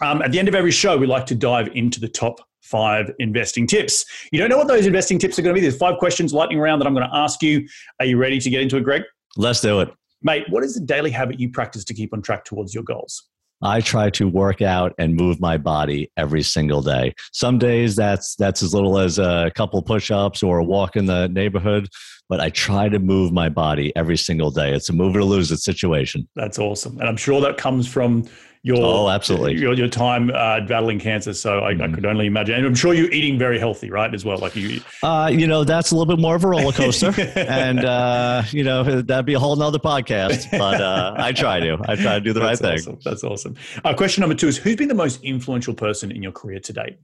Um, 0.00 0.22
at 0.22 0.32
the 0.32 0.38
end 0.38 0.48
of 0.48 0.54
every 0.54 0.72
show, 0.72 0.96
we 0.96 1.06
like 1.06 1.26
to 1.26 1.34
dive 1.34 1.68
into 1.74 2.00
the 2.00 2.08
top 2.08 2.40
five 2.62 3.12
investing 3.18 3.66
tips. 3.66 4.04
You 4.32 4.38
don't 4.38 4.48
know 4.48 4.56
what 4.56 4.68
those 4.68 4.87
investing 4.87 5.18
tips 5.18 5.38
are 5.38 5.42
going 5.42 5.54
to 5.54 5.60
be. 5.60 5.66
There's 5.66 5.76
five 5.76 5.98
questions, 5.98 6.32
lightning 6.32 6.58
round, 6.58 6.80
that 6.80 6.87
I'm 6.87 6.94
going 6.94 7.08
to 7.08 7.16
ask 7.16 7.42
you. 7.42 7.66
Are 8.00 8.06
you 8.06 8.16
ready 8.16 8.40
to 8.40 8.50
get 8.50 8.60
into 8.60 8.76
it, 8.76 8.84
Greg? 8.84 9.02
Let's 9.37 9.60
do 9.60 9.80
it. 9.80 9.90
Mate, 10.22 10.44
what 10.48 10.64
is 10.64 10.74
the 10.74 10.80
daily 10.80 11.10
habit 11.10 11.38
you 11.38 11.50
practice 11.50 11.84
to 11.84 11.94
keep 11.94 12.12
on 12.12 12.22
track 12.22 12.44
towards 12.44 12.74
your 12.74 12.82
goals? 12.82 13.28
I 13.64 13.81
try 13.81 14.11
to 14.11 14.29
work 14.29 14.62
out 14.62 14.92
and 14.98 15.16
move 15.16 15.40
my 15.40 15.57
body 15.57 16.12
every 16.16 16.42
single 16.42 16.83
day. 16.83 17.14
Some 17.33 17.59
days 17.59 17.96
that's 17.96 18.37
that's 18.37 18.62
as 18.62 18.74
little 18.74 18.98
as 18.98 19.18
a 19.18 19.50
couple 19.55 19.83
push-ups 19.83 20.42
or 20.42 20.59
a 20.59 20.64
walk 20.64 20.96
in 20.96 21.07
the 21.07 21.29
neighborhood 21.29 21.88
but 22.29 22.40
I 22.40 22.48
try 22.50 22.88
to 22.88 22.98
move 22.98 23.33
my 23.33 23.48
body 23.48 23.94
every 23.96 24.16
single 24.16 24.50
day. 24.50 24.72
It's 24.72 24.88
a 24.88 24.92
move 24.92 25.14
or 25.14 25.24
lose 25.24 25.53
it 25.53 25.59
situation. 25.59 26.27
That's 26.35 26.59
awesome. 26.59 26.98
And 26.98 27.09
I'm 27.09 27.16
sure 27.16 27.40
that 27.42 27.59
comes 27.59 27.87
from 27.87 28.27
your 28.64 28.79
oh, 28.81 29.09
absolutely 29.11 29.55
your, 29.57 29.74
your 29.74 29.88
time 29.88 30.31
uh, 30.31 30.59
battling 30.61 30.98
cancer. 30.98 31.35
So 31.35 31.59
I, 31.59 31.74
mm-hmm. 31.74 31.83
I, 31.83 31.88
could 31.94 32.07
only 32.07 32.27
imagine. 32.27 32.55
And 32.55 32.66
I'm 32.66 32.74
sure 32.74 32.94
you're 32.94 33.12
eating 33.12 33.38
very 33.38 33.59
healthy, 33.59 33.90
right? 33.90 34.12
As 34.12 34.24
well, 34.24 34.38
like 34.38 34.57
you. 34.57 34.81
Uh, 35.03 35.31
you 35.31 35.46
know, 35.46 35.64
that's 35.64 35.90
a 35.90 35.94
little 35.94 36.16
bit 36.16 36.20
more 36.20 36.35
of 36.35 36.44
a 36.44 36.48
roller 36.48 36.72
coaster, 36.72 37.12
and 37.37 37.85
uh, 37.85 38.42
you 38.50 38.64
know 38.64 39.03
that'd 39.03 39.27
be 39.27 39.35
a 39.35 39.38
whole 39.38 39.55
nother 39.55 39.79
podcast. 39.79 40.50
But 40.64 40.81
uh, 40.81 41.14
I 41.18 41.33
try 41.33 41.61
to. 41.61 41.77
I 41.87 41.94
try 41.96 42.14
to 42.14 42.20
do 42.20 42.33
the 42.33 42.40
that's 42.40 42.62
right 42.62 42.74
awesome. 42.74 42.92
thing. 42.94 43.03
That's 43.05 43.22
awesome. 43.22 43.57
Uh, 43.85 43.92
question 43.92 44.22
number 44.22 44.35
two 44.35 44.48
is: 44.48 44.57
Who's 44.57 44.77
been 44.77 44.88
the 44.88 44.94
most 44.94 45.22
influential 45.22 45.74
person 45.74 46.11
in 46.11 46.22
your 46.22 46.33
career 46.33 46.59
to 46.61 46.72
date? 46.72 46.96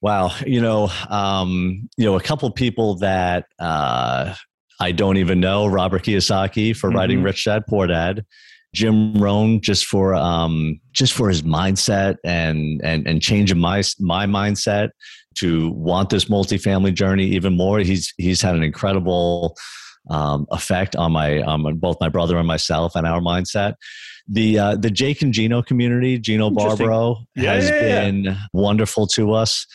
Wow, 0.00 0.32
you 0.46 0.60
know, 0.60 0.90
um, 1.08 1.88
you 1.96 2.04
know, 2.04 2.14
a 2.14 2.20
couple 2.20 2.48
people 2.52 2.96
that 2.96 3.46
uh, 3.58 4.34
I 4.78 4.92
don't 4.92 5.16
even 5.16 5.40
know 5.40 5.66
Robert 5.66 6.04
Kiyosaki 6.04 6.76
for 6.76 6.88
mm-hmm. 6.88 6.98
writing 6.98 7.22
Rich 7.22 7.46
Dad 7.46 7.64
Poor 7.66 7.88
Dad. 7.88 8.24
Jim 8.74 9.14
Rohn 9.14 9.60
just 9.60 9.86
for 9.86 10.14
um, 10.14 10.80
just 10.92 11.12
for 11.12 11.28
his 11.28 11.42
mindset 11.42 12.16
and 12.24 12.80
and 12.84 13.06
and 13.06 13.22
changing 13.22 13.58
my 13.58 13.82
my 14.00 14.26
mindset 14.26 14.90
to 15.36 15.70
want 15.70 16.10
this 16.10 16.26
multifamily 16.26 16.92
journey 16.92 17.26
even 17.26 17.56
more. 17.56 17.78
He's 17.78 18.12
he's 18.18 18.42
had 18.42 18.56
an 18.56 18.62
incredible 18.62 19.56
um, 20.10 20.46
effect 20.50 20.96
on 20.96 21.12
my 21.12 21.40
on 21.42 21.78
both 21.78 21.96
my 22.00 22.08
brother 22.08 22.36
and 22.36 22.46
myself 22.46 22.96
and 22.96 23.06
our 23.06 23.20
mindset. 23.20 23.74
The 24.28 24.58
uh, 24.58 24.76
the 24.76 24.90
Jake 24.90 25.22
and 25.22 25.32
Gino 25.32 25.62
community, 25.62 26.18
Gino 26.18 26.50
Barbaro, 26.50 27.18
yeah, 27.36 27.54
has 27.54 27.68
yeah, 27.68 27.80
yeah. 27.80 28.10
been 28.10 28.36
wonderful 28.52 29.06
to 29.08 29.32
us 29.32 29.66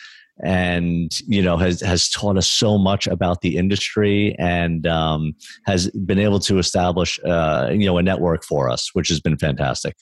and 0.42 1.18
you 1.26 1.42
know 1.42 1.56
has 1.56 1.80
has 1.80 2.08
taught 2.08 2.36
us 2.36 2.48
so 2.48 2.78
much 2.78 3.06
about 3.06 3.40
the 3.40 3.56
industry 3.56 4.34
and 4.38 4.86
um, 4.86 5.34
has 5.66 5.90
been 5.90 6.18
able 6.18 6.38
to 6.40 6.58
establish 6.58 7.18
uh, 7.24 7.68
you 7.72 7.86
know 7.86 7.98
a 7.98 8.02
network 8.02 8.44
for 8.44 8.70
us, 8.70 8.90
which 8.94 9.08
has 9.08 9.20
been 9.20 9.36
fantastic. 9.36 9.96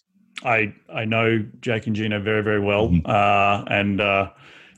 I 0.44 0.72
I 0.92 1.05
know 1.05 1.44
Jake 1.61 1.87
and 1.87 1.96
Gino 1.96 2.20
very 2.20 2.42
very 2.42 2.61
well, 2.61 2.88
mm-hmm. 2.88 3.09
uh, 3.09 3.64
and 3.72 4.01
uh, 4.01 4.31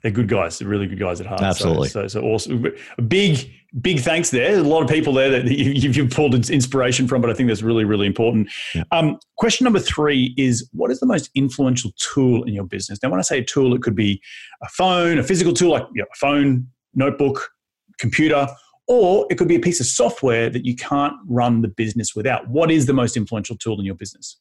they're 0.02 0.10
good 0.10 0.28
guys. 0.28 0.58
They're 0.58 0.68
really 0.68 0.86
good 0.86 0.98
guys 0.98 1.20
at 1.20 1.26
heart. 1.26 1.42
Absolutely. 1.42 1.88
So, 1.88 2.08
so, 2.08 2.20
so 2.20 2.26
awesome. 2.26 2.66
A 2.98 3.02
big, 3.02 3.50
big 3.80 4.00
thanks 4.00 4.30
there. 4.30 4.52
There's 4.52 4.66
a 4.66 4.68
lot 4.68 4.82
of 4.82 4.88
people 4.88 5.12
there 5.12 5.30
that 5.30 5.46
you've, 5.46 5.96
you've 5.96 6.10
pulled 6.10 6.34
inspiration 6.50 7.06
from, 7.06 7.20
but 7.20 7.30
I 7.30 7.34
think 7.34 7.48
that's 7.48 7.62
really, 7.62 7.84
really 7.84 8.06
important. 8.06 8.50
Yeah. 8.74 8.84
Um, 8.90 9.18
question 9.36 9.64
number 9.64 9.78
three 9.78 10.34
is 10.36 10.68
what 10.72 10.90
is 10.90 11.00
the 11.00 11.06
most 11.06 11.30
influential 11.34 11.92
tool 11.98 12.44
in 12.44 12.54
your 12.54 12.64
business? 12.64 12.98
Now, 13.02 13.10
when 13.10 13.20
I 13.20 13.22
say 13.22 13.38
a 13.38 13.44
tool, 13.44 13.74
it 13.74 13.82
could 13.82 13.94
be 13.94 14.20
a 14.62 14.68
phone, 14.68 15.18
a 15.18 15.22
physical 15.22 15.52
tool 15.52 15.70
like 15.70 15.86
you 15.94 16.02
know, 16.02 16.06
a 16.12 16.16
phone, 16.16 16.66
notebook, 16.94 17.50
computer, 17.98 18.48
or 18.88 19.26
it 19.30 19.36
could 19.36 19.48
be 19.48 19.54
a 19.54 19.60
piece 19.60 19.78
of 19.78 19.86
software 19.86 20.50
that 20.50 20.64
you 20.64 20.74
can't 20.74 21.14
run 21.28 21.62
the 21.62 21.68
business 21.68 22.16
without. 22.16 22.48
What 22.48 22.70
is 22.70 22.86
the 22.86 22.92
most 22.92 23.16
influential 23.16 23.56
tool 23.56 23.78
in 23.78 23.86
your 23.86 23.94
business? 23.94 24.36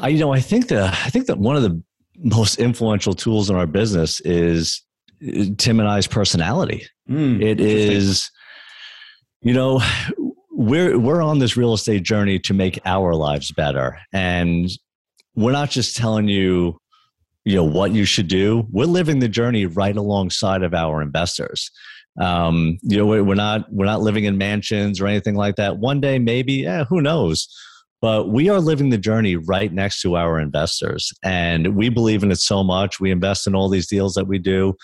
I, 0.00 0.08
you 0.08 0.18
know, 0.18 0.32
I 0.32 0.40
think 0.40 0.68
the 0.68 0.84
I 0.84 1.10
think 1.10 1.26
that 1.26 1.38
one 1.38 1.56
of 1.56 1.62
the 1.62 1.82
most 2.18 2.58
influential 2.58 3.14
tools 3.14 3.48
in 3.50 3.56
our 3.56 3.66
business 3.66 4.20
is 4.20 4.82
Tim 5.56 5.80
and 5.80 5.88
I's 5.88 6.06
personality. 6.06 6.86
Mm, 7.08 7.42
it 7.42 7.60
is, 7.60 8.30
you 9.42 9.52
know, 9.52 9.80
we're 10.50 10.98
we're 10.98 11.22
on 11.22 11.38
this 11.38 11.56
real 11.56 11.74
estate 11.74 12.02
journey 12.02 12.38
to 12.40 12.54
make 12.54 12.78
our 12.84 13.14
lives 13.14 13.52
better, 13.52 13.98
and 14.12 14.70
we're 15.34 15.52
not 15.52 15.70
just 15.70 15.96
telling 15.96 16.28
you, 16.28 16.78
you 17.44 17.56
know, 17.56 17.64
what 17.64 17.92
you 17.92 18.04
should 18.04 18.28
do. 18.28 18.66
We're 18.70 18.86
living 18.86 19.18
the 19.18 19.28
journey 19.28 19.66
right 19.66 19.96
alongside 19.96 20.62
of 20.62 20.74
our 20.74 21.02
investors. 21.02 21.70
Um, 22.20 22.78
you 22.82 22.96
know, 22.96 23.06
we're 23.06 23.34
not 23.34 23.70
we're 23.70 23.84
not 23.84 24.00
living 24.00 24.24
in 24.24 24.38
mansions 24.38 25.00
or 25.00 25.06
anything 25.06 25.34
like 25.34 25.56
that. 25.56 25.78
One 25.78 26.00
day, 26.00 26.18
maybe, 26.18 26.54
yeah, 26.54 26.84
who 26.84 27.00
knows? 27.00 27.48
but 28.00 28.28
we 28.28 28.48
are 28.48 28.60
living 28.60 28.90
the 28.90 28.98
journey 28.98 29.36
right 29.36 29.72
next 29.72 30.00
to 30.02 30.16
our 30.16 30.38
investors 30.38 31.12
and 31.24 31.74
we 31.74 31.88
believe 31.88 32.22
in 32.22 32.30
it 32.30 32.38
so 32.38 32.62
much 32.62 33.00
we 33.00 33.10
invest 33.10 33.46
in 33.46 33.54
all 33.54 33.68
these 33.68 33.86
deals 33.86 34.14
that 34.14 34.26
we 34.26 34.38
do 34.38 34.74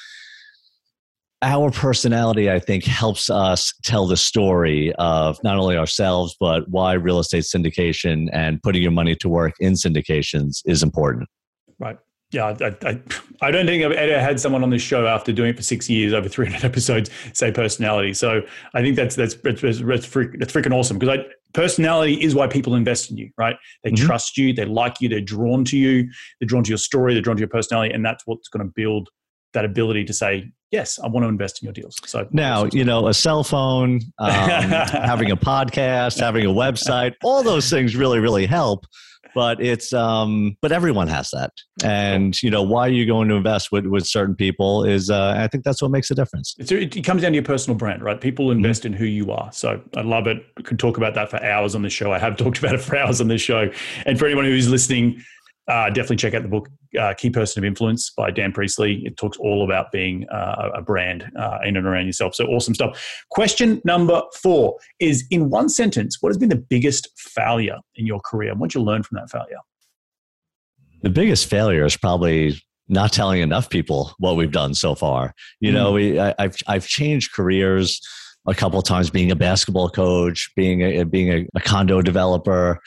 our 1.43 1.70
personality, 1.70 2.51
I 2.51 2.61
think, 2.61 2.84
helps 2.84 3.28
us 3.28 3.74
tell 3.82 4.07
the 4.07 4.16
story 4.16 4.93
of 4.99 5.43
not 5.43 5.59
only 5.59 5.76
ourselves, 5.76 6.36
but 6.38 6.68
why 6.68 6.95
real 6.95 7.18
estate 7.18 7.45
syndication 7.45 8.28
and 8.32 8.62
putting 8.62 8.82
your 8.82 8.93
money 8.93 9.16
to 9.16 9.28
work 9.28 9.55
in 9.59 9.72
syndications 9.74 10.62
is 10.64 10.82
important. 10.82 11.28
Right. 11.78 11.99
Yeah, 12.30 12.57
I, 12.61 12.88
I, 12.88 13.01
I, 13.43 13.51
don't 13.51 13.66
think 13.66 13.84
I've 13.84 13.93
ever 13.93 14.18
had 14.18 14.40
someone 14.40 14.62
on 14.62 14.70
this 14.70 14.80
show 14.80 15.07
after 15.07 15.32
doing 15.32 15.51
it 15.51 15.57
for 15.57 15.62
six 15.62 15.90
years, 15.90 16.14
over 16.14 16.30
300 16.30 16.64
episodes, 16.64 17.11
say 17.34 17.53
personality. 17.53 18.14
So 18.14 18.40
I 18.72 18.80
think 18.80 18.97
that's 18.97 19.14
that's 19.14 19.34
that's, 19.34 19.61
that's, 19.61 19.80
that's, 19.80 20.07
freaking 20.07 20.72
awesome 20.72 20.99
because 20.99 21.18
I, 21.18 21.26
personality 21.53 22.14
is 22.22 22.34
why 22.34 22.47
people 22.47 22.74
invest 22.74 23.11
in 23.11 23.18
you, 23.18 23.30
right? 23.36 23.57
They 23.84 23.90
mm-hmm. 23.90 24.07
trust 24.07 24.38
you, 24.38 24.55
they 24.55 24.64
like 24.64 25.03
you, 25.03 25.11
they're 25.11 25.20
drawn 25.20 25.62
to 25.66 25.76
you, 25.76 26.09
they're 26.40 26.47
drawn 26.47 26.64
to 26.64 26.70
your 26.70 26.78
story, 26.78 27.12
they're 27.12 27.22
drawn 27.22 27.36
to 27.36 27.40
your 27.40 27.49
personality, 27.49 27.93
and 27.93 28.03
that's 28.03 28.26
what's 28.26 28.49
going 28.49 28.66
to 28.66 28.72
build 28.74 29.11
that 29.53 29.66
ability 29.66 30.05
to 30.05 30.14
say, 30.14 30.51
yes, 30.72 30.98
I 30.98 31.06
want 31.08 31.24
to 31.24 31.28
invest 31.28 31.62
in 31.62 31.66
your 31.66 31.72
deals. 31.72 31.96
So 32.06 32.26
now, 32.32 32.64
you 32.72 32.84
know, 32.84 33.06
a 33.06 33.14
cell 33.14 33.44
phone, 33.44 34.00
um, 34.18 34.30
having 34.30 35.30
a 35.30 35.36
podcast, 35.36 36.18
having 36.18 36.46
a 36.46 36.50
website, 36.50 37.14
all 37.22 37.42
those 37.42 37.70
things 37.70 37.94
really, 37.94 38.18
really 38.18 38.46
help 38.46 38.86
but 39.34 39.62
it's 39.62 39.92
um 39.92 40.56
but 40.60 40.72
everyone 40.72 41.08
has 41.08 41.30
that. 41.30 41.52
And 41.82 42.40
you 42.42 42.50
know 42.50 42.62
why 42.62 42.86
are 42.86 42.90
you 42.90 43.06
going 43.06 43.28
to 43.28 43.34
invest 43.34 43.72
with, 43.72 43.86
with 43.86 44.06
certain 44.06 44.34
people 44.34 44.84
is 44.84 45.10
uh, 45.10 45.34
i 45.38 45.46
think 45.48 45.64
that's 45.64 45.82
what 45.82 45.90
makes 45.90 46.10
a 46.10 46.14
difference. 46.14 46.54
It's, 46.58 46.70
it 46.70 47.04
comes 47.04 47.22
down 47.22 47.32
to 47.32 47.36
your 47.36 47.44
personal 47.44 47.76
brand 47.76 48.02
right? 48.02 48.20
People 48.20 48.46
mm-hmm. 48.46 48.58
invest 48.58 48.82
mm-hmm. 48.82 48.94
in 48.94 48.98
who 48.98 49.06
you 49.06 49.30
are. 49.30 49.50
So 49.52 49.80
i 49.96 50.02
love 50.02 50.26
it. 50.26 50.44
I 50.58 50.62
could 50.62 50.78
talk 50.78 50.96
about 50.96 51.14
that 51.14 51.30
for 51.30 51.42
hours 51.42 51.74
on 51.74 51.82
the 51.82 51.90
show. 51.90 52.12
I 52.12 52.18
have 52.18 52.36
talked 52.42 52.58
about 52.58 52.74
it 52.74 52.80
for 52.80 52.96
hours 52.96 53.20
on 53.20 53.28
this 53.28 53.40
show. 53.40 53.70
And 54.06 54.18
for 54.18 54.26
anyone 54.26 54.44
who's 54.44 54.68
listening 54.68 55.22
uh, 55.68 55.88
definitely 55.88 56.16
check 56.16 56.34
out 56.34 56.42
the 56.42 56.48
book 56.48 56.68
uh, 56.98 57.14
Key 57.14 57.30
Person 57.30 57.62
of 57.62 57.64
Influence 57.64 58.10
by 58.10 58.30
Dan 58.30 58.52
Priestley. 58.52 59.02
It 59.04 59.16
talks 59.16 59.38
all 59.38 59.64
about 59.64 59.92
being 59.92 60.28
uh, 60.28 60.70
a 60.74 60.82
brand 60.82 61.30
uh, 61.38 61.58
in 61.64 61.76
and 61.76 61.86
around 61.86 62.06
yourself. 62.06 62.34
So 62.34 62.46
awesome 62.46 62.74
stuff. 62.74 63.24
Question 63.30 63.80
number 63.84 64.22
four 64.42 64.76
is 64.98 65.24
in 65.30 65.50
one 65.50 65.68
sentence, 65.68 66.18
what 66.20 66.30
has 66.30 66.38
been 66.38 66.48
the 66.48 66.56
biggest 66.56 67.08
failure 67.16 67.78
in 67.94 68.06
your 68.06 68.20
career? 68.20 68.54
What 68.54 68.70
did 68.70 68.78
you 68.78 68.84
learn 68.84 69.02
from 69.02 69.16
that 69.16 69.30
failure? 69.30 69.58
The 71.02 71.10
biggest 71.10 71.46
failure 71.46 71.84
is 71.84 71.96
probably 71.96 72.60
not 72.88 73.12
telling 73.12 73.40
enough 73.40 73.70
people 73.70 74.12
what 74.18 74.36
we've 74.36 74.52
done 74.52 74.74
so 74.74 74.94
far. 74.94 75.32
You 75.60 75.70
mm. 75.70 75.74
know, 75.74 75.92
we, 75.92 76.18
I, 76.18 76.34
have 76.38 76.56
I've 76.66 76.86
changed 76.86 77.32
careers 77.32 78.00
a 78.46 78.54
couple 78.54 78.78
of 78.78 78.84
times, 78.84 79.10
being 79.10 79.30
a 79.30 79.36
basketball 79.36 79.88
coach, 79.88 80.50
being 80.56 80.82
a, 80.82 81.04
being 81.04 81.32
a, 81.32 81.46
a 81.54 81.60
condo 81.60 82.02
developer 82.02 82.80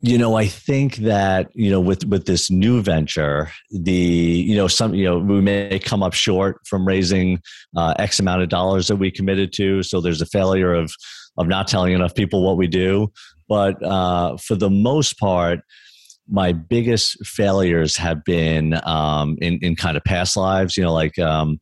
you 0.00 0.16
know 0.16 0.36
i 0.36 0.46
think 0.46 0.96
that 0.96 1.48
you 1.54 1.70
know 1.70 1.80
with 1.80 2.04
with 2.06 2.26
this 2.26 2.50
new 2.50 2.80
venture 2.80 3.50
the 3.70 3.92
you 3.92 4.56
know 4.56 4.68
some 4.68 4.94
you 4.94 5.04
know 5.04 5.18
we 5.18 5.40
may 5.40 5.78
come 5.78 6.02
up 6.02 6.14
short 6.14 6.60
from 6.66 6.86
raising 6.86 7.40
uh, 7.76 7.94
x 7.98 8.20
amount 8.20 8.42
of 8.42 8.48
dollars 8.48 8.86
that 8.88 8.96
we 8.96 9.10
committed 9.10 9.52
to. 9.52 9.82
So 9.82 10.00
there's 10.00 10.22
a 10.22 10.26
failure 10.26 10.72
of 10.72 10.92
of 11.36 11.46
not 11.46 11.68
telling 11.68 11.92
enough 11.92 12.14
people 12.14 12.44
what 12.44 12.56
we 12.56 12.66
do. 12.66 13.12
But 13.48 13.82
uh, 13.82 14.36
for 14.36 14.54
the 14.54 14.70
most 14.70 15.18
part 15.18 15.60
my 16.30 16.52
biggest 16.52 17.24
failures 17.26 17.96
have 17.96 18.22
been 18.24 18.78
um, 18.84 19.36
in 19.40 19.58
in 19.62 19.74
kind 19.74 19.96
of 19.96 20.04
past 20.04 20.36
lives 20.36 20.76
you 20.76 20.84
know 20.84 20.92
like 20.92 21.18
um, 21.18 21.58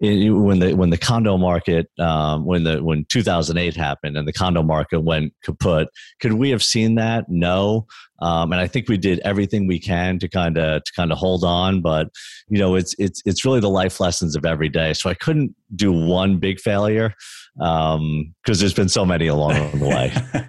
when 0.00 0.60
the 0.60 0.74
when 0.74 0.90
the 0.90 0.98
condo 0.98 1.36
market 1.36 1.90
um, 1.98 2.44
when 2.44 2.62
the 2.62 2.82
when 2.82 3.04
2008 3.06 3.74
happened 3.74 4.16
and 4.16 4.28
the 4.28 4.32
condo 4.32 4.62
market 4.62 5.00
went 5.00 5.32
kaput 5.42 5.88
could 6.20 6.34
we 6.34 6.50
have 6.50 6.62
seen 6.62 6.94
that? 6.96 7.28
No. 7.28 7.86
Um, 8.20 8.52
and 8.52 8.60
I 8.60 8.66
think 8.66 8.88
we 8.88 8.96
did 8.96 9.20
everything 9.20 9.66
we 9.66 9.78
can 9.78 10.18
to 10.20 10.28
kind 10.28 10.56
of 10.56 10.84
to 10.84 10.92
kind 10.92 11.10
of 11.12 11.18
hold 11.18 11.44
on 11.44 11.82
but 11.82 12.08
you 12.48 12.58
know 12.58 12.76
it's 12.76 12.94
it's 12.98 13.22
it's 13.24 13.44
really 13.44 13.60
the 13.60 13.70
life 13.70 13.98
lessons 13.98 14.36
of 14.36 14.44
every 14.44 14.68
day. 14.68 14.94
So 14.94 15.10
I 15.10 15.14
couldn't 15.14 15.54
do 15.74 15.92
one 15.92 16.38
big 16.38 16.60
failure 16.60 17.12
because 17.56 17.96
um, 17.96 18.34
there's 18.44 18.74
been 18.74 18.88
so 18.88 19.04
many 19.04 19.26
along 19.26 19.78
the 19.78 19.88
way. 19.88 20.12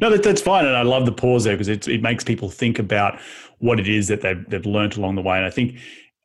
No 0.00 0.10
that, 0.10 0.22
that's 0.22 0.42
fine 0.42 0.66
and 0.66 0.76
I 0.76 0.82
love 0.82 1.06
the 1.06 1.12
pause 1.12 1.44
there 1.44 1.54
because 1.54 1.68
it, 1.68 1.88
it 1.88 2.02
makes 2.02 2.22
people 2.22 2.50
think 2.50 2.78
about 2.78 3.18
what 3.58 3.80
it 3.80 3.88
is 3.88 4.08
that 4.08 4.20
they've, 4.20 4.44
they've 4.48 4.66
learned 4.66 4.98
along 4.98 5.14
the 5.14 5.22
way 5.22 5.38
and 5.38 5.46
I 5.46 5.50
think 5.50 5.78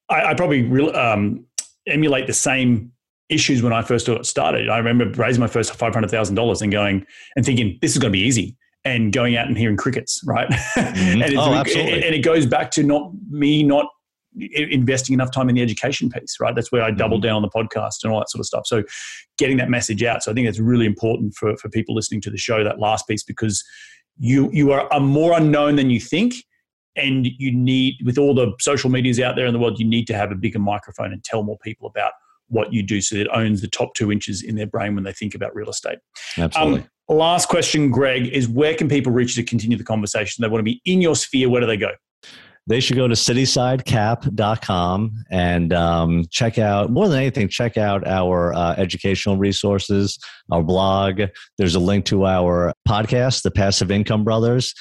I, 0.10 0.32
I 0.32 0.34
probably 0.34 0.64
really 0.64 0.94
um, 0.94 1.46
emulate 1.88 2.28
the 2.28 2.34
same 2.34 2.92
issues 3.30 3.62
when 3.62 3.74
I 3.74 3.82
first 3.82 4.10
started. 4.24 4.70
I 4.70 4.78
remember 4.78 5.10
raising 5.22 5.42
my 5.42 5.48
first 5.48 5.74
five 5.74 5.94
hundred 5.94 6.12
thousand 6.12 6.36
dollars 6.36 6.62
and 6.62 6.72
going 6.72 7.06
and 7.36 7.46
thinking 7.46 7.78
this 7.82 7.92
is 7.92 7.98
going 7.98 8.12
to 8.12 8.18
be 8.18 8.24
easy, 8.24 8.56
and 8.88 9.12
going 9.12 9.36
out 9.36 9.48
and 9.48 9.58
hearing 9.58 9.78
crickets, 9.78 10.22
right? 10.26 10.50
Mm-hmm. 10.50 11.22
and, 11.24 11.38
oh, 11.38 11.54
absolutely. 11.54 12.06
and 12.06 12.16
it 12.16 12.24
goes 12.24 12.46
back 12.46 12.72
to 12.72 12.84
not 12.84 13.12
me 13.30 13.64
not 13.64 13.88
investing 14.54 15.14
enough 15.14 15.32
time 15.32 15.50
in 15.50 15.56
the 15.56 15.62
education 15.62 16.10
piece, 16.10 16.38
right? 16.40 16.54
That's 16.54 16.72
where 16.72 16.84
I 16.84 16.92
doubled 16.92 17.22
mm-hmm. 17.22 17.30
down 17.30 17.36
on 17.38 17.42
the 17.42 17.50
podcast 17.50 18.04
and 18.04 18.14
all 18.14 18.20
that 18.20 18.30
sort 18.30 18.40
of 18.40 18.46
stuff. 18.46 18.68
So 18.68 18.84
getting 19.38 19.58
that 19.58 19.70
message 19.70 20.04
out. 20.04 20.24
So 20.24 20.32
I 20.32 20.36
think 20.36 20.48
that's 20.48 20.60
really 20.60 20.86
important 20.86 21.34
for, 21.34 21.58
for 21.58 21.70
people 21.70 21.96
listening 21.96 22.22
to 22.22 22.30
the 22.30 22.38
show, 22.38 22.64
that 22.64 22.80
last 22.80 23.08
piece, 23.08 23.24
because 23.24 23.64
you 24.20 24.50
you 24.52 24.72
are, 24.72 24.92
are 24.92 25.00
more 25.00 25.38
unknown 25.38 25.76
than 25.76 25.90
you 25.90 26.00
think 26.00 26.36
and 26.98 27.28
you 27.38 27.52
need 27.52 27.96
with 28.04 28.18
all 28.18 28.34
the 28.34 28.52
social 28.60 28.90
medias 28.90 29.20
out 29.20 29.36
there 29.36 29.46
in 29.46 29.54
the 29.54 29.60
world 29.60 29.80
you 29.80 29.88
need 29.88 30.06
to 30.08 30.14
have 30.14 30.32
a 30.32 30.36
bigger 30.36 30.60
microphone 30.60 31.14
and 31.14 31.24
tell 31.24 31.44
more 31.44 31.58
people 31.60 31.88
about 31.88 32.12
what 32.50 32.74
you 32.74 32.82
do 32.82 33.02
so 33.02 33.16
that 33.16 33.22
it 33.22 33.30
owns 33.34 33.62
the 33.62 33.68
top 33.68 33.94
two 33.94 34.12
inches 34.12 34.42
in 34.42 34.56
their 34.56 34.68
brain 34.68 34.96
when 34.96 35.04
they 35.04 35.12
think 35.12 35.36
about 35.36 35.54
real 35.54 35.70
estate. 35.70 36.00
Absolutely. 36.38 36.88
Um, 37.10 37.18
last 37.18 37.50
question 37.50 37.92
greg 37.92 38.28
is 38.28 38.48
where 38.48 38.74
can 38.74 38.88
people 38.88 39.12
reach 39.12 39.36
to 39.36 39.44
continue 39.44 39.78
the 39.78 39.84
conversation? 39.84 40.42
They 40.42 40.48
want 40.48 40.60
to 40.60 40.64
be 40.64 40.82
in 40.86 41.02
your 41.02 41.16
sphere. 41.16 41.50
Where 41.50 41.62
do 41.62 41.68
they 41.68 41.78
go 41.78 41.92
they 42.68 42.80
should 42.80 42.98
go 42.98 43.08
to 43.08 43.16
citysidecap.com 43.16 45.24
and 45.32 45.74
um, 45.74 46.26
check 46.30 46.60
out 46.60 46.92
more 46.92 47.08
than 47.08 47.18
anything 47.18 47.48
check 47.48 47.78
out 47.78 48.06
our 48.08 48.54
uh, 48.54 48.76
educational 48.78 49.38
resources 49.38 50.20
our 50.52 50.64
blog 50.64 51.22
there's 51.58 51.76
a 51.76 51.80
link 51.80 52.06
to 52.06 52.26
our 52.26 52.74
podcast 52.88 53.44
the 53.44 53.52
passive 53.52 53.90
income 53.90 54.24
brothers 54.24 54.74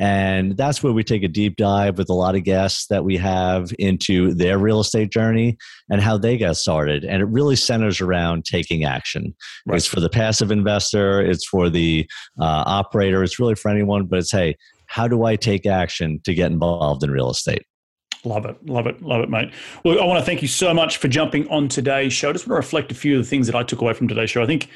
and 0.00 0.56
that's 0.56 0.82
where 0.82 0.94
we 0.94 1.04
take 1.04 1.22
a 1.22 1.28
deep 1.28 1.56
dive 1.56 1.98
with 1.98 2.08
a 2.08 2.14
lot 2.14 2.34
of 2.34 2.42
guests 2.42 2.86
that 2.86 3.04
we 3.04 3.18
have 3.18 3.70
into 3.78 4.32
their 4.32 4.58
real 4.58 4.80
estate 4.80 5.12
journey 5.12 5.58
and 5.90 6.00
how 6.00 6.16
they 6.16 6.38
got 6.38 6.56
started. 6.56 7.04
And 7.04 7.20
it 7.20 7.26
really 7.26 7.54
centers 7.54 8.00
around 8.00 8.46
taking 8.46 8.84
action. 8.84 9.34
Right. 9.66 9.76
It's 9.76 9.86
for 9.86 10.00
the 10.00 10.08
passive 10.08 10.50
investor, 10.50 11.20
it's 11.20 11.46
for 11.46 11.68
the 11.68 12.08
uh, 12.40 12.64
operator, 12.66 13.22
it's 13.22 13.38
really 13.38 13.56
for 13.56 13.70
anyone, 13.70 14.06
but 14.06 14.20
it's 14.20 14.32
hey, 14.32 14.56
how 14.90 15.06
do 15.06 15.22
I 15.22 15.36
take 15.36 15.66
action 15.66 16.20
to 16.24 16.34
get 16.34 16.50
involved 16.50 17.04
in 17.04 17.12
real 17.12 17.30
estate? 17.30 17.62
Love 18.24 18.44
it, 18.44 18.56
love 18.66 18.88
it, 18.88 19.00
love 19.00 19.22
it, 19.22 19.30
mate. 19.30 19.52
Well, 19.84 20.02
I 20.02 20.04
want 20.04 20.18
to 20.18 20.24
thank 20.24 20.42
you 20.42 20.48
so 20.48 20.74
much 20.74 20.96
for 20.96 21.06
jumping 21.06 21.48
on 21.48 21.68
today's 21.68 22.12
show. 22.12 22.30
I 22.30 22.32
just 22.32 22.48
want 22.48 22.60
to 22.60 22.66
reflect 22.66 22.90
a 22.90 22.94
few 22.96 23.16
of 23.16 23.24
the 23.24 23.30
things 23.30 23.46
that 23.46 23.54
I 23.54 23.62
took 23.62 23.80
away 23.80 23.92
from 23.92 24.08
today's 24.08 24.30
show. 24.30 24.42
I 24.42 24.46
think, 24.46 24.68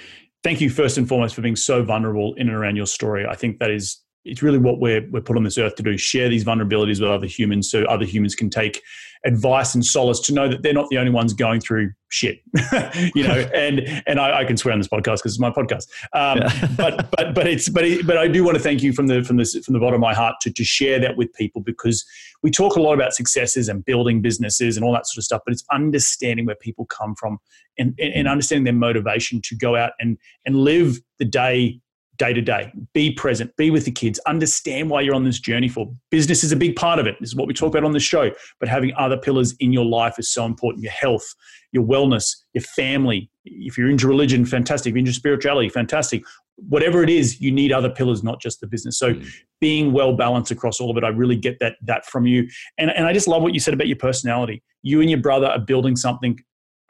thank 0.45 0.61
you 0.61 0.71
first 0.71 0.99
and 0.99 1.09
foremost 1.09 1.35
for 1.35 1.43
being 1.43 1.57
so 1.57 1.83
vulnerable 1.83 2.33
in 2.35 2.47
and 2.47 2.57
around 2.57 2.77
your 2.77 2.87
story. 2.87 3.27
I 3.27 3.35
think 3.35 3.59
that 3.59 3.73
is 3.73 4.01
it's 4.25 4.43
really 4.43 4.59
what 4.59 4.81
we're, 4.81 5.07
we're 5.11 5.21
put 5.21 5.37
on 5.37 5.45
this 5.45 5.59
earth 5.59 5.75
to 5.77 5.83
do 5.83 5.99
share 5.99 6.29
these 6.29 6.45
vulnerabilities 6.45 7.01
with 7.01 7.11
other 7.11 7.27
humans 7.27 7.71
so 7.71 7.85
other 7.85 8.05
humans 8.05 8.35
can 8.35 8.51
take 8.51 8.83
advice 9.25 9.75
and 9.75 9.85
solace 9.85 10.21
to 10.21 10.35
know 10.35 10.49
that 10.49 10.63
they're 10.63 10.75
not 10.75 10.89
the 10.91 10.99
only 10.99 11.11
ones 11.11 11.33
going 11.33 11.61
through 11.61 11.91
shit 12.11 12.41
you 13.15 13.23
know 13.23 13.49
and 13.55 13.81
and 14.07 14.21
I, 14.21 14.41
I, 14.41 14.45
can 14.45 14.57
swear 14.57 14.73
on 14.73 14.79
this 14.79 14.89
podcast 14.89 15.19
because 15.19 15.33
it's 15.33 15.41
my 15.41 15.51
podcast 15.51 15.87
um, 16.13 16.39
yeah. 16.39 16.69
but 16.77 17.11
but 17.11 17.35
but 17.35 17.47
it's 17.47 17.69
but 17.69 17.85
it, 17.85 18.07
but 18.07 18.19
I 18.19 18.29
do 18.29 18.45
want 18.45 18.57
to 18.57 18.63
thank 18.63 18.83
you 18.83 18.93
from 18.93 19.07
the 19.07 19.25
from 19.25 19.37
the 19.37 19.45
from 19.65 19.73
the 19.73 19.81
bottom 19.81 19.95
of 19.95 20.01
my 20.01 20.15
heart 20.15 20.37
to, 20.43 20.53
to 20.53 20.65
share 20.65 20.99
that 21.01 21.17
with 21.17 21.33
people 21.35 21.63
because 21.63 22.05
we 22.43 22.51
talk 22.51 22.77
a 22.77 22.81
lot 22.81 22.93
about 22.93 23.15
successes 23.15 23.69
and 23.69 23.85
building 23.85 24.21
businesses 24.21 24.77
and 24.77 24.85
all 24.85 24.93
that 24.93 25.07
sort 25.07 25.19
of 25.19 25.25
stuff 25.25 25.43
but 25.47 25.53
it's 25.53 25.65
understanding 25.73 26.45
where 26.47 26.57
people 26.57 26.85
come 26.87 27.15
from 27.15 27.39
and, 27.79 27.95
and, 27.99 28.13
and 28.15 28.29
understanding 28.29 28.65
their 28.65 28.75
motivation 28.75 29.41
to 29.43 29.57
go 29.57 29.75
out 29.75 29.93
and 29.99 30.19
and 30.45 30.57
live 30.57 30.99
the 31.19 31.25
day 31.25 31.81
day 32.17 32.33
to 32.33 32.41
day. 32.41 32.73
Be 32.93 33.13
present, 33.13 33.55
be 33.57 33.71
with 33.71 33.85
the 33.85 33.91
kids, 33.91 34.19
understand 34.27 34.91
why 34.91 35.01
you're 35.01 35.15
on 35.15 35.25
this 35.25 35.41
journey 35.41 35.69
for. 35.69 35.91
Business 36.11 36.45
is 36.45 36.53
a 36.53 36.57
big 36.57 36.77
part 36.77 36.99
of 36.99 37.07
it. 37.07 37.17
This 37.21 37.31
is 37.31 37.37
what 37.37 37.49
we 37.49 37.55
talk 37.55 37.73
about 37.75 37.85
on 37.85 37.93
the 37.93 38.01
show. 38.01 38.31
But 38.61 38.69
having 38.69 38.93
other 38.97 39.17
pillars 39.17 39.55
in 39.61 39.73
your 39.73 39.85
life 39.85 40.19
is 40.19 40.31
so 40.31 40.45
important 40.45 40.83
your 40.83 40.93
health, 40.93 41.35
your 41.73 41.85
wellness, 41.85 42.37
your 42.53 42.63
family. 42.63 43.31
If 43.45 43.77
you're 43.77 43.91
into 43.91 44.09
religion, 44.09 44.45
fantastic. 44.45 44.91
If 44.91 44.95
you're 44.95 45.01
into 45.01 45.13
spirituality, 45.13 45.69
fantastic. 45.69 46.23
Whatever 46.57 47.03
it 47.03 47.11
is, 47.11 47.41
you 47.41 47.51
need 47.51 47.73
other 47.73 47.91
pillars, 47.91 48.23
not 48.23 48.41
just 48.41 48.61
the 48.61 48.67
business. 48.67 48.99
So 48.99 49.15
mm. 49.15 49.29
being 49.61 49.93
well 49.93 50.17
balanced 50.17 50.53
across 50.53 50.81
all 50.81 50.91
of 50.91 50.97
it, 50.97 51.05
I 51.05 51.09
really 51.09 51.37
get 51.37 51.59
that 51.61 51.77
that 51.83 52.07
from 52.07 52.27
you. 52.27 52.49
And, 52.79 52.91
and 52.91 53.07
I 53.07 53.13
just 53.13 53.27
love 53.27 53.43
what 53.43 53.55
you 53.55 53.61
said 53.61 53.75
about 53.75 53.89
your 53.89 53.97
personality. 53.97 54.63
You 54.83 55.01
and 55.01 55.11
your 55.11 55.21
brother 55.21 55.47
are 55.47 55.59
building 55.59 55.97
something 55.97 56.39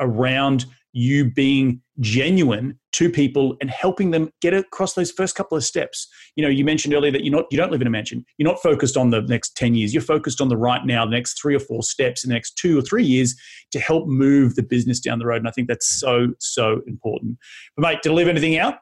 around 0.01 0.66
you 0.95 1.28
being 1.30 1.82
genuine 1.99 2.78
to 2.92 3.11
people 3.11 3.57
and 3.61 3.68
helping 3.68 4.12
them 4.12 4.30
get 4.40 4.55
across 4.55 4.95
those 4.95 5.11
first 5.11 5.34
couple 5.34 5.57
of 5.57 5.64
steps. 5.64 6.09
You 6.36 6.45
know, 6.45 6.49
you 6.49 6.64
mentioned 6.64 6.95
earlier 6.95 7.11
that 7.11 7.24
you're 7.24 7.34
not 7.34 7.47
you 7.51 7.59
don't 7.59 7.72
live 7.72 7.80
in 7.80 7.86
a 7.86 7.90
mansion. 7.90 8.24
You're 8.38 8.49
not 8.49 8.62
focused 8.62 8.97
on 8.97 9.11
the 9.11 9.20
next 9.22 9.57
10 9.57 9.74
years. 9.74 9.92
You're 9.92 10.03
focused 10.03 10.40
on 10.40 10.49
the 10.49 10.57
right 10.57 10.84
now, 10.86 11.05
the 11.05 11.11
next 11.11 11.40
3 11.42 11.57
or 11.57 11.61
4 11.61 11.82
steps 11.82 12.22
the 12.22 12.32
next 12.32 12.57
2 12.59 12.78
or 12.78 12.82
3 12.82 13.05
years 13.05 13.34
to 13.72 13.80
help 13.80 14.07
move 14.07 14.55
the 14.55 14.62
business 14.62 15.01
down 15.01 15.18
the 15.18 15.26
road 15.26 15.38
and 15.38 15.49
I 15.49 15.51
think 15.51 15.68
that's 15.68 15.86
so 15.86 16.28
so 16.38 16.80
important. 16.86 17.38
But 17.76 17.82
mate, 17.82 18.03
did 18.03 18.12
I 18.12 18.14
leave 18.14 18.28
anything 18.28 18.57
out? 18.57 18.76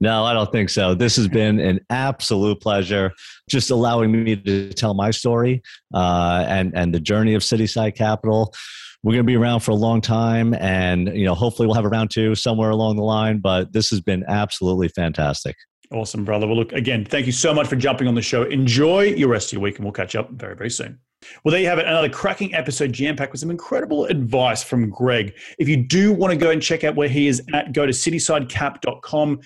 No, 0.00 0.24
I 0.24 0.32
don't 0.32 0.50
think 0.50 0.70
so. 0.70 0.94
This 0.94 1.14
has 1.16 1.28
been 1.28 1.60
an 1.60 1.78
absolute 1.90 2.60
pleasure, 2.60 3.12
just 3.48 3.70
allowing 3.70 4.10
me 4.10 4.34
to 4.34 4.72
tell 4.72 4.94
my 4.94 5.10
story 5.12 5.62
uh, 5.94 6.44
and 6.48 6.72
and 6.74 6.92
the 6.92 7.00
journey 7.00 7.34
of 7.34 7.42
Cityside 7.42 7.94
Capital 7.94 8.52
we're 9.02 9.12
going 9.12 9.24
to 9.24 9.30
be 9.30 9.36
around 9.36 9.60
for 9.60 9.70
a 9.70 9.76
long 9.76 10.00
time, 10.00 10.54
and 10.54 11.08
you 11.16 11.24
know, 11.24 11.34
hopefully, 11.34 11.66
we'll 11.66 11.76
have 11.76 11.84
a 11.84 11.88
round 11.88 12.10
two 12.10 12.34
somewhere 12.34 12.70
along 12.70 12.96
the 12.96 13.02
line. 13.02 13.38
But 13.38 13.72
this 13.72 13.90
has 13.90 14.00
been 14.00 14.24
absolutely 14.28 14.88
fantastic. 14.88 15.56
Awesome, 15.92 16.24
brother. 16.24 16.46
Well, 16.46 16.56
look, 16.56 16.72
again, 16.72 17.04
thank 17.04 17.26
you 17.26 17.32
so 17.32 17.52
much 17.52 17.66
for 17.66 17.76
jumping 17.76 18.06
on 18.06 18.14
the 18.14 18.22
show. 18.22 18.44
Enjoy 18.44 19.02
your 19.02 19.28
rest 19.28 19.48
of 19.48 19.54
your 19.54 19.62
week, 19.62 19.76
and 19.76 19.84
we'll 19.84 19.92
catch 19.92 20.14
up 20.14 20.30
very, 20.30 20.54
very 20.54 20.70
soon. 20.70 21.00
Well, 21.44 21.52
there 21.52 21.60
you 21.60 21.68
have 21.68 21.78
it. 21.78 21.86
Another 21.86 22.08
cracking 22.08 22.54
episode 22.54 22.92
jam 22.92 23.16
packed 23.16 23.32
with 23.32 23.40
some 23.40 23.50
incredible 23.50 24.04
advice 24.06 24.62
from 24.62 24.90
Greg. 24.90 25.34
If 25.58 25.68
you 25.68 25.76
do 25.76 26.12
want 26.12 26.32
to 26.32 26.36
go 26.36 26.50
and 26.50 26.60
check 26.60 26.84
out 26.84 26.96
where 26.96 27.08
he 27.08 27.26
is 27.28 27.42
at, 27.52 27.72
go 27.72 27.86
to 27.86 27.92
citysidecap.com. 27.92 29.40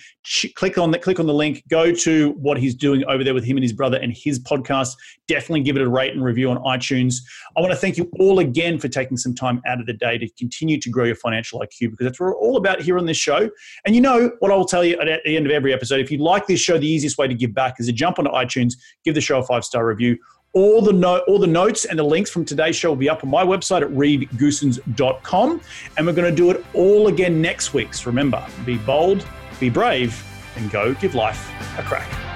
Click 0.55 0.77
on 0.77 0.91
the, 0.91 0.99
click 0.99 1.19
on 1.19 1.27
the 1.27 1.33
link. 1.33 1.63
Go 1.69 1.93
to 1.93 2.31
what 2.31 2.57
he's 2.57 2.75
doing 2.75 3.03
over 3.05 3.23
there 3.23 3.33
with 3.33 3.43
him 3.43 3.57
and 3.57 3.63
his 3.63 3.73
brother 3.73 3.97
and 3.97 4.15
his 4.15 4.39
podcast. 4.39 4.93
Definitely 5.27 5.61
give 5.61 5.75
it 5.75 5.81
a 5.81 5.89
rate 5.89 6.13
and 6.13 6.23
review 6.23 6.49
on 6.49 6.57
iTunes. 6.57 7.15
I 7.57 7.61
want 7.61 7.71
to 7.71 7.77
thank 7.77 7.97
you 7.97 8.09
all 8.19 8.39
again 8.39 8.79
for 8.79 8.87
taking 8.87 9.17
some 9.17 9.33
time 9.33 9.61
out 9.67 9.79
of 9.79 9.85
the 9.85 9.93
day 9.93 10.17
to 10.17 10.29
continue 10.37 10.79
to 10.79 10.89
grow 10.89 11.05
your 11.05 11.15
financial 11.15 11.59
IQ 11.59 11.91
because 11.91 12.05
that's 12.05 12.19
what 12.19 12.27
we're 12.27 12.37
all 12.37 12.57
about 12.57 12.81
here 12.81 12.97
on 12.97 13.05
this 13.05 13.17
show. 13.17 13.49
And 13.85 13.95
you 13.95 14.01
know 14.01 14.31
what 14.39 14.51
I 14.51 14.55
will 14.55 14.65
tell 14.65 14.83
you 14.83 14.99
at 14.99 15.21
the 15.23 15.35
end 15.35 15.45
of 15.45 15.51
every 15.51 15.73
episode. 15.73 15.99
If 15.99 16.11
you 16.11 16.17
like 16.17 16.47
this 16.47 16.59
show, 16.59 16.77
the 16.77 16.87
easiest 16.87 17.17
way 17.17 17.27
to 17.27 17.33
give 17.33 17.53
back 17.53 17.75
is 17.79 17.87
to 17.87 17.93
jump 17.93 18.19
onto 18.19 18.31
iTunes, 18.31 18.73
give 19.03 19.15
the 19.15 19.21
show 19.21 19.39
a 19.39 19.43
five 19.43 19.63
star 19.63 19.85
review 19.85 20.17
all 20.55 20.81
the 20.81 20.93
no- 20.93 21.19
all 21.27 21.37
the 21.37 21.45
notes 21.45 21.85
and 21.85 21.99
the 21.99 22.03
links 22.03 22.31
from 22.31 22.45
today's 22.45 22.75
show 22.75 22.89
will 22.89 22.95
be 22.95 23.09
up 23.09 23.23
on 23.23 23.29
my 23.29 23.43
website 23.43 23.81
at 23.83 23.89
reedgoossens.com. 23.89 25.61
And 25.97 26.07
we're 26.07 26.13
going 26.13 26.29
to 26.29 26.35
do 26.35 26.49
it 26.49 26.65
all 26.73 27.07
again 27.07 27.41
next 27.41 27.73
week. 27.73 27.93
So 27.93 28.05
remember, 28.07 28.43
be 28.65 28.77
bold, 28.77 29.27
be 29.59 29.69
brave, 29.69 30.25
and 30.55 30.71
go 30.71 30.93
give 30.95 31.13
life 31.13 31.51
a 31.77 31.83
crack. 31.83 32.34